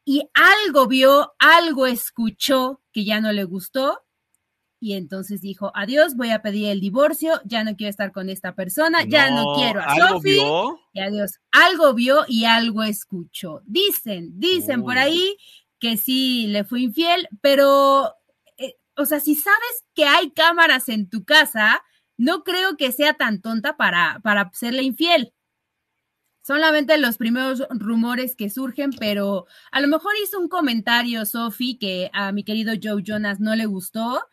y 0.04 0.24
algo 0.34 0.88
vio, 0.88 1.34
algo 1.40 1.86
escuchó 1.86 2.82
que 2.92 3.06
ya 3.06 3.22
no 3.22 3.32
le 3.32 3.44
gustó 3.44 4.02
y 4.82 4.96
entonces 4.96 5.42
dijo, 5.42 5.72
adiós, 5.76 6.16
voy 6.16 6.32
a 6.32 6.42
pedir 6.42 6.70
el 6.70 6.82
divorcio, 6.82 7.40
ya 7.46 7.64
no 7.64 7.76
quiero 7.76 7.92
estar 7.92 8.12
con 8.12 8.30
esta 8.30 8.56
persona, 8.56 9.04
ya 9.04 9.30
no 9.30 9.54
quiero 9.56 9.80
a 9.80 9.96
Sophie. 9.96 10.42
Y 10.92 11.00
adiós. 11.00 11.40
Algo 11.52 11.94
vio 11.94 12.26
y 12.28 12.46
algo 12.46 12.82
escuchó. 12.82 13.62
Dicen, 13.66 14.40
dicen 14.40 14.82
por 14.82 14.98
ahí 14.98 15.38
que 15.80 15.98
sí 15.98 16.48
le 16.48 16.64
fue 16.64 16.82
infiel, 16.82 17.30
pero, 17.42 18.16
eh, 18.58 18.78
o 18.98 19.06
sea, 19.06 19.20
si 19.20 19.36
sabes 19.36 19.86
que 19.94 20.06
hay 20.06 20.32
cámaras 20.32 20.90
en 20.90 21.08
tu 21.08 21.26
casa, 21.26 21.84
no 22.18 22.44
creo 22.44 22.76
que 22.76 22.92
sea 22.92 23.14
tan 23.14 23.40
tonta 23.40 23.78
para, 23.78 24.20
para 24.24 24.50
serle 24.52 24.82
infiel. 24.82 25.32
Solamente 26.42 26.98
los 26.98 27.18
primeros 27.18 27.68
rumores 27.70 28.36
que 28.36 28.50
surgen, 28.50 28.90
pero 29.00 29.46
a 29.72 29.80
lo 29.80 29.88
mejor 29.88 30.14
hizo 30.24 30.40
un 30.40 30.50
comentario, 30.50 31.24
Sophie, 31.28 31.78
que 31.78 32.10
a 32.14 32.32
mi 32.32 32.44
querido 32.44 32.74
Joe 32.82 33.04
Jonas 33.06 33.40
no 33.40 33.56
le 33.56 33.68
gustó 33.68 34.24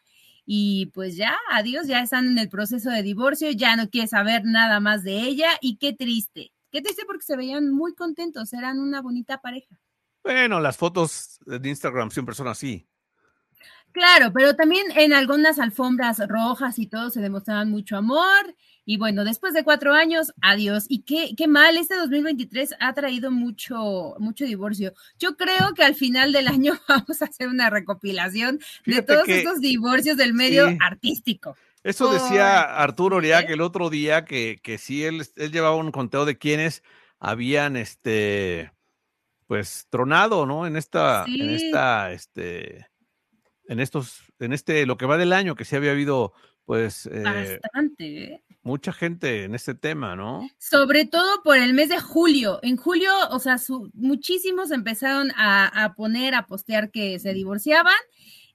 y 0.51 0.87
pues 0.95 1.15
ya, 1.15 1.37
adiós, 1.51 1.89
ya 1.89 2.01
están 2.01 2.27
en 2.27 2.39
el 2.39 2.49
proceso 2.49 2.89
de 2.89 3.03
divorcio, 3.03 3.51
ya 3.51 3.77
no 3.77 3.91
quiere 3.91 4.09
saber 4.09 4.47
nada 4.47 4.81
más 4.81 5.05
de 5.05 5.21
ella 5.21 5.51
y 5.61 5.77
qué 5.77 5.93
triste, 5.93 6.53
qué 6.73 6.81
triste 6.81 7.03
porque 7.07 7.27
se 7.27 7.37
veían 7.37 7.71
muy 7.71 7.95
contentos, 7.95 8.55
eran 8.55 8.81
una 8.81 9.03
bonita 9.03 9.43
pareja. 9.43 9.79
Bueno, 10.25 10.59
las 10.59 10.79
fotos 10.79 11.39
de 11.45 11.69
Instagram 11.69 12.11
siempre 12.11 12.35
son 12.35 12.49
así. 12.49 12.89
Claro, 13.93 14.33
pero 14.33 14.57
también 14.57 14.87
en 14.97 15.13
algunas 15.13 15.59
alfombras 15.59 16.27
rojas 16.27 16.79
y 16.79 16.87
todo 16.87 17.11
se 17.11 17.21
demostraban 17.21 17.71
mucho 17.71 17.99
amor. 17.99 18.57
Y 18.90 18.96
bueno, 18.96 19.22
después 19.22 19.53
de 19.53 19.64
cuatro 19.64 19.92
años, 19.92 20.33
adiós. 20.40 20.87
Y 20.88 21.01
qué, 21.03 21.35
qué 21.37 21.46
mal, 21.46 21.77
este 21.77 21.94
2023 21.94 22.74
ha 22.81 22.94
traído 22.94 23.31
mucho, 23.31 24.14
mucho 24.18 24.46
divorcio. 24.46 24.94
Yo 25.18 25.37
creo 25.37 25.74
que 25.74 25.83
al 25.83 25.94
final 25.94 26.33
del 26.33 26.48
año 26.48 26.72
vamos 26.88 27.20
a 27.20 27.27
hacer 27.27 27.48
una 27.48 27.68
recopilación 27.68 28.61
de 28.87 29.03
todos 29.03 29.29
estos 29.29 29.61
divorcios 29.61 30.16
del 30.16 30.33
medio 30.33 30.74
artístico. 30.81 31.55
Eso 31.83 32.11
decía 32.11 32.62
Arturo 32.62 33.16
Oriac 33.16 33.51
el 33.51 33.61
otro 33.61 33.90
día, 33.90 34.24
que, 34.24 34.59
que 34.62 34.79
sí, 34.79 35.05
él, 35.05 35.22
él 35.37 35.53
llevaba 35.53 35.77
un 35.77 35.92
conteo 35.92 36.24
de 36.24 36.38
quienes 36.38 36.83
habían, 37.18 37.77
este, 37.77 38.72
pues, 39.46 39.87
tronado, 39.90 40.46
¿no? 40.46 40.66
En 40.66 40.79
esta, 40.79 41.27
en 41.27 41.51
esta, 41.51 42.11
este, 42.12 42.87
en 43.68 43.81
estos, 43.81 44.22
en 44.40 44.52
este, 44.52 44.87
lo 44.87 44.96
que 44.96 45.07
va 45.07 45.18
del 45.18 45.33
año, 45.33 45.54
que 45.54 45.64
sí 45.64 45.76
había 45.76 45.92
habido, 45.92 46.33
pues. 46.64 47.07
Eh, 47.07 47.22
Bastante. 47.22 48.24
¿eh? 48.24 48.42
Mucha 48.62 48.92
gente 48.92 49.44
en 49.44 49.54
este 49.54 49.74
tema, 49.74 50.16
¿no? 50.16 50.48
Sobre 50.59 51.04
todo 51.04 51.42
por 51.42 51.57
el 51.57 51.74
mes 51.74 51.90
de 51.90 52.00
julio. 52.00 52.59
En 52.62 52.76
julio, 52.76 53.11
o 53.31 53.38
sea, 53.38 53.57
muchísimos 53.94 54.70
empezaron 54.72 55.31
a, 55.37 55.94
poner, 55.96 56.35
a 56.35 56.46
postear 56.46 56.90
que 56.90 57.18
se 57.18 57.33
divorciaban 57.35 57.94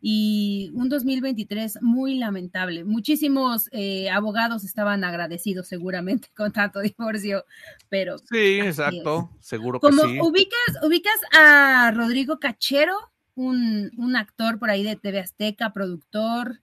y 0.02 0.72
un 0.74 0.90
2023 0.90 1.80
muy 1.82 2.16
lamentable. 2.16 2.84
Muchísimos 2.84 3.70
eh, 3.72 4.10
abogados 4.10 4.66
estaban 4.66 5.04
agradecidos 5.04 5.68
seguramente 5.68 6.28
con 6.36 6.52
tanto 6.52 6.82
divorcio, 6.82 7.46
pero... 7.88 8.18
Sí, 8.18 8.60
exacto, 8.60 9.32
seguro 9.40 9.80
que 9.80 9.88
Como 9.88 10.04
sí. 10.04 10.20
ubicas, 10.22 10.84
ubicas 10.84 11.20
a 11.32 11.92
Rodrigo 11.96 12.40
Cachero, 12.40 13.13
un, 13.36 14.16
actor 14.16 14.60
por 14.60 14.70
ahí 14.70 14.84
de 14.84 14.96
TV 14.96 15.20
Azteca, 15.20 15.74
productor. 15.74 16.62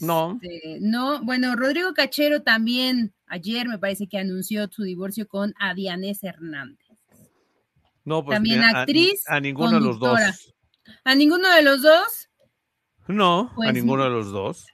no. 0.00 0.38
Este, 0.40 0.78
no, 0.80 1.22
bueno, 1.22 1.56
Rodrigo 1.56 1.94
Cachero 1.94 2.42
también 2.42 3.14
ayer 3.26 3.68
me 3.68 3.78
parece 3.78 4.06
que 4.06 4.18
anunció 4.18 4.68
su 4.70 4.82
divorcio 4.82 5.26
con 5.26 5.54
Adianés 5.58 6.22
Hernández. 6.22 6.78
No, 8.04 8.24
pues 8.24 8.36
también 8.36 8.62
actriz. 8.62 9.24
A, 9.26 9.40
ninguno 9.40 9.72
de 9.72 9.80
los 9.80 9.98
dos. 9.98 10.20
¿A 11.04 11.14
ninguno 11.14 11.48
de 11.54 11.62
los 11.62 11.82
dos? 11.82 12.28
No, 13.08 13.40
a 13.40 13.54
pues 13.54 13.72
ninguno 13.72 14.04
de 14.04 14.10
los 14.10 14.30
dos. 14.30 14.66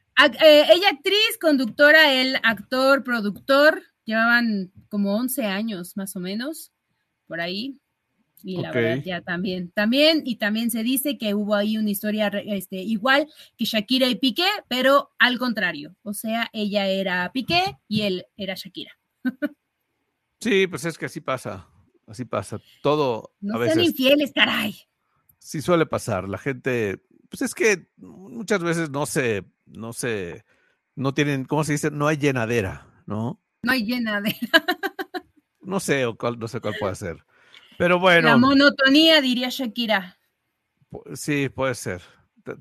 Eh, 0.43 0.67
ella 0.73 0.91
actriz, 0.93 1.39
conductora, 1.41 2.13
él 2.13 2.37
actor, 2.43 3.05
productor. 3.05 3.83
Llevaban 4.05 4.73
como 4.89 5.17
11 5.17 5.47
años 5.47 5.97
más 5.97 6.17
o 6.17 6.21
menos 6.21 6.73
por 7.27 7.41
ahí. 7.41 7.79
Y 8.43 8.57
la 8.61 8.73
verdad 8.73 9.03
ya 9.05 9.21
también, 9.21 9.71
también, 9.71 10.23
y 10.25 10.37
también 10.37 10.71
se 10.71 10.83
dice 10.83 11.19
que 11.19 11.35
hubo 11.35 11.55
ahí 11.55 11.77
una 11.77 11.91
historia 11.91 12.29
este, 12.29 12.77
igual 12.77 13.29
que 13.57 13.65
Shakira 13.65 14.09
y 14.09 14.17
Piqué, 14.17 14.49
pero 14.69 15.11
al 15.19 15.39
contrario, 15.39 15.97
o 16.03 16.15
sea, 16.15 16.49
ella 16.53 16.87
era 16.87 17.31
Piqué 17.33 17.77
y 17.89 18.03
él 18.03 18.27
era 18.37 18.55
Shakira. 18.55 18.93
Sí, 20.41 20.67
pues 20.67 20.85
es 20.87 20.97
que 20.97 21.07
así 21.07 21.21
pasa, 21.21 21.69
así 22.07 22.25
pasa, 22.25 22.61
todo 22.83 23.35
no 23.41 23.61
a 23.61 23.67
sean 23.67 23.85
infieles, 23.85 24.33
caray. 24.35 24.75
Sí 25.39 25.61
suele 25.61 25.87
pasar, 25.87 26.29
la 26.29 26.39
gente, 26.39 27.03
pues 27.29 27.43
es 27.43 27.55
que 27.55 27.89
muchas 27.97 28.63
veces 28.63 28.91
no 28.91 29.07
se, 29.07 29.45
no 29.67 29.93
se, 29.93 30.45
no 30.95 31.13
tienen, 31.13 31.45
¿cómo 31.45 31.65
se 31.65 31.73
dice? 31.73 31.91
No 31.91 32.07
hay 32.07 32.17
llenadera, 32.17 32.87
¿no? 33.07 33.41
No 33.63 33.73
hay 33.73 33.85
llenadera. 33.85 34.39
No 35.63 35.79
sé, 35.79 36.07
o 36.07 36.17
cuál, 36.17 36.39
no 36.39 36.49
sé 36.49 36.59
cuál 36.61 36.75
puede 36.81 36.95
ser. 36.95 37.25
Pero 37.81 37.99
bueno. 37.99 38.29
La 38.29 38.37
monotonía, 38.37 39.23
diría 39.23 39.49
Shakira. 39.49 40.19
Sí, 41.15 41.49
puede 41.49 41.75
ser. 41.75 42.03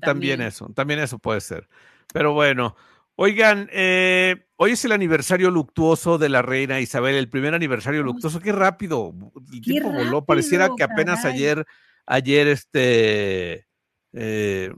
También, 0.00 0.40
eso, 0.40 0.70
también 0.74 0.98
eso 0.98 1.18
puede 1.18 1.42
ser. 1.42 1.68
Pero 2.10 2.32
bueno, 2.32 2.74
oigan, 3.16 3.68
eh, 3.70 4.46
hoy 4.56 4.70
es 4.72 4.84
el 4.86 4.92
aniversario 4.92 5.50
luctuoso 5.50 6.16
de 6.16 6.30
la 6.30 6.40
reina 6.40 6.80
Isabel, 6.80 7.16
el 7.16 7.28
primer 7.28 7.52
aniversario 7.52 8.02
luctuoso. 8.02 8.40
Qué 8.40 8.50
rápido, 8.50 9.12
el 9.52 9.60
tiempo 9.60 9.92
voló. 9.92 10.24
Pareciera 10.24 10.70
que 10.74 10.84
apenas 10.84 11.26
ayer, 11.26 11.66
ayer 12.06 12.46
este 12.48 13.66
eh, 14.14 14.72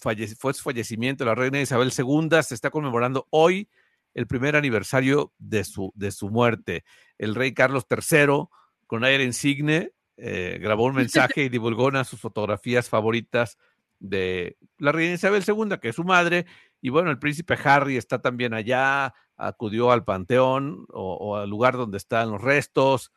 fue 0.00 0.54
su 0.54 0.62
fallecimiento 0.64 1.24
la 1.24 1.36
reina 1.36 1.60
Isabel 1.60 1.92
II. 1.96 2.42
Se 2.42 2.56
está 2.56 2.70
conmemorando 2.70 3.28
hoy 3.30 3.68
el 4.12 4.26
primer 4.26 4.56
aniversario 4.56 5.32
de 5.38 5.62
su, 5.62 5.92
de 5.94 6.10
su 6.10 6.30
muerte. 6.30 6.82
El 7.16 7.36
rey 7.36 7.54
Carlos 7.54 7.86
III 7.88 8.48
con 8.88 9.04
aire 9.04 9.22
insigne, 9.22 9.92
eh, 10.16 10.58
grabó 10.60 10.86
un 10.86 10.96
mensaje 10.96 11.44
y 11.44 11.48
divulgó 11.48 11.86
una 11.86 12.00
de 12.00 12.04
sus 12.06 12.20
fotografías 12.20 12.88
favoritas 12.88 13.58
de 14.00 14.56
la 14.78 14.90
reina 14.90 15.14
Isabel 15.14 15.44
II, 15.46 15.78
que 15.80 15.90
es 15.90 15.96
su 15.96 16.04
madre, 16.04 16.46
y 16.80 16.88
bueno, 16.88 17.10
el 17.10 17.18
príncipe 17.18 17.56
Harry 17.62 17.96
está 17.96 18.20
también 18.20 18.54
allá, 18.54 19.14
acudió 19.36 19.92
al 19.92 20.04
panteón 20.04 20.86
o, 20.88 21.36
al 21.36 21.48
lugar 21.48 21.76
donde 21.76 21.98
están 21.98 22.30
los 22.30 22.40
restos, 22.40 23.12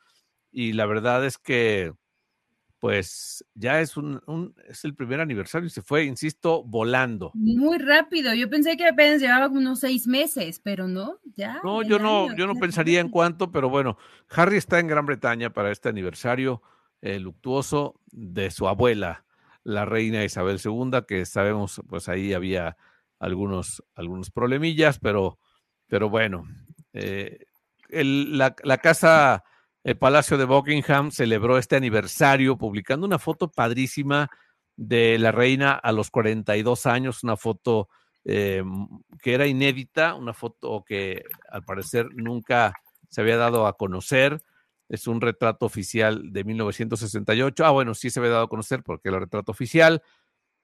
y 0.52 0.74
la 0.74 0.86
verdad 0.86 1.26
es 1.26 1.38
que 1.38 1.94
pues 2.82 3.46
ya 3.54 3.80
es 3.80 3.96
un, 3.96 4.56
es 4.68 4.84
el 4.86 4.96
primer 4.96 5.22
aniversario 5.22 5.68
y 5.68 5.70
se 5.70 5.84
fue, 5.84 6.04
insisto, 6.06 6.64
volando. 6.64 7.30
Muy 7.36 7.78
rápido. 7.78 8.34
Yo 8.34 8.50
pensé 8.50 8.76
que 8.76 8.88
apenas 8.88 9.22
llevaba 9.22 9.50
unos 9.50 9.82
seis 9.82 10.08
meses, 10.08 10.60
pero 10.60 10.88
no, 10.88 11.20
ya. 11.36 11.60
No, 11.64 11.84
yo 11.84 12.00
no, 12.00 12.36
yo 12.36 12.48
no 12.48 12.56
pensaría 12.56 13.00
en 13.00 13.10
cuánto, 13.10 13.52
pero 13.52 13.70
bueno, 13.70 14.00
Harry 14.32 14.58
está 14.58 14.80
en 14.80 14.88
Gran 14.88 15.06
Bretaña 15.06 15.52
para 15.52 15.72
este 15.72 15.90
aniversario 15.90 16.64
eh, 17.02 17.20
luctuoso 17.20 18.02
de 18.08 18.50
su 18.50 18.68
abuela, 18.68 19.26
la 19.64 19.86
reina 19.86 20.24
Isabel 20.24 20.60
II, 20.66 21.04
que 21.08 21.28
sabemos, 21.28 21.84
pues 21.88 22.10
ahí 22.10 22.34
había 22.34 22.78
algunos, 23.20 23.84
algunos 23.94 24.32
problemillas, 24.32 24.98
pero, 24.98 25.38
pero 25.86 26.10
bueno, 26.10 26.48
eh, 26.94 27.46
la, 27.90 28.56
la 28.64 28.78
casa 28.80 29.44
el 29.84 29.98
Palacio 29.98 30.38
de 30.38 30.46
Buckingham 30.46 31.12
celebró 31.12 31.58
este 31.58 31.76
aniversario 31.76 32.58
publicando 32.58 33.06
una 33.06 33.20
foto 33.20 33.50
padrísima 33.52 34.30
de 34.78 35.18
la 35.20 35.32
reina 35.32 35.74
a 35.74 35.92
los 35.92 36.12
42 36.12 36.86
años, 36.86 37.24
una 37.24 37.36
foto 37.36 37.90
eh, 38.24 38.64
que 39.22 39.34
era 39.34 39.48
inédita, 39.48 40.16
una 40.16 40.34
foto 40.34 40.84
que 40.86 41.24
al 41.50 41.64
parecer 41.64 42.08
nunca 42.14 42.74
se 43.10 43.22
había 43.22 43.38
dado 43.38 43.66
a 43.66 43.78
conocer. 43.78 44.42
Es 44.88 45.08
un 45.08 45.22
retrato 45.22 45.66
oficial 45.66 46.32
de 46.32 46.44
1968. 46.44 47.66
Ah, 47.66 47.72
bueno, 47.72 47.96
sí 47.96 48.10
se 48.10 48.20
había 48.20 48.32
dado 48.34 48.44
a 48.44 48.50
conocer 48.50 48.84
porque 48.84 49.10
era 49.10 49.18
el 49.18 49.24
retrato 49.24 49.52
oficial, 49.52 50.04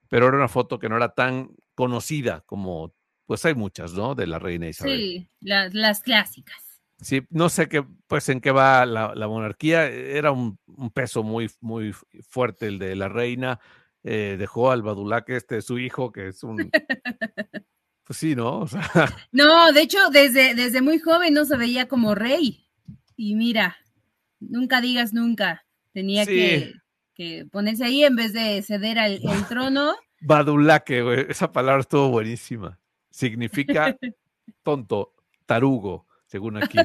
pero 0.09 0.27
era 0.27 0.37
una 0.37 0.47
foto 0.47 0.79
que 0.79 0.89
no 0.89 0.97
era 0.97 1.13
tan 1.13 1.49
conocida 1.75 2.41
como, 2.45 2.93
pues 3.25 3.45
hay 3.45 3.55
muchas, 3.55 3.93
¿no? 3.93 4.15
De 4.15 4.27
la 4.27 4.37
reina 4.37 4.67
Isabel. 4.67 4.99
Sí, 4.99 5.29
las 5.39 6.01
clásicas. 6.01 6.66
Sí, 6.99 7.21
no 7.29 7.49
sé 7.49 7.69
qué, 7.69 7.85
pues 8.07 8.27
en 8.29 8.41
qué 8.41 8.51
va 8.51 8.85
la, 8.85 9.27
monarquía. 9.27 9.85
Era 9.87 10.31
un, 10.31 10.57
peso 10.93 11.23
muy, 11.23 11.49
muy 11.61 11.93
fuerte 12.27 12.67
el 12.67 12.79
de 12.79 12.95
la 12.95 13.07
reina. 13.07 13.59
Eh, 14.03 14.35
dejó 14.39 14.71
al 14.71 14.81
Badulaque 14.81 15.35
este, 15.35 15.61
su 15.61 15.77
hijo, 15.77 16.11
que 16.11 16.29
es 16.29 16.43
un... 16.43 16.71
pues 18.03 18.17
sí, 18.17 18.35
¿no? 18.35 18.65
No, 19.31 19.71
de 19.73 19.81
hecho, 19.81 19.99
desde, 20.11 20.55
desde 20.55 20.81
muy 20.81 20.99
joven 20.99 21.33
no 21.33 21.45
se 21.45 21.57
veía 21.57 21.87
como 21.87 22.15
rey. 22.15 22.67
Y 23.15 23.35
mira, 23.35 23.77
nunca 24.39 24.81
digas 24.81 25.13
nunca. 25.13 25.65
Tenía 25.93 26.25
que, 26.25 26.73
ponerse 27.51 27.83
ahí 27.83 28.03
en 28.03 28.15
vez 28.15 28.33
de 28.33 28.61
ceder 28.63 28.97
al 28.97 29.19
el 29.23 29.47
trono. 29.47 29.95
Badulaque, 30.21 31.03
güey. 31.03 31.25
Esa 31.29 31.51
palabra 31.51 31.81
estuvo 31.81 32.09
buenísima. 32.09 32.79
Significa 33.11 33.95
tonto, 34.63 35.13
tarugo 35.45 36.06
según 36.27 36.61
aquí. 36.61 36.77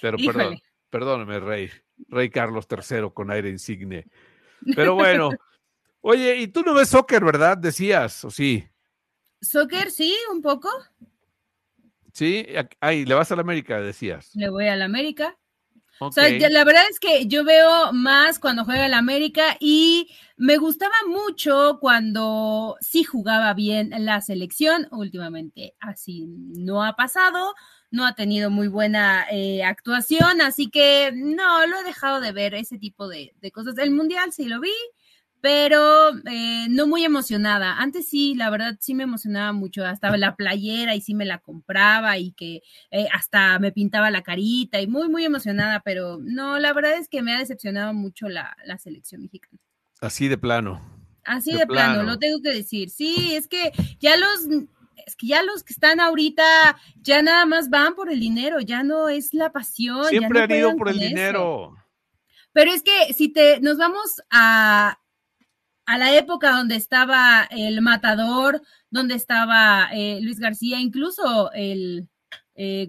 Pero 0.00 0.16
perdón, 0.18 0.58
perdóneme, 0.88 1.40
Rey, 1.40 1.70
Rey 2.08 2.30
Carlos 2.30 2.66
III 2.70 3.10
con 3.12 3.30
aire 3.30 3.50
insigne. 3.50 4.06
Pero 4.74 4.94
bueno, 4.94 5.30
oye, 6.00 6.36
y 6.36 6.48
tú 6.48 6.62
no 6.62 6.74
ves 6.74 6.90
soccer, 6.90 7.24
¿verdad? 7.24 7.58
Decías, 7.58 8.24
¿o 8.24 8.30
sí? 8.30 8.64
Soccer, 9.40 9.90
sí, 9.90 10.14
un 10.32 10.42
poco. 10.42 10.68
Sí, 12.12 12.46
ahí, 12.80 13.04
le 13.04 13.14
vas 13.14 13.32
a 13.32 13.36
la 13.36 13.42
América, 13.42 13.80
decías. 13.80 14.34
Le 14.34 14.50
voy 14.50 14.68
a 14.68 14.76
la 14.76 14.84
América. 14.84 15.36
O 16.02 16.10
sea, 16.10 16.30
la 16.30 16.64
verdad 16.64 16.84
es 16.90 16.98
que 16.98 17.26
yo 17.26 17.44
veo 17.44 17.92
más 17.92 18.38
cuando 18.38 18.64
juega 18.64 18.86
el 18.86 18.94
América 18.94 19.58
y 19.60 20.10
me 20.38 20.56
gustaba 20.56 20.94
mucho 21.06 21.76
cuando 21.78 22.76
sí 22.80 23.04
jugaba 23.04 23.52
bien 23.52 23.92
la 23.98 24.22
selección. 24.22 24.88
Últimamente 24.92 25.74
así 25.78 26.24
no 26.26 26.82
ha 26.82 26.96
pasado 26.96 27.54
no 27.90 28.06
ha 28.06 28.14
tenido 28.14 28.50
muy 28.50 28.68
buena 28.68 29.26
eh, 29.30 29.64
actuación, 29.64 30.40
así 30.40 30.70
que 30.70 31.12
no, 31.14 31.66
lo 31.66 31.78
he 31.78 31.84
dejado 31.84 32.20
de 32.20 32.32
ver 32.32 32.54
ese 32.54 32.78
tipo 32.78 33.08
de, 33.08 33.34
cosas. 33.52 33.76
El 33.78 33.90
Mundial 33.90 34.32
sí 34.32 34.44
lo 34.46 34.60
vi, 34.60 34.72
pero 35.40 36.10
eh, 36.30 36.66
no 36.68 36.86
muy 36.86 37.04
emocionada. 37.04 37.78
Antes 37.78 38.08
sí, 38.08 38.34
la 38.34 38.50
verdad 38.50 38.76
sí 38.80 38.94
me 38.94 39.02
emocionaba 39.04 39.52
mucho, 39.52 39.84
hasta 39.84 40.16
la 40.16 40.36
playera 40.36 40.94
y 40.94 41.00
sí 41.00 41.14
me 41.14 41.24
la 41.24 41.38
compraba 41.38 42.16
y 42.18 42.32
que 42.32 42.62
eh, 42.90 43.08
hasta 43.12 43.58
me 43.58 43.72
pintaba 43.72 44.10
la 44.10 44.22
carita 44.22 44.80
y 44.80 44.86
muy, 44.86 45.08
muy 45.08 45.24
emocionada, 45.24 45.80
pero 45.80 46.18
no, 46.22 46.58
la 46.58 46.72
verdad 46.72 46.94
es 46.94 47.08
que 47.08 47.22
me 47.22 47.34
ha 47.34 47.38
decepcionado 47.38 47.92
mucho 47.92 48.28
la, 48.28 48.56
selección 48.78 49.22
mexicana. 49.22 49.58
Así 50.00 50.28
de 50.28 50.38
plano. 50.38 50.80
Así 51.24 51.52
de, 51.52 51.66
plano, 51.66 52.02
lo 52.02 52.18
tengo 52.18 52.40
que 52.40 52.50
decir. 52.50 52.88
Sí, 52.88 53.34
es 53.34 53.46
que 53.46 53.72
ya 54.00 54.16
los 54.16 54.48
es 55.10 55.16
que 55.16 55.26
ya 55.26 55.42
los 55.42 55.62
que 55.62 55.72
están 55.72 56.00
ahorita 56.00 56.44
ya 57.02 57.22
nada 57.22 57.44
más 57.46 57.68
van 57.68 57.94
por 57.94 58.10
el 58.10 58.20
dinero, 58.20 58.60
ya 58.60 58.82
no 58.82 59.08
es 59.08 59.34
la 59.34 59.52
pasión. 59.52 60.04
Siempre 60.06 60.42
han 60.42 60.50
ido 60.50 60.76
por 60.76 60.88
el 60.88 60.98
dinero. 60.98 61.74
Pero 62.52 62.72
es 62.72 62.82
que 62.82 63.12
si 63.12 63.28
te 63.28 63.60
nos 63.60 63.76
vamos 63.78 64.22
a, 64.30 64.98
a 65.86 65.98
la 65.98 66.16
época 66.16 66.50
donde 66.52 66.76
estaba 66.76 67.48
el 67.50 67.80
matador, 67.80 68.62
donde 68.90 69.14
estaba 69.14 69.88
eh, 69.92 70.20
Luis 70.22 70.38
García, 70.38 70.80
incluso 70.80 71.52
el, 71.52 72.08
eh, 72.62 72.88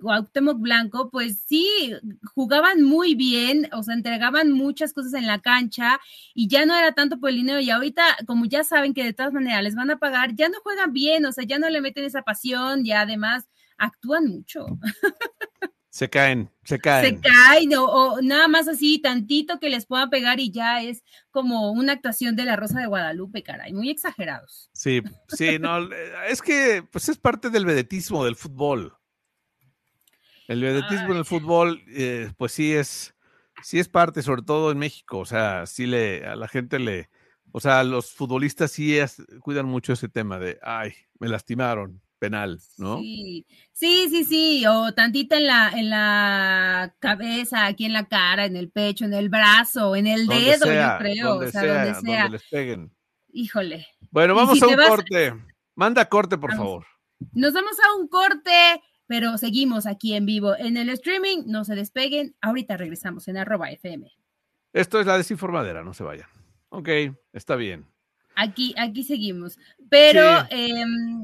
Blanco, 0.56 1.10
pues 1.10 1.44
sí, 1.48 1.94
jugaban 2.36 2.82
muy 2.82 3.16
bien, 3.16 3.70
o 3.72 3.82
sea, 3.84 3.94
entregaban 3.94 4.52
muchas 4.52 4.92
cosas 4.92 5.14
en 5.14 5.26
la 5.26 5.40
cancha 5.40 5.98
y 6.34 6.50
ya 6.50 6.66
no 6.66 6.76
era 6.76 6.92
tanto 6.92 7.22
por 7.22 7.30
el 7.30 7.38
dinero 7.38 7.62
y 7.62 7.70
ahorita, 7.70 8.04
como 8.28 8.44
ya 8.46 8.66
saben 8.66 8.94
que 8.94 9.06
de 9.06 9.14
todas 9.14 9.32
maneras 9.32 9.64
les 9.64 9.76
van 9.76 9.90
a 9.90 9.98
pagar, 9.98 10.36
ya 10.36 10.50
no 10.50 10.58
juegan 10.62 10.92
bien, 10.92 11.26
o 11.26 11.32
sea, 11.32 11.46
ya 11.46 11.58
no 11.58 11.70
le 11.70 11.80
meten 11.80 12.04
esa 12.04 12.22
pasión 12.22 12.86
y 12.86 12.92
además 12.92 13.48
actúan 13.78 14.28
mucho. 14.28 14.66
Se 15.94 16.10
caen, 16.10 16.50
se 16.64 16.80
caen. 16.80 17.22
Se 17.22 17.22
caen, 17.22 17.74
o, 17.78 18.22
nada 18.22 18.48
más 18.48 18.70
así, 18.70 19.00
tantito 19.02 19.60
que 19.60 19.70
les 19.70 19.86
puedan 19.86 20.10
pegar 20.10 20.40
y 20.40 20.50
ya 20.50 20.82
es 20.82 21.04
como 21.32 21.74
una 21.74 21.92
actuación 21.92 22.38
de 22.38 22.46
la 22.46 22.56
Rosa 22.56 22.80
de 22.80 22.88
Guadalupe, 22.88 23.44
caray, 23.44 23.74
muy 23.74 23.90
exagerados. 23.90 24.70
Sí, 24.72 25.02
sí, 25.28 25.60
no, 25.60 25.90
es 26.30 26.42
que 26.42 26.82
pues 26.90 27.10
es 27.10 27.18
parte 27.18 27.50
del 27.50 27.66
vedetismo 27.66 28.24
del 28.24 28.38
fútbol. 28.38 28.94
El 30.52 30.62
vedetismo 30.62 31.12
en 31.12 31.18
el 31.18 31.24
fútbol, 31.24 31.82
eh, 31.88 32.30
pues 32.36 32.52
sí 32.52 32.74
es, 32.74 33.16
sí 33.64 33.80
es 33.80 33.88
parte, 33.88 34.22
sobre 34.22 34.42
todo 34.42 34.70
en 34.72 34.80
México. 34.80 35.20
O 35.20 35.26
sea, 35.26 35.66
sí 35.66 35.86
le, 35.86 36.26
a 36.26 36.36
la 36.36 36.50
gente 36.50 36.78
le, 36.78 37.10
o 37.54 37.62
sea, 37.62 37.86
los 37.86 38.12
futbolistas 38.12 38.70
sí 38.70 39.00
cuidan 39.40 39.66
mucho 39.66 39.94
ese 39.94 40.10
tema 40.10 40.40
de, 40.40 40.60
ay, 40.62 40.92
me 41.20 41.30
lastimaron, 41.30 42.02
penal, 42.20 42.60
¿no? 42.78 42.98
Sí, 42.98 43.46
sí, 43.72 44.10
sí, 44.10 44.26
sí, 44.26 44.66
o 44.68 44.94
tantita 44.94 45.38
en 45.38 45.48
la, 45.48 45.70
en 45.70 45.90
la 45.90 46.96
cabeza, 47.00 47.66
aquí 47.66 47.86
en 47.86 47.94
la 47.94 48.10
cara, 48.10 48.44
en 48.44 48.58
el 48.58 48.70
pecho, 48.70 49.06
en 49.06 49.14
el 49.14 49.30
brazo, 49.30 49.96
en 49.96 50.06
el 50.06 50.28
dedo, 50.28 50.66
yo 50.66 50.98
creo, 51.00 51.38
o 51.38 51.48
sea, 51.48 51.86
donde 51.86 52.02
sea. 52.02 52.24
Donde 52.24 52.38
les 52.38 52.50
peguen. 52.50 52.92
Híjole. 53.32 53.88
Bueno, 54.10 54.36
vamos 54.36 54.62
a 54.62 54.68
un 54.68 54.76
corte. 54.76 55.34
Manda 55.76 56.10
corte, 56.10 56.38
por 56.38 56.54
favor. 56.54 56.86
Nos 57.32 57.54
vamos 57.54 57.78
a 57.80 57.96
un 57.96 58.10
corte 58.10 58.82
pero 59.12 59.38
seguimos 59.38 59.88
aquí 59.88 60.14
en 60.14 60.26
vivo 60.26 60.56
en 60.58 60.78
el 60.78 60.88
streaming. 60.88 61.44
No 61.46 61.66
se 61.66 61.76
despeguen. 61.76 62.34
Ahorita 62.40 62.78
regresamos 62.78 63.28
en 63.28 63.36
arroba 63.36 63.70
FM. 63.70 64.10
Esto 64.72 65.02
es 65.02 65.06
la 65.06 65.18
desinformadera, 65.18 65.84
no 65.84 65.94
se 65.94 66.06
vayan. 66.06 66.30
Ok, 66.70 66.88
está 67.34 67.58
bien. 67.58 67.86
Aquí, 68.38 68.74
aquí 68.78 69.04
seguimos. 69.04 69.60
Pero 69.90 70.24
em, 70.50 71.24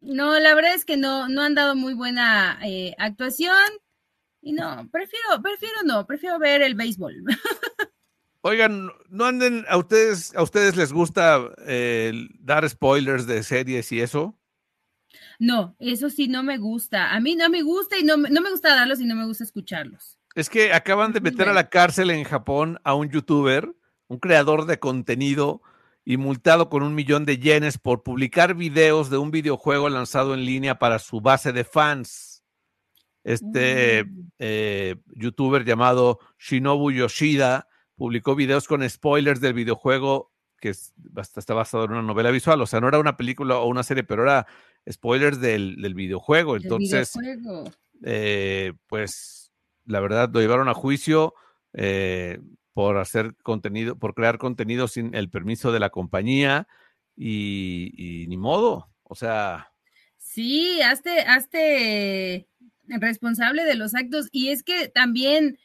no, 0.00 0.38
la 0.38 0.54
verdad 0.54 0.74
es 0.74 0.84
que 0.84 0.96
no, 0.96 1.28
no 1.28 1.42
han 1.42 1.56
dado 1.56 1.74
muy 1.74 1.94
buena 1.94 2.56
eh, 2.62 2.94
actuación. 2.98 3.66
Y 4.40 4.52
no, 4.52 4.88
prefiero, 4.92 5.42
prefiero 5.42 5.82
no, 5.84 6.06
prefiero 6.06 6.38
ver 6.38 6.62
el 6.62 6.76
béisbol. 6.76 7.24
Oigan, 8.42 8.92
no 9.08 9.24
anden, 9.24 9.64
a 9.68 9.76
ustedes, 9.76 10.36
a 10.36 10.42
ustedes 10.44 10.76
les 10.76 10.92
gusta 10.92 11.50
eh, 11.66 12.12
dar 12.38 12.68
spoilers 12.70 13.26
de 13.26 13.42
series 13.42 13.90
y 13.90 14.02
eso. 14.02 14.38
No, 15.38 15.76
eso 15.78 16.10
sí 16.10 16.28
no 16.28 16.42
me 16.42 16.58
gusta. 16.58 17.14
A 17.14 17.20
mí 17.20 17.36
no 17.36 17.48
me 17.48 17.62
gusta 17.62 17.98
y 17.98 18.04
no, 18.04 18.16
no 18.16 18.40
me 18.40 18.50
gusta 18.50 18.74
darlos 18.74 19.00
y 19.00 19.06
no 19.06 19.14
me 19.14 19.26
gusta 19.26 19.44
escucharlos. 19.44 20.18
Es 20.34 20.50
que 20.50 20.72
acaban 20.72 21.12
de 21.12 21.20
meter 21.20 21.48
a 21.48 21.52
la 21.52 21.68
cárcel 21.68 22.10
en 22.10 22.24
Japón 22.24 22.78
a 22.84 22.94
un 22.94 23.08
youtuber, 23.08 23.74
un 24.08 24.18
creador 24.18 24.66
de 24.66 24.78
contenido 24.78 25.62
y 26.04 26.16
multado 26.16 26.68
con 26.68 26.82
un 26.82 26.94
millón 26.94 27.24
de 27.24 27.38
yenes 27.38 27.78
por 27.78 28.02
publicar 28.02 28.54
videos 28.54 29.10
de 29.10 29.18
un 29.18 29.30
videojuego 29.30 29.88
lanzado 29.88 30.34
en 30.34 30.44
línea 30.44 30.78
para 30.78 30.98
su 30.98 31.20
base 31.20 31.52
de 31.52 31.64
fans. 31.64 32.42
Este 33.24 34.04
mm. 34.04 34.28
eh, 34.38 34.96
youtuber 35.14 35.64
llamado 35.64 36.18
Shinobu 36.38 36.90
Yoshida 36.92 37.68
publicó 37.94 38.34
videos 38.34 38.66
con 38.66 38.88
spoilers 38.88 39.40
del 39.40 39.52
videojuego 39.52 40.32
que 40.60 40.70
está 40.70 41.54
basado 41.54 41.84
en 41.84 41.92
una 41.92 42.02
novela 42.02 42.30
visual, 42.30 42.60
o 42.60 42.66
sea, 42.66 42.80
no 42.80 42.88
era 42.88 42.98
una 42.98 43.16
película 43.16 43.58
o 43.58 43.68
una 43.68 43.82
serie, 43.82 44.02
pero 44.02 44.22
era 44.22 44.46
spoilers 44.90 45.40
del, 45.40 45.94
videojuego. 45.94 46.56
Entonces, 46.56 47.12
eh, 48.04 48.72
pues 48.86 49.52
la 49.84 50.00
verdad 50.00 50.30
lo 50.32 50.40
llevaron 50.40 50.68
a 50.68 50.74
juicio 50.74 51.34
eh, 51.72 52.38
por 52.72 52.98
hacer 52.98 53.34
contenido, 53.42 53.98
por 53.98 54.14
crear 54.14 54.38
contenido 54.38 54.88
sin 54.88 55.14
el 55.14 55.30
permiso 55.30 55.72
de 55.72 55.80
la 55.80 55.90
compañía. 55.90 56.68
y, 57.16 58.26
ni 58.28 58.36
modo, 58.36 58.88
o 59.02 59.14
sea. 59.14 59.72
Sí, 60.18 60.80
hazte, 60.82 61.20
hazte 61.22 62.46
responsable 62.86 63.64
de 63.64 63.74
los 63.74 63.94
actos 63.94 64.28
y 64.30 64.48
es 64.48 64.62
que 64.62 64.88
también 64.88 65.58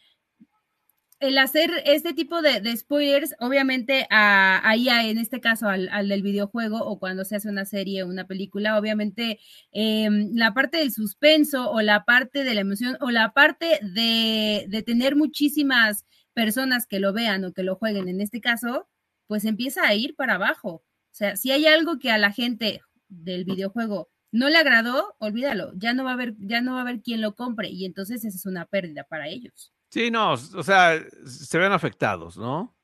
el 1.24 1.38
hacer 1.38 1.72
este 1.86 2.14
tipo 2.14 2.42
de, 2.42 2.76
spoilers, 2.76 3.34
obviamente, 3.40 4.06
ahí 4.10 4.90
en 4.90 5.18
este 5.18 5.40
caso 5.40 5.68
al, 5.70 5.90
del 6.10 6.22
videojuego 6.22 6.80
o 6.80 7.00
cuando 7.00 7.24
se 7.24 7.38
hace 7.38 7.50
una 7.50 7.66
serie 7.66 8.04
o 8.04 8.08
una 8.08 8.28
película, 8.28 8.78
obviamente 8.78 9.40
em, 9.72 10.32
la 10.34 10.54
parte 10.54 10.78
del 10.78 10.92
suspenso 10.92 11.72
o 11.72 11.82
la 11.82 12.04
parte 12.04 12.44
de 12.44 12.54
la 12.54 12.62
emoción 12.62 12.98
o 13.00 13.10
la 13.10 13.34
parte 13.34 13.80
de, 13.82 14.66
de 14.68 14.84
tener 14.84 15.16
muchísimas 15.16 16.06
personas 16.34 16.88
que 16.88 17.00
lo 17.00 17.14
vean 17.14 17.46
o 17.46 17.54
que 17.54 17.64
lo 17.64 17.76
jueguen 17.78 18.10
en 18.10 18.20
este 18.22 18.42
caso, 18.42 18.90
pues 19.28 19.46
empieza 19.46 19.88
a 19.88 19.96
ir 19.96 20.16
para 20.16 20.36
abajo. 20.36 20.70
O 20.74 21.16
sea, 21.16 21.36
si 21.38 21.52
hay 21.52 21.68
algo 21.68 22.00
que 22.00 22.12
a 22.12 22.18
la 22.18 22.32
gente 22.32 22.82
del 23.08 23.46
videojuego 23.46 24.10
no 24.32 24.50
le 24.50 24.58
agradó, 24.58 25.16
olvídalo, 25.20 25.72
ya 25.76 25.94
no 25.94 26.04
va 26.04 26.12
a 26.12 26.14
haber, 26.14 26.36
ya 26.40 26.62
no 26.62 26.74
va 26.74 26.80
a 26.80 26.82
haber 26.82 27.02
quien 27.02 27.22
lo 27.22 27.36
compre 27.36 27.70
y 27.70 27.86
entonces 27.86 28.26
esa 28.26 28.36
es 28.38 28.46
una 28.46 28.66
pérdida 28.66 29.04
para 29.06 29.30
ellos. 29.30 29.73
Sí, 29.94 30.10
no, 30.10 30.32
o 30.32 30.64
sea, 30.64 31.00
se 31.24 31.60
ven 31.60 31.72
afectados, 31.72 32.36
¿no? 32.36 32.76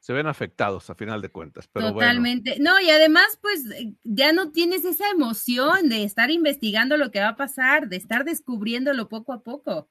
Se 0.00 0.12
ven 0.12 0.26
afectados 0.26 0.90
a 0.90 0.96
final 0.96 1.22
de 1.22 1.30
cuentas. 1.30 1.68
Pero 1.72 1.92
Totalmente. 1.92 2.56
No, 2.58 2.80
y 2.80 2.90
además, 2.90 3.38
pues 3.40 3.66
ya 4.02 4.32
no 4.32 4.50
tienes 4.50 4.84
esa 4.84 5.08
emoción 5.10 5.88
de 5.88 6.02
estar 6.02 6.28
investigando 6.28 6.96
lo 6.96 7.12
que 7.12 7.20
va 7.20 7.28
a 7.28 7.36
pasar, 7.36 7.88
de 7.88 7.94
estar 7.94 8.24
descubriéndolo 8.24 9.08
poco 9.08 9.32
a 9.32 9.44
poco. 9.44 9.88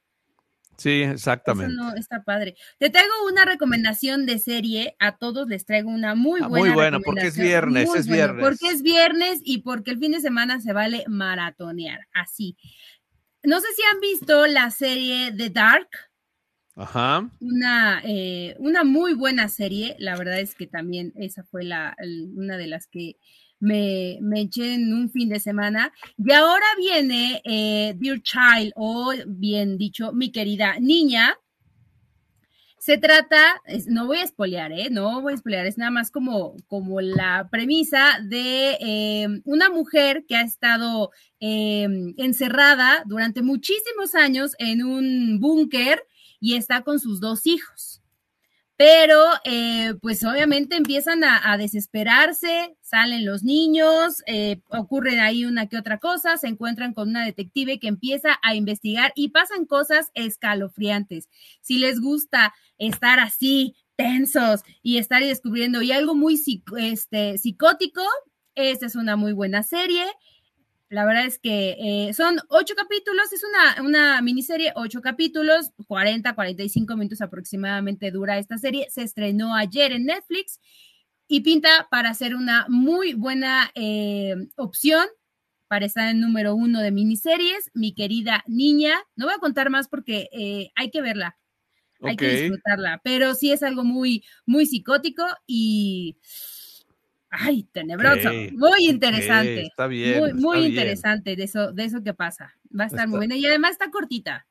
Sí, 0.76 1.04
exactamente. 1.04 1.72
Eso 1.72 1.82
no 1.82 1.96
está 1.96 2.26
padre. 2.26 2.56
Te 2.78 2.90
traigo 2.90 3.14
una 3.32 3.46
recomendación 3.46 4.26
de 4.26 4.38
serie, 4.40 4.98
a 5.00 5.16
todos 5.16 5.48
les 5.48 5.66
traigo 5.66 5.90
una 5.90 6.14
muy 6.14 6.42
buena. 6.42 6.58
Ah, 6.58 6.60
muy 6.60 6.70
buena, 6.72 7.00
porque 7.00 7.28
es 7.28 7.38
viernes, 7.38 7.90
es 7.96 8.06
viernes. 8.06 8.46
Porque 8.46 8.68
es 8.68 8.82
viernes 8.82 9.40
y 9.46 9.60
porque 9.60 9.92
el 9.92 10.00
fin 10.00 10.12
de 10.12 10.20
semana 10.20 10.60
se 10.60 10.74
vale 10.74 11.06
maratonear, 11.08 12.06
así. 12.12 12.58
No 13.44 13.62
sé 13.62 13.68
si 13.78 13.82
han 13.94 14.02
visto 14.02 14.46
la 14.46 14.70
serie 14.72 15.32
The 15.32 15.52
Dark. 15.52 16.09
Ajá. 16.80 17.30
Una, 17.42 18.02
eh, 18.06 18.56
una 18.58 18.86
muy 18.86 19.14
buena 19.14 19.50
serie. 19.50 19.98
La 20.00 20.16
verdad 20.16 20.40
es 20.40 20.56
que 20.56 20.66
también 20.66 21.12
esa 21.18 21.44
fue 21.44 21.66
la, 21.66 21.94
una 22.38 22.56
de 22.56 22.68
las 22.68 22.88
que 22.88 23.18
me, 23.60 24.18
me, 24.22 24.42
eché 24.42 24.76
en 24.76 24.94
un 24.94 25.12
fin 25.12 25.28
de 25.28 25.42
semana. 25.42 25.92
Y 26.18 26.32
ahora 26.32 26.64
viene 26.78 27.42
eh, 27.44 27.96
Dear 27.98 28.22
Child, 28.22 28.72
o 28.78 29.12
bien 29.28 29.78
dicho, 29.78 30.14
mi 30.14 30.32
querida 30.32 30.80
niña. 30.80 31.38
Se 32.78 32.98
trata, 32.98 33.62
no 33.88 34.08
voy 34.08 34.20
a 34.20 34.24
espolear, 34.24 34.72
¿eh? 34.72 34.88
No 34.90 35.22
voy 35.22 35.34
a 35.34 35.36
espolear, 35.36 35.66
es 35.66 35.78
nada 35.78 35.92
más 35.92 36.12
como, 36.12 36.56
como 36.68 37.02
la 37.02 37.50
premisa 37.52 38.20
de 38.24 38.78
eh, 38.80 39.28
una 39.44 39.70
mujer 39.70 40.24
que 40.26 40.38
ha 40.38 40.44
estado 40.44 41.12
encerrada 41.42 43.04
durante 43.06 43.42
muchísimos 43.42 44.16
años 44.16 44.56
en 44.60 44.84
un 44.84 45.42
búnker 45.42 46.06
y 46.40 46.56
está 46.56 46.84
con 46.84 47.00
sus 47.00 47.20
dos 47.20 47.46
hijos. 47.46 48.02
Pero, 48.80 49.22
eh, 49.44 49.96
pues 50.02 50.24
obviamente 50.24 50.78
empiezan 50.78 51.26
a, 51.26 51.58
desesperarse, 51.58 52.78
salen 52.80 53.26
los 53.26 53.44
niños, 53.44 54.24
eh, 54.26 54.62
ocurre 54.70 55.20
ahí 55.20 55.44
una 55.44 55.68
que 55.68 55.78
otra 55.78 55.98
cosa, 55.98 56.38
se 56.38 56.48
encuentran 56.48 56.94
con 56.94 57.10
una 57.10 57.26
detective 57.26 57.78
que 57.80 57.90
empieza 57.90 58.40
a 58.42 58.56
investigar 58.56 59.12
y 59.16 59.32
pasan 59.32 59.66
cosas 59.66 60.12
escalofriantes. 60.14 61.28
Si 61.60 61.78
les 61.78 62.00
gusta 62.00 62.54
estar 62.78 63.20
así, 63.20 63.76
tensos 63.98 64.62
y 64.82 64.98
estar 64.98 65.22
descubriendo 65.22 65.82
y 65.82 65.92
algo 65.92 66.16
muy 66.16 66.42
este, 66.78 67.38
psicótico, 67.38 68.02
esta 68.56 68.86
es 68.86 68.96
una 68.96 69.18
muy 69.18 69.34
buena 69.34 69.62
serie. 69.62 70.06
La 70.90 71.06
verdad 71.06 71.26
es 71.26 71.38
que 71.38 71.78
eh, 71.80 72.14
son 72.16 72.40
ocho 72.50 72.74
capítulos, 72.76 73.32
es 73.32 73.44
una, 73.44 73.88
una, 73.88 74.22
miniserie, 74.24 74.74
ocho 74.76 75.02
capítulos, 75.02 75.72
40, 75.88 76.34
45 76.34 76.96
minutos 76.96 77.22
aproximadamente 77.22 78.10
dura 78.10 78.40
esta 78.40 78.58
serie. 78.58 78.88
Se 78.90 79.04
estrenó 79.04 79.56
ayer 79.56 79.92
en 79.92 80.06
Netflix 80.06 80.60
y 81.28 81.42
pinta 81.42 81.88
para 81.92 82.12
ser 82.16 82.36
una 82.36 82.66
muy 82.70 83.14
buena 83.14 83.72
eh, 83.76 84.36
opción 84.56 85.06
para 85.68 85.86
estar 85.86 86.10
en 86.10 86.20
número 86.20 86.56
uno 86.56 86.82
de 86.82 86.92
miniseries. 86.92 87.70
Mi 87.76 87.94
querida 87.94 88.44
niña, 88.48 88.96
no 89.16 89.28
voy 89.28 89.36
a 89.36 89.40
contar 89.40 89.70
más 89.70 89.88
porque 89.88 90.28
eh, 90.32 90.72
hay 90.76 90.90
que 90.90 91.04
verla, 91.04 91.38
hay 92.02 92.16
que 92.16 92.30
disfrutarla, 92.30 93.00
pero 93.04 93.36
sí 93.36 93.52
es 93.52 93.62
algo 93.62 93.84
muy, 93.84 94.26
muy 94.48 94.66
psicótico 94.66 95.24
y 95.46 96.18
Ay, 97.30 97.64
tenebroso. 97.72 98.30
muy 98.54 98.88
interesante. 98.88 99.68
está 99.68 99.88
bien. 99.88 100.20
Muy, 100.20 100.34
muy 100.34 100.66
interesante 100.66 101.36
de 101.36 101.44
eso, 101.44 101.72
de 101.72 101.86
eso 101.86 102.04
que 102.04 102.14
pasa. 102.14 102.56
Va 102.78 102.86
a 102.86 102.88
estar 102.88 103.08
muy 103.08 103.18
buena 103.18 103.36
y 103.36 103.46
además 103.46 103.72
está 103.72 103.92
cortita. 103.92 104.48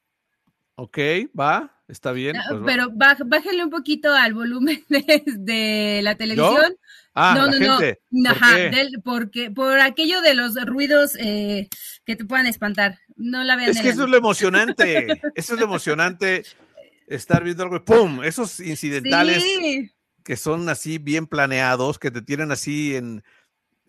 Ok, 0.76 0.98
va, 1.38 1.82
está 1.88 2.12
bien. 2.12 2.36
Ah, 2.36 2.44
pues 2.50 2.60
pero 2.64 2.88
bájale 2.92 3.64
un 3.64 3.70
poquito 3.70 4.14
al 4.14 4.32
volumen 4.32 4.84
de, 4.88 6.00
la 6.04 6.14
televisión. 6.14 6.76
Ah, 7.14 7.34
no, 7.36 7.50
no, 7.50 7.80
no. 8.10 8.30
Ajá, 8.30 8.56
porque 9.02 9.50
por 9.50 9.80
aquello 9.80 10.20
de 10.20 10.34
los 10.34 10.54
ruidos 10.64 11.16
eh, 11.18 11.68
que 12.04 12.14
te 12.14 12.24
puedan 12.24 12.46
espantar. 12.46 13.00
No 13.16 13.42
la 13.42 13.56
vean. 13.56 13.70
Es 13.70 13.80
que 13.80 13.88
eso 13.88 14.04
es 14.04 14.10
lo 14.10 14.16
emocionante. 14.16 15.20
eso 15.34 15.54
es 15.54 15.58
lo 15.58 15.66
emocionante. 15.66 16.44
Estar 17.08 17.42
viendo 17.42 17.64
algo, 17.64 17.82
¡pum! 17.84 18.22
Esos 18.22 18.60
incidentales. 18.60 19.42
Sí 19.42 19.90
que 20.28 20.36
son 20.36 20.68
así 20.68 20.98
bien 20.98 21.26
planeados, 21.26 21.98
que 21.98 22.10
te 22.10 22.20
tienen 22.20 22.52
así 22.52 22.94
en 22.94 23.24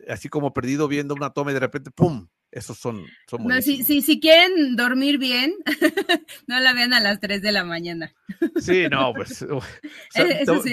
así 0.08 0.30
como 0.30 0.54
perdido 0.54 0.88
viendo 0.88 1.14
una 1.14 1.32
toma 1.32 1.52
y 1.52 1.54
de 1.54 1.60
repente 1.60 1.92
¡pum! 1.92 2.30
Esos 2.50 2.78
son, 2.78 3.06
son 3.28 3.62
si, 3.62 3.84
si, 3.84 4.02
si, 4.02 4.22
quieren 4.22 4.78
dormir 4.78 5.18
bien, 5.18 5.54
no 6.48 6.58
la 6.62 6.72
vean 6.72 6.94
a 6.94 7.02
las 7.02 7.20
3 7.20 7.42
de 7.42 7.52
la 7.52 7.66
mañana. 7.66 8.16
Sí, 8.56 8.88
no, 8.90 9.14
pues. 9.14 9.46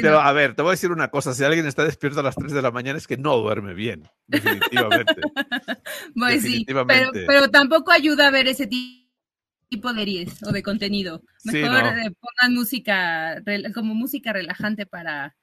pero, 0.00 0.20
a 0.20 0.32
ver, 0.32 0.54
te 0.54 0.62
voy 0.62 0.70
a 0.70 0.74
decir 0.74 0.92
una 0.92 1.08
cosa: 1.08 1.34
si 1.34 1.42
alguien 1.42 1.66
está 1.66 1.84
despierto 1.84 2.20
a 2.20 2.22
las 2.22 2.36
3 2.36 2.52
de 2.52 2.62
la 2.62 2.70
mañana, 2.70 2.96
es 2.96 3.08
que 3.08 3.16
no 3.16 3.36
duerme 3.36 3.74
bien, 3.74 4.08
definitivamente. 4.28 5.16
Pues 6.14 6.42
sí, 6.42 6.64
pero, 6.64 7.10
pero 7.12 7.50
tampoco 7.50 7.90
ayuda 7.90 8.28
a 8.28 8.30
ver 8.30 8.46
ese 8.46 8.68
tipo 8.68 9.92
de 9.92 9.98
series 9.98 10.42
o 10.44 10.52
de 10.52 10.62
contenido. 10.62 11.22
Mejor 11.44 11.86
eh, 11.86 12.12
pongan 12.20 12.54
música, 12.54 13.42
como 13.74 13.94
música 13.94 14.32
relajante 14.32 14.86
para, 14.86 15.36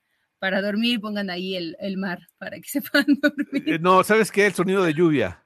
para 0.44 0.62
dormir, 0.62 1.00
pongan 1.00 1.30
ahí 1.30 1.56
el, 1.56 1.78
el 1.80 1.96
mar 1.96 2.20
para 2.38 2.58
que 2.58 2.64
se 2.70 2.82
puedan 2.82 3.18
dormir. 3.22 3.64
Eh, 3.66 3.80
no, 3.80 4.04
¿sabes 4.04 4.30
qué? 4.30 4.48
El 4.48 4.54
sonido 4.54 4.84
de 4.84 4.94
lluvia. 4.94 5.41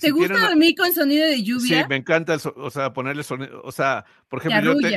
¿Te 0.00 0.10
gusta 0.10 0.40
dormir 0.40 0.74
con 0.76 0.92
sonido 0.92 1.24
de 1.24 1.40
lluvia? 1.40 1.82
Sí, 1.82 1.88
me 1.88 1.94
encanta, 1.94 2.36
o 2.56 2.68
sea, 2.68 2.92
ponerle 2.92 3.22
sonido, 3.22 3.62
o 3.62 3.70
sea, 3.70 4.04
por 4.28 4.40
ejemplo, 4.40 4.74
yo, 4.80 4.90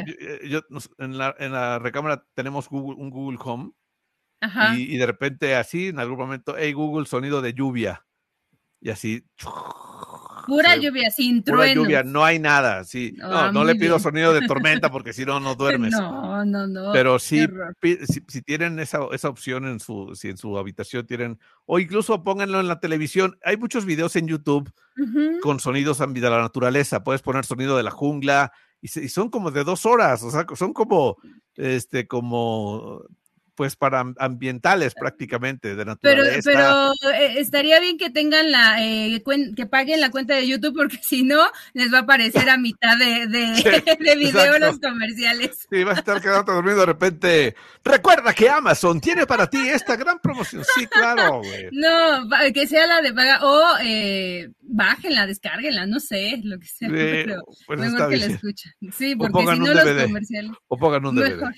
yo, 0.44 0.62
en, 0.98 1.20
la, 1.20 1.36
en, 1.38 1.52
la, 1.52 1.78
recámara 1.78 2.26
tenemos 2.34 2.68
Google, 2.68 3.00
un 3.00 3.12
Google 3.12 3.38
Home 3.44 3.74
Ajá. 4.42 4.76
Y, 4.76 4.96
y, 4.96 4.98
de 4.98 5.06
repente 5.06 5.56
así, 5.56 5.90
en 5.90 6.00
algún 6.00 6.18
momento, 6.18 6.56
hey 6.58 6.74
Google, 6.74 7.06
sonido 7.06 7.44
de 7.44 7.54
lluvia. 7.54 8.08
Y 8.82 8.90
así, 8.90 9.24
Pura 10.50 10.76
lluvia, 10.76 11.12
sin 11.12 11.44
trueno. 11.44 11.62
Pura 11.62 11.74
lluvia, 11.74 12.04
no 12.04 12.26
hay 12.26 12.40
nada, 12.40 12.84
sí. 12.84 13.14
No, 13.18 13.52
no, 13.52 13.64
le 13.64 13.76
pido 13.76 14.00
sonido 14.00 14.34
de 14.34 14.46
tormenta 14.48 14.92
porque 14.92 15.14
si 15.14 15.26
no, 15.26 15.40
no 15.40 15.56
duermes. 15.56 15.92
No, 15.92 16.44
no, 16.44 16.68
no. 16.68 16.92
Pero 16.92 17.20
sí, 17.20 17.48
si, 18.28 18.42
tienen 18.42 18.80
esa, 18.80 19.00
esa 19.12 19.30
opción 19.30 19.66
en 19.68 19.80
su, 19.80 20.16
si 20.16 20.30
en 20.30 20.38
su 20.38 20.58
habitación 20.58 21.06
tienen, 21.06 21.40
o 21.66 21.80
incluso 21.80 22.24
pónganlo 22.24 22.60
en 22.60 22.68
la 22.68 22.80
televisión. 22.80 23.38
Hay 23.44 23.58
muchos 23.58 23.86
videos 23.86 24.16
en 24.16 24.28
YouTube 24.28 24.72
con 25.42 25.60
sonidos 25.60 26.00
de 26.00 26.30
la 26.30 26.42
naturaleza. 26.42 27.04
Puedes 27.04 27.22
poner 27.22 27.46
sonido 27.46 27.78
de 27.78 27.84
la 27.84 27.92
jungla 27.92 28.52
y, 28.82 28.88
y 28.88 29.10
son 29.10 29.30
como 29.30 29.52
de 29.52 29.64
dos 29.64 29.86
horas, 29.86 30.24
o 30.24 30.32
sea, 30.32 30.46
son 30.56 30.74
como, 30.74 31.18
este, 31.56 32.08
como 32.08 33.04
pues 33.60 33.76
para 33.76 34.06
ambientales 34.20 34.94
prácticamente 34.96 35.76
de 35.76 35.84
naturaleza. 35.84 36.40
Pero, 36.46 36.94
pero 37.04 37.14
eh, 37.14 37.42
estaría 37.42 37.82
bien 37.82 37.98
que 37.98 38.10
tengan 38.10 38.54
la, 38.54 38.82
eh, 38.82 39.22
que 39.54 39.66
paguen 39.66 40.00
la 40.00 40.12
cuenta 40.12 40.34
de 40.34 40.48
YouTube 40.48 40.78
porque 40.78 40.98
si 41.04 41.24
no 41.24 41.42
les 41.74 41.94
va 41.94 41.98
a 41.98 42.02
aparecer 42.04 42.50
a 42.50 42.56
mitad 42.56 42.98
de, 42.98 43.28
de, 43.28 44.16
video 44.16 44.60
los 44.60 44.80
comerciales. 44.80 45.68
Sí, 45.70 45.84
vas 45.84 45.98
a 45.98 46.00
estar 46.00 46.22
quedando 46.22 46.54
dormido 46.54 46.80
de 46.80 46.86
repente. 46.86 47.56
Recuerda 47.84 48.34
que 48.34 48.50
Amazon 48.50 49.02
tiene 49.02 49.28
para 49.28 49.50
ti 49.50 49.58
esta 49.68 49.98
gran 49.98 50.20
promoción. 50.20 50.64
Sí, 50.64 50.88
claro. 50.88 51.40
Güey. 51.40 51.68
No, 51.74 52.30
que 52.54 52.66
sea 52.66 52.88
la 52.88 53.02
de 53.02 53.14
paga 53.14 53.40
o 53.44 53.78
eh, 53.84 54.50
bájenla, 54.62 55.28
descárguenla, 55.28 55.86
no 55.86 56.00
sé, 56.00 56.40
lo 56.46 56.58
que 56.60 56.66
sea. 56.66 56.88
pero 56.88 57.44
pues 57.68 57.78
mejor 57.78 58.10
que 58.10 58.18
la 58.18 58.26
escuchen. 58.28 58.72
Sí, 58.94 59.18
porque 59.18 59.38
si 59.38 59.60
no 59.60 59.74
los 59.74 60.04
comerciales. 60.04 60.52
O 60.70 60.78
pongan 60.78 61.06
un 61.06 61.16
DVD. 61.18 61.36
Mejor, 61.36 61.56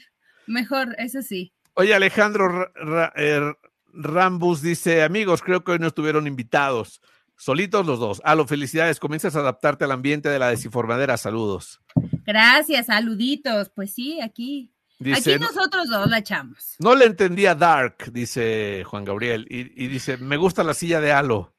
mejor, 0.47 0.95
eso 0.97 1.21
sí. 1.21 1.53
Oye, 1.73 1.93
Alejandro 1.93 2.71
er, 3.15 3.57
Rambus 3.93 4.61
dice, 4.61 5.03
amigos, 5.03 5.41
creo 5.41 5.63
que 5.63 5.73
hoy 5.73 5.79
no 5.79 5.87
estuvieron 5.87 6.27
invitados. 6.27 7.01
Solitos 7.37 7.85
los 7.85 7.99
dos. 7.99 8.21
Alo, 8.23 8.45
felicidades. 8.45 8.99
Comienzas 8.99 9.35
a 9.35 9.39
adaptarte 9.39 9.85
al 9.85 9.91
ambiente 9.91 10.29
de 10.29 10.37
la 10.37 10.49
desinformadera. 10.49 11.17
Saludos. 11.17 11.81
Gracias, 12.23 12.85
saluditos. 12.85 13.71
Pues 13.73 13.93
sí, 13.93 14.21
aquí 14.21 14.71
Aquí 15.15 15.35
nosotros 15.39 15.89
dos 15.89 16.09
la 16.09 16.19
echamos. 16.19 16.75
No 16.79 16.93
le 16.95 17.05
entendía 17.05 17.55
Dark, 17.55 18.11
dice 18.11 18.83
Juan 18.85 19.03
Gabriel, 19.03 19.47
y, 19.49 19.87
dice, 19.87 20.17
me 20.17 20.37
gusta 20.37 20.63
la 20.63 20.73
silla 20.73 21.01
de 21.01 21.11
Halo. 21.11 21.55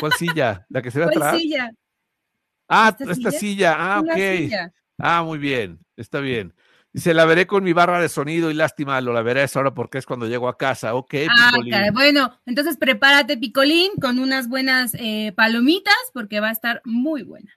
¿Cuál 0.00 0.12
silla? 0.14 0.66
¿La 0.68 0.82
que 0.82 0.90
se 0.90 0.98
ve 0.98 1.04
atrás? 1.04 1.38
silla? 1.38 1.70
Ah, 2.68 2.96
esta, 2.98 3.30
silla? 3.30 3.76
Ah, 3.78 4.00
ok. 4.00 4.70
Ah, 4.98 5.22
muy 5.22 5.38
bien, 5.38 5.78
está 5.96 6.18
bien. 6.20 6.52
Dice, 6.92 7.14
la 7.14 7.24
veré 7.24 7.46
con 7.46 7.62
mi 7.62 7.72
barra 7.72 8.00
de 8.00 8.08
sonido 8.08 8.50
y 8.50 8.54
lástima, 8.54 9.00
lo 9.00 9.12
la 9.12 9.22
veré 9.22 9.42
a 9.42 9.44
esa 9.44 9.60
hora 9.60 9.72
porque 9.72 9.98
es 9.98 10.06
cuando 10.06 10.26
llego 10.26 10.48
a 10.48 10.58
casa. 10.58 10.94
Ok, 10.94 11.14
ah, 11.28 11.52
Bueno, 11.92 12.36
entonces 12.46 12.76
prepárate, 12.76 13.36
Picolín, 13.36 13.92
con 14.00 14.18
unas 14.18 14.48
buenas 14.48 14.94
eh, 14.94 15.32
palomitas 15.36 15.94
porque 16.12 16.40
va 16.40 16.48
a 16.48 16.52
estar 16.52 16.82
muy 16.84 17.22
buena. 17.22 17.52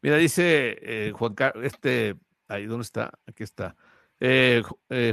Mira, 0.00 0.16
dice 0.16 0.78
eh, 0.80 1.12
Juan 1.14 1.34
Carlos, 1.34 1.66
este, 1.66 2.16
ahí, 2.48 2.64
¿dónde 2.64 2.84
está? 2.84 3.12
Aquí 3.26 3.42
está. 3.42 3.76
Eh, 4.20 4.62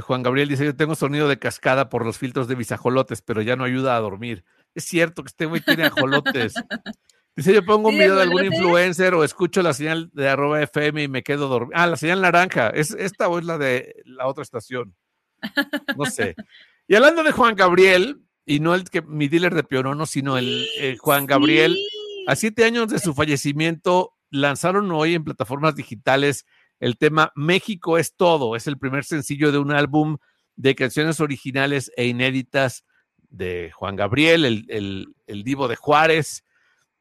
Juan 0.02 0.22
Gabriel 0.22 0.48
dice, 0.48 0.64
yo 0.64 0.74
tengo 0.74 0.94
sonido 0.94 1.28
de 1.28 1.38
cascada 1.38 1.90
por 1.90 2.06
los 2.06 2.16
filtros 2.16 2.48
de 2.48 2.56
mis 2.56 2.72
ajolotes, 2.72 3.20
pero 3.20 3.42
ya 3.42 3.56
no 3.56 3.64
ayuda 3.64 3.94
a 3.94 4.00
dormir. 4.00 4.44
Es 4.74 4.84
cierto 4.84 5.22
que 5.22 5.28
este 5.28 5.46
güey 5.46 5.60
tiene 5.60 5.84
ajolotes. 5.84 6.54
Dice, 7.40 7.54
yo 7.54 7.64
pongo 7.64 7.88
un 7.88 7.94
video 7.94 8.16
de 8.16 8.22
algún 8.24 8.44
influencer 8.44 9.14
o 9.14 9.24
escucho 9.24 9.62
la 9.62 9.72
señal 9.72 10.10
de 10.12 10.28
arroba 10.28 10.60
FM 10.60 11.04
y 11.04 11.08
me 11.08 11.22
quedo 11.22 11.48
dormido. 11.48 11.72
Ah, 11.74 11.86
la 11.86 11.96
señal 11.96 12.20
naranja. 12.20 12.68
¿Es 12.68 12.90
esta 12.90 13.30
o 13.30 13.38
es 13.38 13.46
la 13.46 13.56
de 13.56 14.02
la 14.04 14.26
otra 14.26 14.42
estación? 14.42 14.94
No 15.96 16.04
sé. 16.04 16.36
Y 16.86 16.96
hablando 16.96 17.22
de 17.22 17.32
Juan 17.32 17.54
Gabriel, 17.54 18.20
y 18.44 18.60
no 18.60 18.74
el 18.74 18.84
que 18.90 19.00
mi 19.00 19.26
dealer 19.28 19.54
de 19.54 19.64
pionono, 19.64 20.04
sino 20.04 20.36
el 20.36 20.68
eh, 20.78 20.98
Juan 20.98 21.24
Gabriel, 21.24 21.78
a 22.26 22.36
siete 22.36 22.66
años 22.66 22.88
de 22.88 22.98
su 22.98 23.14
fallecimiento, 23.14 24.12
lanzaron 24.28 24.92
hoy 24.92 25.14
en 25.14 25.24
plataformas 25.24 25.74
digitales 25.74 26.44
el 26.78 26.98
tema 26.98 27.32
México 27.34 27.96
es 27.96 28.16
todo. 28.16 28.54
Es 28.54 28.66
el 28.66 28.76
primer 28.76 29.04
sencillo 29.04 29.50
de 29.50 29.56
un 29.56 29.72
álbum 29.72 30.18
de 30.56 30.74
canciones 30.74 31.20
originales 31.20 31.90
e 31.96 32.04
inéditas 32.04 32.84
de 33.30 33.70
Juan 33.74 33.96
Gabriel, 33.96 34.44
el, 34.44 35.14
el 35.26 35.42
divo 35.42 35.68
de 35.68 35.76
Juárez. 35.76 36.44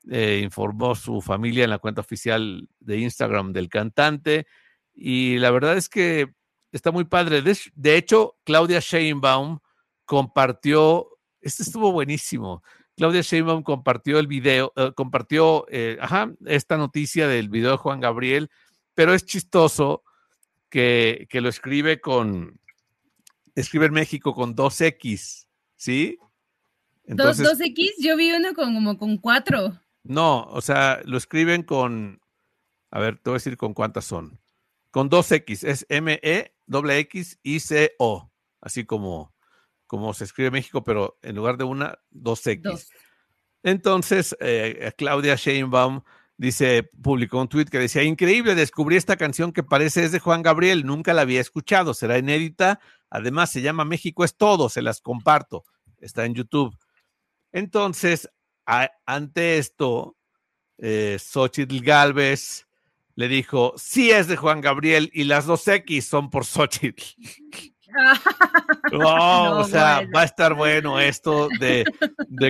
Eh, 0.08 0.42
informó 0.44 0.96
su 0.96 1.22
familia 1.22 1.66
en 1.66 1.70
la 1.70 1.80
cuenta 1.80 2.02
oficial 2.02 2.68
de 2.80 2.98
Instagram 3.00 3.52
del 3.52 3.68
cantante. 3.70 4.48
Y 4.94 5.38
la 5.40 5.52
verdad 5.52 5.78
es 5.78 5.90
que 5.90 6.34
está 6.72 6.92
muy 6.92 7.06
padre. 7.06 7.42
De, 7.42 7.96
hecho, 7.96 8.38
Claudia 8.44 8.80
Sheinbaum 8.80 9.60
compartió, 10.06 11.08
este 11.42 11.64
estuvo 11.64 11.92
buenísimo. 11.92 12.64
Claudia 12.96 13.22
Sheinbaum 13.22 13.64
compartió 13.64 14.20
el 14.20 14.28
video, 14.28 14.74
eh, 14.76 14.92
compartió 14.96 15.66
eh, 15.70 15.98
esta 16.46 16.78
noticia 16.78 17.28
del 17.28 17.50
video 17.50 17.72
de 17.72 17.78
Juan 17.78 18.00
Gabriel, 18.00 18.50
pero 18.94 19.14
es 19.14 19.26
chistoso 19.26 20.04
que, 20.70 21.28
que 21.30 21.42
lo 21.42 21.50
escribe 21.50 22.02
con, 22.02 22.60
escribe 23.56 23.86
en 23.88 23.94
México 23.94 24.34
con 24.34 24.56
dos 24.56 24.80
X, 24.82 25.48
¿sí? 25.76 26.18
Entonces, 27.06 27.46
¿Dos, 27.46 27.60
X? 27.60 27.94
Yo 28.00 28.16
vi 28.18 28.32
uno 28.32 28.54
con, 28.54 28.74
como 28.74 28.98
con 28.98 29.18
cuatro. 29.18 29.80
No, 30.10 30.46
o 30.46 30.60
sea, 30.60 31.02
lo 31.06 31.18
escriben 31.20 31.62
con, 31.62 32.20
a 32.90 33.00
ver, 33.00 33.18
te 33.18 33.30
voy 33.30 33.36
a 33.36 33.42
decir 33.42 33.58
con 33.58 33.76
cuántas 33.76 34.06
son. 34.06 34.40
Con 34.90 35.08
dos 35.08 35.32
X, 35.32 35.64
es 35.64 35.86
M-E, 35.88 36.56
doble 36.66 36.98
X, 36.98 37.38
I-C-O, 37.44 38.32
así 38.60 38.86
como, 38.86 39.36
como 39.86 40.16
se 40.16 40.24
escribe 40.24 40.48
en 40.48 40.54
México, 40.54 40.84
pero 40.84 41.20
en 41.22 41.36
lugar 41.36 41.58
de 41.58 41.66
una, 41.66 42.00
dos 42.10 42.48
X. 42.48 42.90
Entonces, 43.62 44.36
eh, 44.40 44.92
Claudia 44.98 45.36
Sheinbaum 45.36 46.02
dice, 46.38 46.90
publicó 47.04 47.40
un 47.40 47.48
tweet 47.48 47.66
que 47.66 47.78
decía, 47.78 48.02
increíble, 48.02 48.56
descubrí 48.56 48.96
esta 48.96 49.16
canción 49.16 49.52
que 49.52 49.62
parece 49.62 50.06
es 50.06 50.12
de 50.12 50.20
Juan 50.20 50.42
Gabriel, 50.42 50.88
nunca 50.88 51.14
la 51.14 51.22
había 51.22 51.40
escuchado, 51.40 51.94
será 51.94 52.18
inédita, 52.18 52.80
además 53.12 53.52
se 53.52 53.62
llama 53.62 53.86
México 53.86 54.24
es 54.24 54.36
todo, 54.36 54.70
se 54.70 54.82
las 54.82 55.02
comparto, 55.02 55.66
está 56.00 56.26
en 56.26 56.34
YouTube. 56.34 56.76
Entonces, 57.52 58.28
ante 59.06 59.58
esto, 59.58 60.16
eh, 60.78 61.18
Xochitl 61.20 61.82
Galvez 61.82 62.68
le 63.16 63.28
dijo, 63.28 63.74
sí 63.78 64.12
es 64.12 64.28
de 64.28 64.38
Juan 64.38 64.62
Gabriel 64.62 65.10
y 65.14 65.24
las 65.24 65.46
dos 65.46 65.68
X 65.68 66.08
son 66.08 66.30
por 66.30 66.46
Xochitl. 66.46 67.04
o 68.94 69.64
sea, 69.66 70.04
va 70.16 70.22
a 70.22 70.26
estar 70.26 70.54
bueno 70.54 71.00
esto 71.00 71.50
de, 71.60 71.84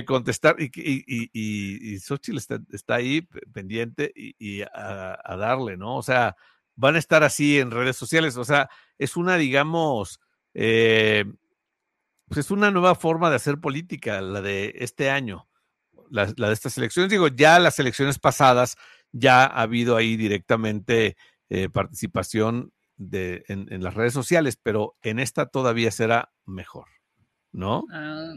contestar 0.04 0.56
y, 0.58 0.70
y, 0.74 1.30
y, 1.32 1.98
Xochitl 1.98 2.36
está, 2.36 2.94
ahí 2.94 3.22
pendiente 3.52 4.12
y, 4.14 4.60
a, 4.62 5.36
darle, 5.38 5.78
¿no? 5.78 5.96
O 5.96 6.02
sea, 6.02 6.36
van 6.76 6.96
a 6.96 6.98
estar 6.98 7.22
así 7.24 7.58
en 7.58 7.70
redes 7.70 7.96
sociales, 7.96 8.36
o 8.36 8.44
sea, 8.44 8.68
es 8.98 9.16
una, 9.16 9.36
digamos, 9.36 10.20
eh, 10.52 11.24
pues 12.28 12.38
es 12.38 12.50
una 12.50 12.70
nueva 12.70 12.94
forma 12.94 13.30
de 13.30 13.36
hacer 13.36 13.58
política, 13.58 14.20
la 14.20 14.42
de 14.42 14.74
este 14.76 15.10
año 15.10 15.49
la, 16.10 16.26
de 16.26 16.52
estas 16.52 16.76
elecciones. 16.78 17.10
Digo, 17.10 17.28
ya 17.28 17.58
las 17.58 17.78
elecciones 17.78 18.18
pasadas 18.18 18.76
ya 19.12 19.44
ha 19.44 19.62
habido 19.62 19.96
ahí 19.96 20.16
directamente 20.16 21.16
eh, 21.48 21.68
participación 21.68 22.72
de, 22.96 23.44
en, 23.48 23.82
las 23.82 23.94
redes 23.94 24.12
sociales, 24.12 24.58
pero 24.62 24.96
en 25.02 25.18
esta 25.18 25.46
todavía 25.46 25.90
será 25.90 26.32
mejor, 26.44 26.86
¿no? 27.50 27.84
Ah, 27.90 28.34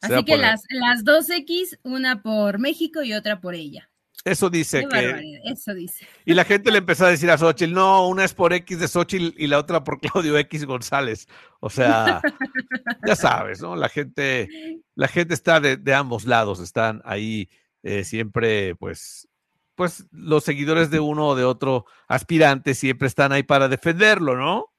así 0.00 0.24
que 0.24 0.36
las, 0.36 0.62
las 0.70 1.04
dos 1.04 1.28
X, 1.28 1.78
una 1.82 2.22
por 2.22 2.60
México 2.60 3.02
y 3.02 3.14
otra 3.14 3.40
por 3.40 3.54
ella. 3.54 3.90
Eso 4.24 4.48
dice 4.48 4.88
que. 4.88 5.40
Eso 5.44 5.74
dice. 5.74 6.06
Y 6.24 6.32
la 6.32 6.44
gente 6.44 6.72
le 6.72 6.78
empezó 6.78 7.04
a 7.04 7.10
decir 7.10 7.30
a 7.30 7.36
Xochitl, 7.36 7.74
no, 7.74 8.08
una 8.08 8.24
es 8.24 8.32
por 8.32 8.54
X 8.54 8.80
de 8.80 8.88
Xochitl 8.88 9.34
y 9.36 9.46
la 9.46 9.58
otra 9.58 9.84
por 9.84 10.00
Claudio 10.00 10.38
X 10.38 10.64
González. 10.64 11.28
O 11.60 11.68
sea, 11.68 12.22
ya 13.06 13.16
sabes, 13.16 13.60
¿no? 13.60 13.76
La 13.76 13.90
gente, 13.90 14.48
la 14.94 15.08
gente 15.08 15.34
está 15.34 15.60
de, 15.60 15.94
ambos 15.94 16.24
lados, 16.24 16.60
están 16.60 17.02
ahí 17.04 17.50
eh, 17.82 18.04
siempre, 18.04 18.74
pues, 18.76 19.28
pues 19.74 20.06
los 20.10 20.42
seguidores 20.42 20.90
de 20.90 21.00
uno 21.00 21.28
o 21.28 21.36
de 21.36 21.44
otro 21.44 21.84
aspirante 22.08 22.74
siempre 22.74 23.08
están 23.08 23.32
ahí 23.32 23.42
para 23.42 23.68
defenderlo, 23.68 24.36
¿no? 24.36 24.72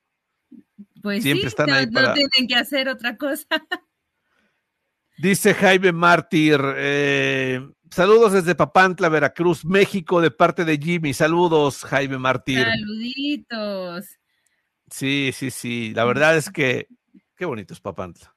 Pues 1.03 1.21
siempre 1.21 1.41
sí, 1.41 1.47
están 1.47 1.69
ahí 1.69 1.85
no 1.85 2.13
tienen 2.13 2.47
que 2.47 2.55
hacer 2.55 2.89
otra 2.89 3.15
cosa. 3.15 3.45
Dice 5.17 5.53
Jaime 5.53 5.91
Mártir, 5.91 6.59
eh, 6.75 7.61
saludos 7.91 8.33
desde 8.33 8.55
Papantla, 8.55 9.09
Veracruz, 9.09 9.65
México, 9.65 10.21
de 10.21 10.31
parte 10.31 10.65
de 10.65 10.77
Jimmy. 10.77 11.13
Saludos, 11.13 11.83
Jaime 11.83 12.17
Mártir. 12.17 12.65
Saluditos. 12.65 14.05
Sí, 14.89 15.31
sí, 15.33 15.51
sí. 15.51 15.93
La 15.93 16.05
verdad 16.05 16.37
es 16.37 16.49
que 16.49 16.87
qué 17.35 17.45
bonito 17.45 17.73
es 17.73 17.81
Papantla. 17.81 18.35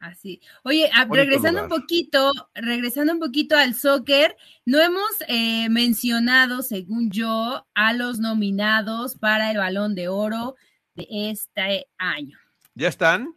Así. 0.00 0.42
Oye, 0.64 0.90
ah, 0.92 1.06
regresando 1.10 1.62
un 1.62 1.68
poquito, 1.68 2.30
regresando 2.54 3.14
un 3.14 3.20
poquito 3.20 3.56
al 3.56 3.74
soccer, 3.74 4.36
no 4.66 4.78
hemos 4.78 5.08
eh, 5.28 5.70
mencionado, 5.70 6.62
según 6.62 7.10
yo, 7.10 7.66
a 7.74 7.92
los 7.94 8.18
nominados 8.18 9.16
para 9.16 9.50
el 9.50 9.56
Balón 9.56 9.94
de 9.94 10.08
Oro 10.08 10.56
de 10.94 11.06
este 11.10 11.88
año. 11.96 12.38
¿Ya 12.74 12.88
están? 12.88 13.34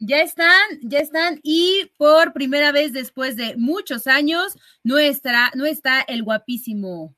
Ya 0.00 0.22
están, 0.22 0.64
ya 0.82 1.00
están, 1.00 1.40
y 1.42 1.90
por 1.96 2.32
primera 2.32 2.70
vez 2.70 2.92
después 2.92 3.34
de 3.36 3.56
muchos 3.56 4.06
años, 4.06 4.56
nuestra, 4.84 5.50
no 5.54 5.66
está 5.66 6.00
el 6.02 6.22
guapísimo 6.22 7.16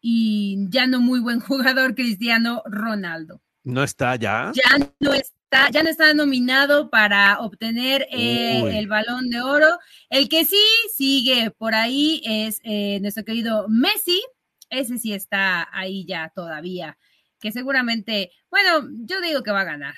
y 0.00 0.66
ya 0.68 0.86
no 0.86 1.00
muy 1.00 1.20
buen 1.20 1.40
jugador 1.40 1.94
Cristiano 1.94 2.62
Ronaldo. 2.66 3.40
¿No 3.64 3.82
está 3.82 4.16
ya? 4.16 4.52
Ya 4.54 4.92
no 5.00 5.12
está, 5.12 5.70
ya 5.70 5.82
no 5.82 5.88
está 5.88 6.12
nominado 6.14 6.90
para 6.90 7.40
obtener 7.40 8.06
eh, 8.10 8.78
el 8.78 8.88
balón 8.88 9.30
de 9.30 9.40
oro. 9.40 9.78
El 10.10 10.28
que 10.28 10.44
sí 10.44 10.62
sigue 10.94 11.50
por 11.50 11.74
ahí 11.74 12.22
es 12.24 12.60
eh, 12.62 12.98
nuestro 13.00 13.24
querido 13.24 13.66
Messi. 13.68 14.22
Ese 14.70 14.98
sí 14.98 15.14
está 15.14 15.66
ahí 15.72 16.04
ya 16.06 16.30
todavía, 16.34 16.98
que 17.40 17.52
seguramente, 17.52 18.32
bueno, 18.50 18.86
yo 19.00 19.20
digo 19.22 19.42
que 19.42 19.50
va 19.50 19.62
a 19.62 19.64
ganar 19.64 19.94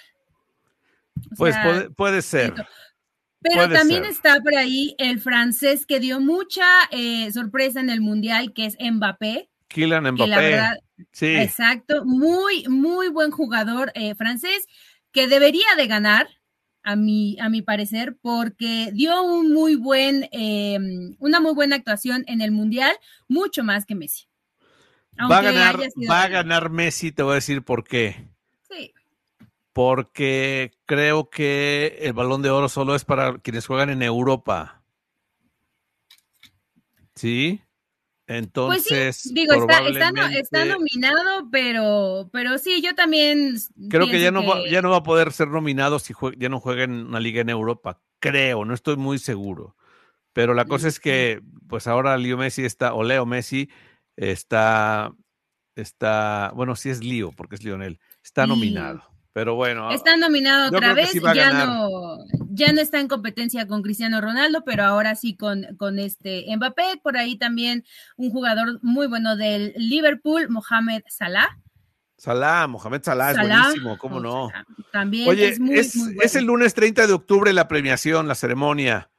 pues 1.36 1.56
puede, 1.96 2.22
ser. 2.22 2.54
Pero 3.40 3.68
también 3.70 4.04
está 4.04 4.40
por 4.40 4.54
ahí 4.54 4.94
el 4.98 5.20
francés 5.20 5.86
que 5.86 6.00
dio 6.00 6.20
mucha 6.20 6.66
eh, 6.90 7.30
sorpresa 7.32 7.80
en 7.80 7.90
el 7.90 8.00
Mundial, 8.00 8.52
que 8.52 8.66
es 8.66 8.76
Mbappé. 8.80 9.50
Kylian 9.68 10.12
Mbappé. 10.12 10.60
sí. 11.12 11.36
Exacto, 11.36 12.04
muy, 12.04 12.66
muy 12.68 13.08
buen 13.08 13.30
jugador 13.30 13.92
eh, 13.94 14.14
francés 14.14 14.66
que 15.12 15.28
debería 15.28 15.66
de 15.76 15.86
ganar, 15.86 16.28
a 16.82 16.96
mi, 16.96 17.36
a 17.40 17.48
mi 17.48 17.62
parecer, 17.62 18.16
porque 18.20 18.90
dio 18.92 19.22
un 19.22 19.52
muy 19.52 19.76
buen, 19.76 20.28
em, 20.32 21.16
una 21.18 21.40
muy 21.40 21.52
buena 21.52 21.76
actuación 21.76 22.24
en 22.26 22.40
el 22.40 22.52
Mundial, 22.52 22.96
mucho 23.28 23.62
más 23.64 23.86
que 23.86 23.94
Messi. 23.94 24.26
Va 25.30 25.38
a, 25.38 25.42
ganar, 25.42 25.76
va 26.08 26.22
a 26.22 26.28
ganar 26.28 26.70
Messi, 26.70 27.12
te 27.12 27.22
voy 27.22 27.32
a 27.32 27.34
decir 27.36 27.62
por 27.62 27.84
qué. 27.84 28.28
Porque 29.72 30.72
creo 30.86 31.30
que 31.30 31.98
el 32.00 32.12
balón 32.12 32.42
de 32.42 32.50
oro 32.50 32.68
solo 32.68 32.94
es 32.94 33.04
para 33.04 33.38
quienes 33.38 33.66
juegan 33.66 33.90
en 33.90 34.02
Europa. 34.02 34.82
¿Sí? 37.14 37.60
Entonces, 38.26 39.22
pues 39.24 39.34
digo, 39.34 39.54
está, 39.54 40.64
nominado, 40.64 41.48
pero, 41.50 42.30
pero 42.32 42.58
sí, 42.58 42.80
yo 42.80 42.94
también. 42.94 43.56
Creo 43.88 44.06
que 44.08 44.20
ya 44.20 44.30
no, 44.30 44.46
Va, 44.46 44.68
ya 44.68 44.82
no 44.82 44.90
va 44.90 44.98
a 44.98 45.02
poder 45.02 45.32
ser 45.32 45.48
nominado 45.48 45.98
si 45.98 46.14
ya 46.38 46.48
no 46.48 46.60
juega 46.60 46.84
en 46.84 46.92
una 47.06 47.18
liga 47.18 47.40
en 47.40 47.48
Europa. 47.48 48.00
Creo, 48.20 48.64
no 48.64 48.72
estoy 48.72 48.96
muy 48.96 49.18
seguro. 49.18 49.74
Pero 50.32 50.54
la 50.54 50.64
cosa 50.64 50.86
es 50.86 51.00
que, 51.00 51.42
pues 51.66 51.88
ahora 51.88 52.16
Leo 52.18 52.36
Messi 52.36 52.64
está, 52.64 52.94
o 52.94 53.02
Leo 53.02 53.26
Messi 53.26 53.68
está, 54.14 55.12
está, 55.74 56.52
bueno, 56.54 56.76
sí 56.76 56.90
es 56.90 57.02
Leo, 57.02 57.32
porque 57.32 57.56
es 57.56 57.64
Lionel, 57.64 57.98
está 58.22 58.46
nominado. 58.46 59.09
Pero 59.32 59.54
bueno. 59.54 59.92
Está 59.92 60.16
nominado 60.16 60.68
otra 60.68 60.92
vez, 60.92 61.12
ya 61.12 61.52
no, 61.52 62.18
ya 62.48 62.72
no 62.72 62.80
está 62.80 62.98
en 62.98 63.06
competencia 63.06 63.66
con 63.66 63.82
Cristiano 63.82 64.20
Ronaldo, 64.20 64.64
pero 64.64 64.84
ahora 64.84 65.14
sí 65.14 65.36
con, 65.36 65.66
con 65.76 65.98
este 65.98 66.44
Mbappé, 66.56 67.00
por 67.02 67.16
ahí 67.16 67.36
también 67.36 67.84
un 68.16 68.30
jugador 68.30 68.80
muy 68.82 69.06
bueno 69.06 69.36
del 69.36 69.72
Liverpool, 69.76 70.48
Mohamed 70.48 71.02
Salah. 71.08 71.58
Salah, 72.16 72.66
Mohamed 72.66 73.02
Salah, 73.02 73.30
es 73.30 73.38
buenísimo, 73.38 73.96
¿cómo 73.98 74.16
oh, 74.16 74.20
no? 74.20 74.52
También 74.92 75.28
Oye, 75.28 75.48
es, 75.48 75.60
muy, 75.60 75.78
es, 75.78 76.34
el 76.34 76.44
lunes 76.44 76.74
30 76.74 77.06
de 77.06 77.12
octubre 77.12 77.52
la 77.52 77.68
premiación, 77.68 78.26
la 78.26 78.34
ceremonia. 78.34 79.10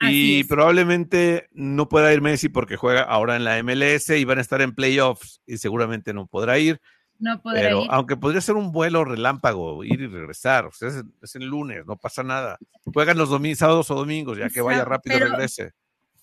y 0.00 0.44
probablemente 0.44 1.48
no 1.52 1.88
pueda 1.88 2.12
ir 2.12 2.20
Messi 2.20 2.48
porque 2.48 2.76
juega 2.76 3.02
ahora 3.02 3.36
en 3.36 3.44
la 3.44 3.62
MLS 3.62 4.10
y 4.10 4.24
van 4.24 4.38
a 4.38 4.40
estar 4.42 4.60
en 4.60 4.74
playoffs 4.74 5.40
y 5.46 5.56
seguramente 5.56 6.12
no 6.12 6.26
podrá 6.26 6.58
ir. 6.58 6.80
No 7.22 7.40
ir. 7.54 7.86
Aunque 7.88 8.16
podría 8.16 8.40
ser 8.40 8.56
un 8.56 8.72
vuelo 8.72 9.04
relámpago, 9.04 9.84
ir 9.84 10.00
y 10.00 10.08
regresar. 10.08 10.66
O 10.66 10.72
sea, 10.72 10.88
es, 10.88 11.36
el 11.36 11.44
lunes, 11.44 11.86
no 11.86 11.96
pasa 11.96 12.24
nada. 12.24 12.58
Juegan 12.92 13.16
los 13.16 13.30
domingos, 13.30 13.60
sábados 13.60 13.92
o 13.92 13.94
domingos, 13.94 14.38
ya 14.38 14.50
que 14.50 14.60
vaya 14.60 14.84
rápido 14.84 15.18
y 15.18 15.20
regrese. 15.20 15.70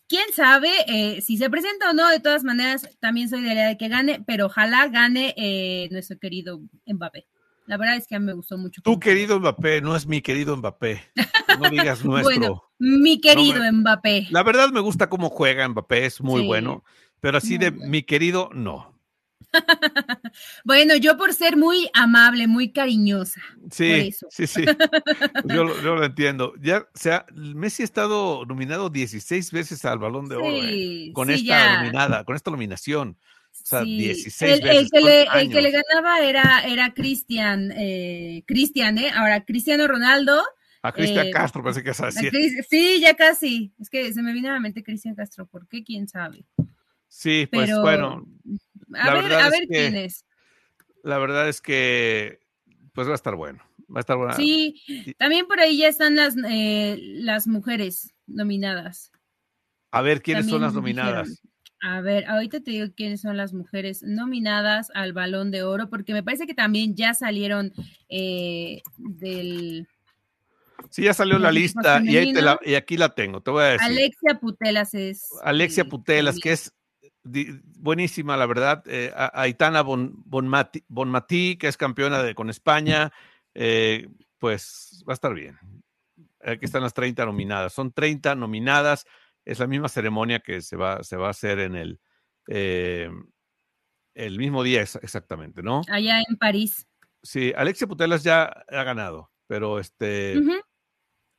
Quién 0.10 0.26
sabe 0.36 0.70
eh, 0.88 1.22
si 1.22 1.38
se 1.38 1.50
presenta 1.50 1.92
o 1.92 1.94
no. 1.94 2.10
De 2.10 2.20
todas 2.20 2.44
maneras, 2.44 2.90
también 3.00 3.30
soy 3.30 3.40
de 3.42 3.48
la 3.48 3.54
idea 3.54 3.68
de 3.70 3.78
que 3.78 3.88
gane, 3.88 4.22
pero 4.28 4.48
ojalá 4.48 4.90
gane 4.90 5.34
eh, 5.38 5.88
nuestro 5.90 6.20
querido 6.20 6.60
Mbappé. 6.86 7.28
La 7.66 7.78
verdad 7.78 7.96
es 7.96 8.06
que 8.06 8.16
a 8.16 8.20
mí 8.20 8.26
me 8.26 8.34
gustó 8.34 8.58
mucho. 8.58 8.82
Tu 8.82 9.00
querido 9.00 9.40
Mbappé, 9.40 9.80
no 9.80 9.96
es 9.96 10.06
mi 10.06 10.22
querido 10.22 10.58
Mbappé. 10.58 11.02
No 11.60 11.70
digas 11.72 12.04
nuestro. 12.04 12.24
bueno, 12.24 12.64
mi 12.78 13.22
querido 13.22 13.62
Mbappé. 13.72 14.28
La 14.32 14.44
verdad 14.44 14.70
me 14.72 14.82
gusta 14.82 15.10
cómo 15.10 15.30
juega 15.30 15.66
Mbappé, 15.70 16.08
es 16.08 16.20
muy 16.20 16.46
bueno, 16.46 16.84
pero 17.22 17.38
así 17.38 17.58
de 17.58 17.72
mi 17.72 18.04
querido, 18.04 18.50
no. 18.54 18.99
bueno, 20.64 20.96
yo 20.96 21.18
por 21.18 21.34
ser 21.34 21.58
muy 21.58 21.90
amable, 21.94 22.48
muy 22.48 22.72
cariñosa. 22.72 23.42
Sí, 23.72 24.12
sí, 24.30 24.48
sí. 24.48 24.66
Yo, 25.46 25.64
lo 25.64 26.04
entiendo. 26.04 26.54
Ya, 26.62 26.80
o 26.80 26.98
sea, 26.98 27.26
Messi 27.34 27.84
ha 27.84 27.86
estado 27.86 28.46
nominado 28.46 28.90
16 28.90 29.52
veces 29.52 29.86
al 29.86 30.00
Balón 30.00 30.28
de 30.30 30.36
Oro 30.36 30.48
¿eh? 30.52 31.12
con 31.14 31.30
esta 31.30 31.78
nominada, 31.78 32.24
con 32.24 32.36
esta 32.36 32.52
nominación. 32.52 33.18
O 33.52 33.66
sea, 33.66 33.84
16 33.84 34.42
el, 34.42 34.62
veces. 34.62 34.78
El 34.78 34.90
que, 34.90 35.02
le, 35.02 35.22
el 35.24 35.50
que 35.50 35.62
le 35.62 35.72
ganaba 35.72 36.22
era, 36.22 36.64
era 36.66 36.94
Cristian, 36.94 37.72
eh, 37.76 38.44
Cristian, 38.48 38.98
¿eh? 38.98 39.12
Ahora, 39.14 39.44
Cristiano 39.44 39.88
Ronaldo. 39.88 40.42
A 40.82 40.94
Cristian 40.94 41.28
eh, 41.28 41.32
Castro, 41.32 41.62
parece 41.62 41.84
que 41.84 41.90
es 41.90 42.00
así. 42.00 42.30
Sí, 42.70 43.02
ya 43.02 43.14
casi. 43.16 43.74
Es 43.80 43.90
que 43.90 44.14
se 44.14 44.22
me 44.22 44.32
vino 44.32 44.50
a 44.50 44.54
la 44.54 44.60
mente 44.60 44.82
Cristian 44.82 45.14
Castro. 45.14 45.46
¿Por 45.46 45.68
qué? 45.68 45.84
¿Quién 45.84 46.08
sabe? 46.08 46.46
Sí, 47.10 47.48
pues 47.52 47.76
bueno. 47.82 48.26
A 48.96 49.14
ver, 49.14 49.34
a 49.34 49.50
ver 49.50 49.68
quién 49.68 49.96
es. 49.96 50.26
La 51.04 51.18
verdad 51.18 51.48
es 51.48 51.62
que 51.62 52.40
pues 52.94 53.08
va 53.08 53.14
a 53.14 53.16
estar 53.16 53.36
bueno. 53.36 53.64
Va 53.90 53.98
a 53.98 54.02
estar 54.02 54.18
bueno. 54.18 54.34
Sí, 54.36 55.16
también 55.18 55.48
por 55.48 55.60
ahí 55.60 55.78
ya 55.78 55.88
están 55.88 56.16
las, 56.16 56.36
eh, 56.50 56.98
las 57.00 57.48
mujeres 57.48 58.14
nominadas. 58.28 59.12
A 59.92 60.02
ver, 60.02 60.22
¿quiénes 60.22 60.48
son 60.48 60.62
las 60.62 60.74
nominadas? 60.74 61.42
A 61.82 62.02
ver, 62.02 62.26
ahorita 62.26 62.60
te 62.60 62.72
digo 62.72 62.88
quiénes 62.96 63.22
son 63.22 63.38
las 63.38 63.54
mujeres 63.54 64.04
nominadas 64.04 64.92
al 64.94 65.14
Balón 65.14 65.50
de 65.50 65.64
Oro, 65.64 65.90
porque 65.90 66.14
me 66.14 66.24
parece 66.24 66.46
que 66.46 66.54
también 66.54 66.96
ya 66.96 67.14
salieron 67.14 67.72
eh, 68.10 68.82
del... 68.98 69.88
Sí, 70.90 71.04
ya 71.04 71.14
salió 71.14 71.40
la 71.40 71.52
lista 71.52 72.02
y, 72.04 72.18
y, 72.66 72.76
aquí 72.76 72.98
la 72.98 73.16
tengo, 73.16 73.42
te 73.42 73.52
voy 73.52 73.64
a 73.64 73.68
decir. 73.68 73.88
Alexia 73.88 74.40
Putelas 74.40 74.94
es... 74.94 75.30
Alexia 75.44 75.86
Putelas, 75.86 76.38
que 76.40 76.52
es 76.52 76.74
buenísima, 77.24 78.38
la 78.38 78.46
verdad. 78.46 78.84
Eh, 78.88 79.12
Aitana 79.34 79.82
Bonmatí, 79.82 81.58
que 81.58 81.68
es 81.68 81.78
campeona 81.78 82.24
de, 82.24 82.36
con 82.36 82.50
España, 82.50 83.12
eh, 83.54 84.08
pues 84.38 85.04
va 85.08 85.14
a 85.14 85.16
estar 85.16 85.34
bien. 85.34 85.58
Aquí 86.44 86.66
están 86.66 86.84
las 86.84 86.94
30 86.94 87.26
nominadas. 87.26 87.74
Son 87.74 87.92
30 87.92 88.36
nominadas. 88.36 89.06
Es 89.46 89.60
la 89.60 89.68
misma 89.68 89.90
ceremonia 89.90 90.40
que 90.40 90.62
se 90.62 90.76
va, 90.76 91.04
se 91.04 91.18
va 91.18 91.28
a 91.28 91.32
hacer 91.32 91.60
en 91.60 91.76
el, 91.76 92.00
eh, 92.48 93.10
el 94.14 94.38
mismo 94.38 94.64
día 94.64 94.82
exactamente, 94.82 95.62
¿no? 95.64 95.82
Allá 95.90 96.20
en 96.20 96.38
París. 96.38 96.88
Sí, 97.22 97.54
Alexia 97.56 97.88
Putelas 97.88 98.24
ya 98.24 98.44
ha 98.44 98.84
ganado, 98.84 99.32
pero 99.48 99.80
este 99.80 100.40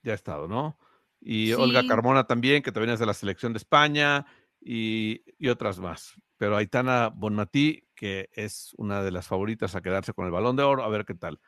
ya 0.02 0.12
ha 0.12 0.14
estado, 0.14 0.48
¿no? 0.48 0.78
Y 1.20 1.52
Olga 1.52 1.86
Carmona 1.86 2.24
también, 2.24 2.62
que 2.62 2.72
también 2.72 2.94
es 2.94 3.00
de 3.00 3.06
la 3.06 3.14
selección 3.14 3.52
de 3.52 3.58
España 3.58 4.26
y, 4.60 5.48
otras 5.48 5.78
más. 5.78 6.14
Pero 6.36 6.56
Aitana 6.56 7.10
Bonmatí, 7.14 7.86
que 7.94 8.28
es 8.32 8.72
una 8.76 9.02
de 9.02 9.10
las 9.10 9.26
favoritas 9.26 9.74
a 9.74 9.82
quedarse 9.82 10.12
con 10.12 10.26
el 10.26 10.32
balón 10.32 10.56
de 10.56 10.62
oro, 10.62 10.84
a 10.84 10.88
ver 10.88 11.04
qué 11.04 11.14
tal. 11.14 11.40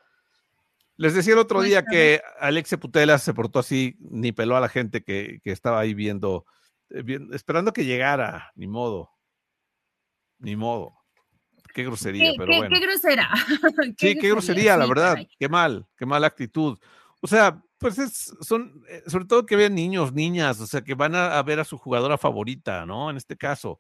Les 0.97 1.15
decía 1.15 1.33
el 1.33 1.39
otro 1.39 1.59
pues 1.59 1.69
día 1.69 1.85
que 1.85 2.21
Alexia 2.39 2.79
Putela 2.79 3.19
se 3.19 3.35
portó 3.35 3.59
así, 3.59 3.97
ni 3.99 4.33
peló 4.33 4.57
a 4.57 4.61
la 4.61 4.69
gente 4.69 5.03
que, 5.03 5.41
estaba 5.45 5.81
ahí 5.81 5.95
viendo, 5.95 6.45
eh, 6.91 7.19
esperando 7.33 7.73
que 7.73 7.85
llegara, 7.85 8.53
ni 8.55 8.67
modo, 8.67 9.11
ni 10.39 10.57
modo. 10.57 10.99
Qué 11.75 11.85
grosería, 11.85 12.33
pero 12.37 12.55
bueno. 12.59 12.75
Qué 12.79 12.87
grosera. 12.87 13.31
sí, 13.97 14.15
qué 14.19 14.29
grosería, 14.29 14.77
la 14.77 14.87
verdad. 14.87 15.17
Qué 15.39 15.49
mal, 15.49 15.87
qué 15.97 16.05
mala 16.05 16.27
actitud. 16.27 16.79
O 17.23 17.27
sea, 17.27 17.63
pues 17.83 17.99
es, 17.99 18.33
son, 18.41 18.83
eh, 18.89 19.03
sobre 19.07 19.27
todo 19.27 19.45
que 19.45 19.57
vean 19.57 19.75
niños, 19.75 20.15
niñas, 20.15 20.61
o 20.61 20.67
sea, 20.67 20.81
que 20.83 20.95
van 20.95 21.15
a, 21.15 21.43
ver 21.43 21.61
a 21.61 21.65
su 21.65 21.77
jugadora 21.77 22.17
favorita, 22.17 22.87
¿no? 22.87 23.11
En 23.11 23.19
este 23.19 23.37
caso. 23.37 23.79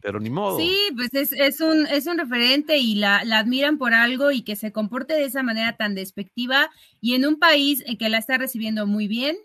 Pero 0.00 0.20
ni 0.20 0.30
modo. 0.30 0.58
Sí, 0.58 0.76
pues 0.94 1.12
es, 1.12 1.32
es, 1.32 1.60
un, 1.60 1.88
es 1.88 2.06
un 2.06 2.18
referente 2.18 2.78
y 2.78 2.94
la, 2.94 3.24
la, 3.24 3.38
admiran 3.38 3.78
por 3.78 3.94
algo 3.94 4.30
y 4.30 4.42
que 4.42 4.54
se 4.54 4.70
comporte 4.70 5.14
de 5.14 5.24
esa 5.24 5.42
manera 5.42 5.76
tan 5.76 5.96
despectiva 5.96 6.70
y 7.00 7.14
en 7.14 7.26
un 7.26 7.40
país 7.40 7.82
en 7.86 7.96
que 7.96 8.08
la 8.08 8.18
está 8.18 8.38
recibiendo 8.38 8.86
muy 8.86 9.08
bien, 9.08 9.36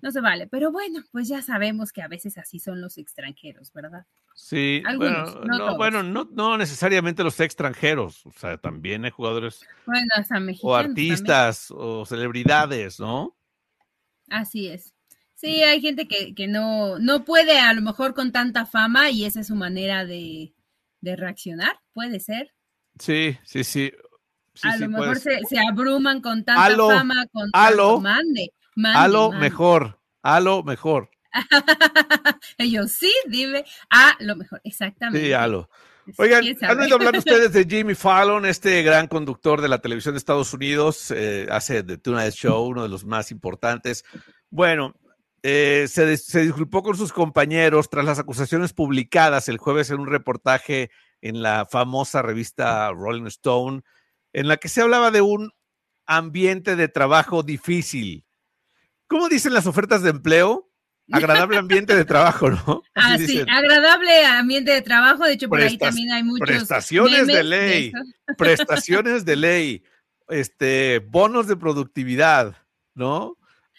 no 0.00 0.10
se 0.12 0.20
vale. 0.20 0.46
Pero 0.46 0.70
bueno, 0.70 1.02
pues 1.10 1.28
ya 1.28 1.42
sabemos 1.42 1.92
que 1.92 2.02
a 2.02 2.08
veces 2.08 2.38
así 2.38 2.58
son 2.58 2.80
los 2.80 2.98
extranjeros, 2.98 3.72
¿verdad? 3.72 4.06
Sí, 4.34 4.82
bueno, 4.96 5.40
no, 5.44 5.76
bueno, 5.76 6.02
no, 6.02 6.56
necesariamente 6.56 7.24
los 7.24 7.40
extranjeros, 7.40 8.24
o 8.26 8.32
sea, 8.32 8.56
también 8.58 9.04
hay 9.04 9.10
jugadores 9.10 9.66
o 10.62 10.76
artistas 10.76 11.70
o 11.70 12.06
celebridades, 12.06 13.00
¿no? 13.00 13.36
Así 14.28 14.68
es. 14.68 14.94
Sí, 15.34 15.62
hay 15.62 15.80
gente 15.80 16.08
que, 16.08 16.34
que, 16.34 16.48
no, 16.48 16.98
no 16.98 17.24
puede 17.24 17.60
a 17.60 17.72
lo 17.72 17.80
mejor 17.80 18.14
con 18.14 18.32
tanta 18.32 18.66
fama 18.66 19.10
y 19.10 19.24
esa 19.24 19.40
es 19.40 19.46
su 19.46 19.54
manera 19.54 20.04
de, 20.04 20.52
reaccionar, 21.00 21.78
puede 21.92 22.20
ser. 22.20 22.52
Sí, 22.98 23.38
sí, 23.44 23.62
sí. 23.62 23.92
a 24.62 24.76
lo 24.78 24.88
mejor 24.88 25.18
se, 25.18 25.40
abruman 25.68 26.20
con 26.20 26.44
tanta 26.44 26.76
fama, 26.76 27.26
con 27.32 27.50
tanto 27.50 28.00
mande. 28.00 28.52
A 28.94 29.08
lo 29.08 29.32
mejor, 29.32 30.00
a 30.22 30.40
lo 30.40 30.62
mejor. 30.62 31.10
Ellos 32.58 32.92
sí, 32.92 33.12
dime 33.28 33.64
a 33.90 34.16
lo 34.20 34.36
mejor, 34.36 34.60
exactamente. 34.64 35.26
Sí, 35.26 35.32
a 35.32 35.46
lo. 35.46 35.68
Oigan, 36.16 36.44
¿han 36.62 36.80
oído 36.80 36.96
hablar 36.96 37.16
ustedes 37.18 37.52
de 37.52 37.64
Jimmy 37.64 37.94
Fallon, 37.94 38.46
este 38.46 38.82
gran 38.82 39.08
conductor 39.08 39.60
de 39.60 39.68
la 39.68 39.78
televisión 39.78 40.14
de 40.14 40.18
Estados 40.18 40.52
Unidos? 40.54 41.10
Eh, 41.10 41.46
hace 41.50 41.82
The 41.82 41.98
Tonight 41.98 42.32
Show, 42.32 42.64
uno 42.66 42.82
de 42.82 42.88
los 42.88 43.04
más 43.04 43.30
importantes. 43.30 44.04
Bueno, 44.50 44.94
eh, 45.42 45.86
se, 45.88 46.16
se, 46.16 46.42
disculpó 46.42 46.82
con 46.82 46.96
sus 46.96 47.12
compañeros 47.12 47.90
tras 47.90 48.04
las 48.04 48.18
acusaciones 48.18 48.72
publicadas 48.72 49.48
el 49.48 49.58
jueves 49.58 49.90
en 49.90 50.00
un 50.00 50.06
reportaje 50.06 50.90
en 51.20 51.42
la 51.42 51.66
famosa 51.66 52.22
revista 52.22 52.90
Rolling 52.92 53.26
Stone, 53.26 53.82
en 54.32 54.48
la 54.48 54.56
que 54.56 54.68
se 54.68 54.80
hablaba 54.80 55.10
de 55.10 55.20
un 55.20 55.50
ambiente 56.06 56.76
de 56.76 56.88
trabajo 56.88 57.42
difícil. 57.42 58.24
¿Cómo 59.08 59.28
dicen 59.28 59.54
las 59.54 59.66
ofertas 59.66 60.02
de 60.02 60.10
empleo? 60.10 60.70
Agradable 61.10 61.56
ambiente 61.56 61.96
de 61.96 62.04
trabajo, 62.04 62.50
¿no? 62.50 62.82
ah, 62.94 63.16
sí, 63.16 63.42
agradable 63.48 64.26
ambiente 64.26 64.72
de 64.72 64.82
trabajo. 64.82 65.24
De 65.24 65.32
hecho, 65.32 65.48
por 65.48 65.60
ahí 65.60 65.78
también 65.78 66.12
hay 66.12 66.22
muchos. 66.22 66.46
Prestaciones 66.46 67.26
de 67.26 67.42
ley, 67.42 67.92
prestaciones 68.36 69.24
de 69.24 69.36
ley, 69.36 69.84
este, 70.28 70.98
bonos 70.98 71.46
de 71.46 71.56
productividad, 71.56 72.56
¿no? 72.94 73.38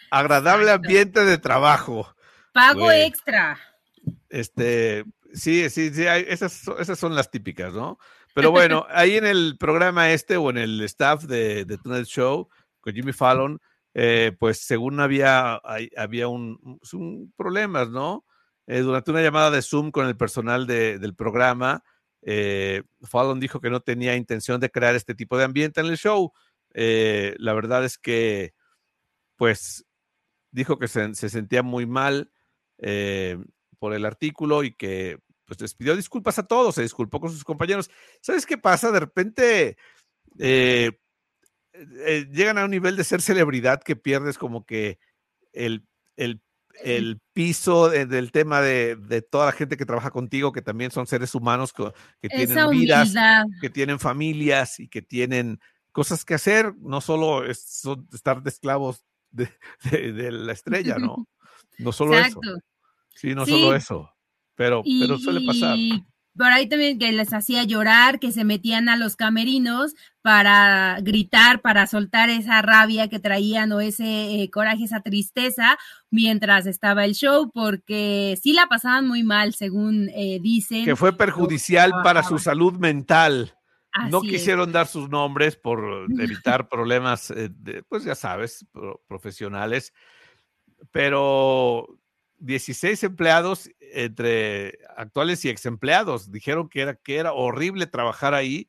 Agradable 0.10 0.72
ambiente 0.72 1.24
de 1.24 1.38
trabajo. 1.38 2.16
Pago 2.52 2.92
extra. 2.92 3.60
Este, 4.30 5.06
sí, 5.32 5.70
sí, 5.70 5.94
sí, 5.94 6.06
esas, 6.08 6.68
esas 6.80 6.98
son 6.98 7.14
las 7.14 7.30
típicas, 7.30 7.74
¿no? 7.74 8.00
Pero 8.34 8.50
bueno, 8.50 8.88
ahí 8.90 9.18
en 9.18 9.26
el 9.26 9.56
programa 9.60 10.12
este 10.12 10.38
o 10.38 10.50
en 10.50 10.58
el 10.58 10.82
staff 10.82 11.26
de, 11.26 11.66
de 11.66 11.78
Tonight 11.78 12.06
Show 12.08 12.50
con 12.80 12.94
Jimmy 12.94 13.14
Fallon, 13.14 13.60
eh, 13.94 14.36
pues 14.40 14.60
según 14.60 15.00
había, 15.00 15.62
había 15.98 16.28
un, 16.28 16.80
problemas, 17.36 17.90
¿no? 17.90 18.26
eh, 18.70 18.82
durante 18.82 19.10
una 19.10 19.24
llamada 19.24 19.50
de 19.50 19.64
Zoom 19.64 19.90
con 19.90 20.06
el 20.06 20.16
personal 20.16 20.68
del 20.68 21.16
programa, 21.16 21.84
eh, 22.22 22.84
Fallon 23.02 23.40
dijo 23.40 23.60
que 23.60 23.72
no 23.72 23.80
tenía 23.80 24.16
intención 24.16 24.62
de 24.62 24.70
crear 24.70 24.94
este 24.94 25.16
tipo 25.16 25.40
de 25.40 25.44
ambiente 25.44 25.82
en 25.82 25.88
el 25.88 25.98
show. 25.98 26.32
Eh, 26.76 27.36
la 27.40 27.54
verdad 27.54 27.84
es 27.84 27.98
que, 27.98 28.54
pues, 29.38 29.88
dijo 30.52 30.78
que 30.78 30.88
se, 30.88 31.16
sentía 31.16 31.64
muy 31.64 31.88
mal 31.88 32.32
por 33.80 33.94
el 33.96 34.06
artículo 34.06 34.64
y 34.64 34.76
que, 34.76 35.18
pues, 35.46 35.60
les 35.62 35.74
pidió 35.74 35.96
disculpas 35.96 36.38
a 36.38 36.46
todos, 36.46 36.76
se 36.76 36.84
disculpó 36.84 37.20
con 37.20 37.32
sus 37.32 37.44
compañeros. 37.44 37.90
¿Sabes 38.22 38.46
qué 38.46 38.60
pasa? 38.60 38.92
De 38.92 39.00
repente 39.00 39.78
llegan 42.32 42.58
a 42.58 42.66
un 42.66 42.72
nivel 42.72 42.96
de 42.96 43.04
ser 43.04 43.22
celebridad 43.22 43.82
que 43.82 43.96
pierdes 43.96 44.38
como 44.38 44.66
que 44.66 45.00
el, 45.54 45.86
el 46.18 46.42
el 46.84 47.20
piso 47.34 47.90
del 47.90 48.32
tema 48.32 48.62
de, 48.62 49.26
toda 49.30 49.48
la 49.48 49.52
gente 49.52 49.78
que 49.78 49.86
trabaja 49.86 50.12
contigo, 50.12 50.52
que 50.52 50.62
también 50.62 50.92
son 50.92 51.08
seres 51.08 51.36
humanos 51.36 51.74
que, 51.74 52.30
tienen 52.30 52.70
vidas, 52.70 53.14
que 53.62 53.70
tienen 53.70 54.00
familias 54.00 54.80
y 54.80 54.88
que 54.88 55.02
tienen 55.02 55.60
cosas 55.92 56.24
que 56.26 56.36
hacer, 56.36 56.74
no 56.80 57.02
solo 57.02 57.46
estar 57.46 58.42
de 58.42 58.50
esclavos 58.50 59.04
de, 59.32 59.50
la 60.32 60.54
estrella, 60.54 60.98
¿no? 60.98 61.28
No 61.78 61.94
solo 61.94 62.18
eso. 62.20 62.42
Sí, 63.16 63.34
no 63.34 63.46
solo 63.46 63.74
eso, 63.74 64.14
pero, 64.54 64.84
pero 64.84 65.18
suele 65.18 65.46
pasar 65.46 65.78
por 66.38 66.48
ahí 66.48 66.68
también 66.68 67.00
que 67.00 67.12
les 67.12 67.34
hacía 67.34 67.64
llorar, 67.64 68.20
que 68.20 68.32
se 68.32 68.44
metían 68.44 68.88
a 68.90 68.96
los 68.96 69.16
camerinos 69.16 69.96
para 70.22 70.98
gritar, 71.02 71.62
para 71.62 71.88
soltar 71.88 72.30
esa 72.30 72.62
rabia 72.62 73.10
que 73.10 73.20
traían 73.20 73.72
o 73.72 73.82
ese 73.82 74.42
eh, 74.42 74.50
coraje, 74.50 74.86
esa 74.86 75.02
tristeza 75.02 75.78
mientras 76.12 76.66
estaba 76.66 77.06
el 77.06 77.14
show, 77.14 77.52
porque 77.54 78.38
sí 78.42 78.54
la 78.54 78.68
pasaban 78.68 79.08
muy 79.08 79.24
mal, 79.24 79.54
según 79.54 80.10
eh, 80.16 80.40
dicen. 80.42 80.86
Que 80.86 80.96
fue 80.96 81.18
perjudicial 81.18 81.92
para 82.04 82.24
su 82.24 82.40
salud 82.40 82.74
mental. 82.74 83.54
no 84.10 84.22
quisieron 84.22 84.72
dar 84.72 84.88
sus 84.88 85.10
nombres 85.10 85.56
por 85.58 86.08
evitar 86.20 86.70
problemas, 86.70 87.32
eh, 87.32 87.50
pues 87.90 88.04
ya 88.04 88.16
sabes, 88.16 88.66
profesionales, 89.08 89.94
pero 90.92 91.99
16 92.40 93.04
empleados 93.04 93.70
entre 93.80 94.80
actuales 94.96 95.44
y 95.46 95.50
ex 95.50 95.66
empleados 95.66 96.32
dijeron 96.32 96.70
que 96.70 96.82
era, 96.82 96.96
que 96.96 97.18
era 97.18 97.34
horrible 97.34 97.88
trabajar 97.88 98.34
ahí 98.34 98.68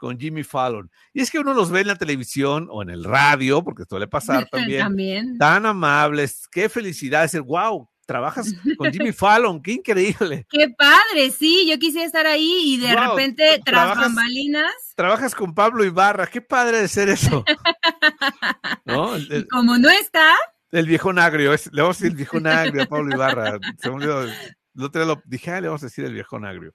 con 0.00 0.18
Jimmy 0.18 0.42
Fallon. 0.42 0.90
Y 1.12 1.20
es 1.20 1.30
que 1.30 1.38
uno 1.38 1.52
los 1.52 1.70
ve 1.70 1.80
en 1.82 1.88
la 1.88 1.96
televisión 1.96 2.68
o 2.70 2.82
en 2.82 2.88
el 2.88 3.04
radio, 3.04 3.62
porque 3.62 3.84
suele 3.88 4.08
pasar 4.08 4.48
también, 4.50 5.36
tan 5.38 5.66
amables, 5.66 6.48
qué 6.50 6.68
felicidad 6.68 7.22
decir, 7.22 7.42
wow, 7.42 7.88
trabajas 8.06 8.52
con 8.78 8.90
Jimmy 8.92 9.12
Fallon, 9.12 9.62
qué 9.62 9.72
increíble. 9.72 10.46
Qué 10.48 10.70
padre, 10.70 11.30
sí, 11.30 11.68
yo 11.70 11.78
quisiera 11.78 12.06
estar 12.06 12.26
ahí 12.26 12.74
y 12.74 12.78
de 12.78 12.96
repente 12.96 13.60
tras 13.64 13.96
bambalinas. 13.96 14.72
Trabajas 14.96 15.34
con 15.34 15.54
Pablo 15.54 15.84
Ibarra, 15.84 16.26
qué 16.26 16.40
padre 16.40 16.80
de 16.80 16.88
ser 16.88 17.10
eso. 17.10 17.44
y 19.30 19.46
como 19.48 19.76
no 19.76 19.90
está, 19.90 20.34
el 20.72 20.86
viejo 20.86 21.10
agrio, 21.10 21.52
es, 21.52 21.72
le 21.72 21.82
vamos 21.82 21.96
a 22.00 22.04
decir 22.04 22.12
el 22.12 22.16
viejo 22.16 22.38
agrio 22.48 22.82
a 22.82 22.86
Pablo 22.86 23.14
Ibarra. 23.14 23.58
Se 23.78 23.88
me 23.88 23.96
olvidó, 23.96 24.26
lo 24.74 25.22
dije, 25.24 25.50
ah, 25.50 25.60
le 25.60 25.68
vamos 25.68 25.82
a 25.82 25.86
decir 25.86 26.04
el 26.04 26.14
viejo 26.14 26.36
agrio. 26.36 26.74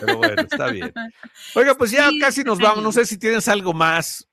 Pero 0.00 0.16
bueno, 0.16 0.42
está 0.42 0.70
bien. 0.70 0.92
Oiga, 1.54 1.74
pues 1.74 1.90
ya 1.90 2.08
casi 2.20 2.42
nos 2.42 2.58
vamos. 2.58 2.82
No 2.82 2.92
sé 2.92 3.04
si 3.04 3.18
tienes 3.18 3.48
algo 3.48 3.72
más. 3.72 4.26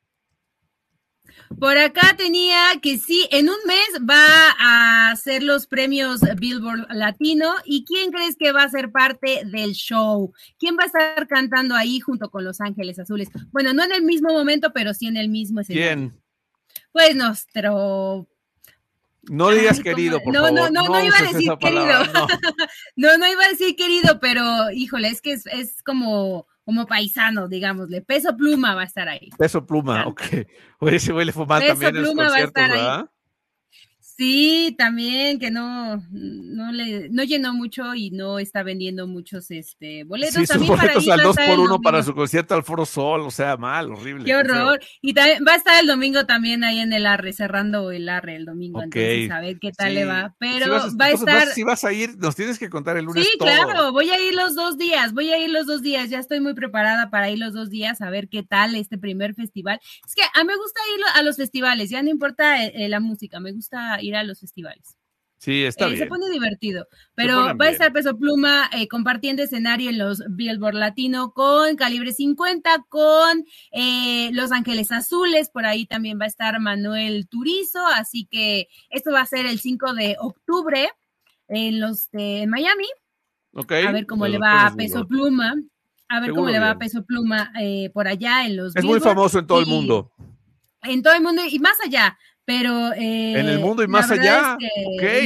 Por 1.60 1.78
acá 1.78 2.16
tenía 2.18 2.58
que 2.82 2.98
sí, 2.98 3.28
en 3.32 3.50
un 3.50 3.58
mes 3.68 4.10
va 4.10 4.56
a 4.60 5.12
hacer 5.12 5.44
los 5.44 5.68
premios 5.68 6.22
Billboard 6.38 6.88
Latino. 6.90 7.54
¿Y 7.66 7.86
quién 7.86 8.12
crees 8.12 8.36
que 8.38 8.52
va 8.52 8.64
a 8.64 8.70
ser 8.70 8.92
parte 8.92 9.44
del 9.46 9.74
show? 9.74 10.34
¿Quién 10.58 10.76
va 10.78 10.84
a 10.84 10.88
estar 10.88 11.28
cantando 11.28 11.76
ahí 11.76 12.00
junto 12.00 12.30
con 12.30 12.44
Los 12.44 12.62
Ángeles 12.62 12.98
Azules? 12.98 13.30
Bueno, 13.52 13.74
no 13.74 13.84
en 13.84 13.92
el 13.92 14.04
mismo 14.04 14.34
momento, 14.34 14.72
pero 14.74 14.94
sí 14.94 15.08
en 15.08 15.18
el 15.18 15.30
mismo 15.30 15.62
escenario. 15.62 15.88
¿Quién? 15.88 16.22
Pues 16.92 17.16
nuestro 17.16 18.28
no 19.30 19.50
digas 19.50 19.80
querido, 19.80 20.20
por 20.22 20.34
no, 20.34 20.42
favor. 20.42 20.54
No, 20.54 20.70
no, 20.70 20.88
no, 20.88 21.04
iba 21.04 21.18
a 21.18 21.22
decir 21.22 21.52
querido. 21.60 21.86
no. 22.96 23.18
no. 23.18 23.28
iba 23.28 23.44
a 23.44 23.50
decir 23.50 23.76
querido, 23.76 24.20
pero 24.20 24.72
híjole, 24.72 25.10
es 25.10 25.22
que 25.22 25.34
es, 25.34 25.46
es 25.48 25.82
como, 25.84 26.48
como 26.64 26.86
paisano, 26.86 27.48
digámosle. 27.48 28.02
Peso 28.02 28.36
pluma 28.36 28.76
va 28.76 28.82
a 28.82 28.86
estar 28.86 29.08
ahí. 29.08 29.30
Peso 29.38 29.66
pluma, 29.66 30.08
ok. 30.08 30.22
Oye, 30.80 30.98
ese 30.98 31.14
huele 31.14 31.32
fumar 31.32 31.66
también 31.66 31.96
en 31.96 32.02
los 32.04 32.14
conciertos, 32.14 32.54
¿verdad? 32.54 33.10
Sí, 34.18 34.74
también 34.78 35.40
que 35.40 35.52
no, 35.52 36.02
no 36.10 36.72
le, 36.72 37.10
no 37.10 37.24
llenó 37.24 37.54
mucho 37.54 37.94
y 37.96 38.12
no 38.12 38.40
está 38.40 38.64
vendiendo 38.64 39.08
muchos 39.08 39.52
este 39.52 40.06
boletos. 40.06 40.36
Sí, 40.36 40.46
sus 40.46 40.66
boletos 40.66 41.08
al 41.10 41.22
2 41.22 41.36
por 41.36 41.60
1 41.60 41.82
para 41.82 42.02
su 42.02 42.16
concierto 42.16 42.56
al 42.56 42.64
Foro 42.64 42.86
Sol, 42.86 43.22
o 43.22 43.32
sea, 43.32 43.58
mal, 43.58 43.92
horrible. 43.92 44.24
Qué 44.24 44.34
horror. 44.34 44.80
Y 45.02 45.14
también 45.14 45.44
va 45.46 45.54
a 45.54 45.58
estar 45.58 45.82
el 45.82 45.88
domingo 45.88 46.26
también 46.26 46.64
ahí 46.64 46.80
en 46.80 46.94
el 46.94 47.06
Arre, 47.06 47.34
cerrando 47.34 47.92
el 47.92 48.08
Arre 48.08 48.38
el 48.38 48.46
domingo, 48.46 48.82
entonces 48.82 49.30
a 49.32 49.42
ver 49.42 49.60
qué 49.60 49.74
tal 49.74 49.94
le 49.94 50.06
va. 50.06 50.34
Pero 50.40 50.70
va 50.70 51.06
a 51.06 51.12
estar. 51.12 51.48
si 51.50 51.64
vas 51.64 51.84
a 51.84 51.92
ir, 51.92 52.18
nos 52.18 52.38
tienes 52.38 52.58
que 52.58 52.70
contar 52.70 52.96
el 52.96 53.04
lunes. 53.04 53.26
Sí, 53.26 53.38
claro, 53.38 53.92
voy 53.92 54.10
a 54.12 54.22
ir 54.22 54.34
los 54.34 54.56
dos 54.56 54.78
días, 54.78 55.14
voy 55.14 55.32
a 55.32 55.38
ir 55.38 55.50
los 55.50 55.66
dos 55.66 55.82
días, 55.82 56.10
ya 56.10 56.20
estoy 56.20 56.40
muy 56.40 56.54
preparada 56.54 57.10
para 57.10 57.30
ir 57.30 57.40
los 57.40 57.54
dos 57.54 57.70
días 57.70 58.00
a 58.00 58.10
ver 58.10 58.30
qué 58.30 58.44
tal 58.44 58.76
este 58.76 58.98
primer 58.98 59.36
festival. 59.36 59.82
Es 60.06 60.16
que 60.16 60.22
a 60.22 60.42
mí 60.42 60.48
me 60.48 60.56
gusta 60.56 60.80
ir 60.96 61.04
a 61.16 61.22
los 61.22 61.36
festivales, 61.36 61.90
ya 61.90 62.02
no 62.02 62.10
importa 62.10 62.64
eh, 62.64 62.72
eh, 62.76 62.88
la 62.88 63.02
música, 63.02 63.42
me 63.42 63.52
gusta 63.52 64.00
ir 64.06 64.16
a 64.16 64.24
los 64.24 64.40
festivales. 64.40 64.98
Sí, 65.46 65.64
está 65.64 65.86
eh, 65.86 65.90
bien. 65.90 66.00
Se 66.00 66.08
pone 66.08 66.30
divertido. 66.32 66.88
Pero 67.14 67.56
va 67.56 67.66
a 67.66 67.70
estar 67.70 67.94
Peso 67.94 68.18
Pluma 68.18 68.70
eh, 68.74 68.88
compartiendo 68.88 69.44
escenario 69.44 69.92
en 69.92 70.00
los 70.00 70.24
Billboard 70.30 70.74
Latino 70.74 71.34
con 71.34 71.76
Calibre 71.76 72.14
50, 72.14 72.86
con 72.90 73.46
eh, 73.72 74.32
Los 74.34 74.52
Ángeles 74.52 74.92
Azules. 74.92 75.52
Por 75.52 75.68
ahí 75.68 75.86
también 75.86 76.20
va 76.20 76.26
a 76.26 76.30
estar 76.30 76.60
Manuel 76.60 77.28
Turizo. 77.28 77.86
Así 77.96 78.26
que 78.26 78.70
esto 78.90 79.12
va 79.12 79.22
a 79.22 79.26
ser 79.28 79.46
el 79.46 79.60
5 79.60 79.94
de 79.94 80.16
octubre 80.20 80.90
en 81.48 81.80
los 81.80 82.10
de 82.10 82.48
Miami. 82.48 82.88
A 83.54 83.92
ver 83.92 84.08
cómo 84.08 84.28
le 84.28 84.40
va 84.40 84.66
a 84.66 84.76
Peso 84.76 85.08
Pluma. 85.08 85.54
A 86.08 86.22
ver 86.22 86.32
cómo 86.32 86.50
le 86.50 86.60
va 86.60 86.72
a 86.72 86.78
Peso 86.80 87.06
Pluma 87.06 87.52
por 87.94 88.08
allá 88.08 88.48
en 88.48 88.58
los. 88.58 88.76
Es 88.76 88.84
muy 88.84 89.00
famoso 89.00 89.38
en 89.38 89.46
todo 89.46 89.60
el 89.60 89.68
mundo. 89.68 90.12
En 90.82 91.04
todo 91.04 91.14
el 91.14 91.22
mundo 91.22 91.44
y 91.50 91.60
más 91.60 91.78
allá 91.84 92.18
pero 92.46 92.94
eh, 92.94 93.40
en 93.40 93.50
el 93.50 93.60
mundo 93.60 93.84
y 93.84 93.88
más 93.88 94.10
allá. 94.12 94.58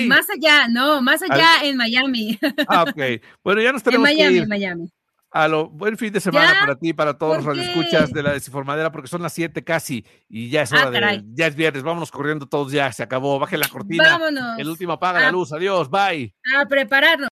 Más 0.07 0.27
allá, 0.29 0.67
no, 0.69 1.01
más 1.01 1.21
allá 1.21 1.63
en 1.63 1.77
Miami. 1.77 2.39
Ah, 2.67 2.83
ok. 2.83 3.21
Bueno, 3.43 3.61
ya 3.61 3.71
nos 3.73 3.83
tenemos 3.83 4.09
en 4.09 4.15
Miami, 4.15 4.31
que 4.31 4.37
ir. 4.37 4.43
En 4.43 4.49
Miami. 4.49 4.89
A 5.31 5.47
lo 5.47 5.69
buen 5.69 5.95
fin 5.97 6.11
de 6.11 6.19
semana 6.19 6.55
para 6.59 6.75
ti, 6.75 6.91
para 6.93 7.17
todos 7.17 7.45
los 7.45 7.57
escuchas 7.57 8.11
de 8.11 8.23
la 8.23 8.33
desinformadera, 8.33 8.91
porque 8.91 9.07
son 9.07 9.21
las 9.21 9.33
7 9.33 9.63
casi 9.63 10.03
y 10.27 10.49
ya 10.49 10.63
es 10.63 10.71
hora 10.71 10.87
ah, 10.87 10.89
de. 10.89 11.23
Ya 11.33 11.45
es 11.45 11.55
viernes, 11.55 11.83
vámonos 11.83 12.09
corriendo 12.09 12.47
todos 12.47 12.71
ya, 12.71 12.91
se 12.91 13.03
acabó. 13.03 13.37
Baje 13.37 13.57
la 13.57 13.67
cortina. 13.67 14.03
Vámonos. 14.03 14.57
El 14.57 14.69
último 14.69 14.93
apaga 14.93 15.19
la 15.19 15.27
ah. 15.27 15.31
luz. 15.31 15.53
Adiós, 15.53 15.89
bye. 15.89 16.33
A 16.57 16.65
prepararnos. 16.65 17.29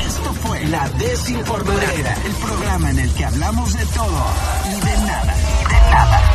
Esto 0.00 0.32
fue 0.32 0.64
La 0.66 0.88
Desinformadera, 0.90 2.14
el 2.24 2.32
programa 2.32 2.90
en 2.90 2.98
el 3.00 3.14
que 3.14 3.24
hablamos 3.24 3.74
de 3.74 3.84
todo 3.94 4.26
y 4.64 4.80
de 4.80 5.06
nada. 5.06 5.34
Y 5.36 5.64
de 5.68 5.80
nada. 5.90 6.33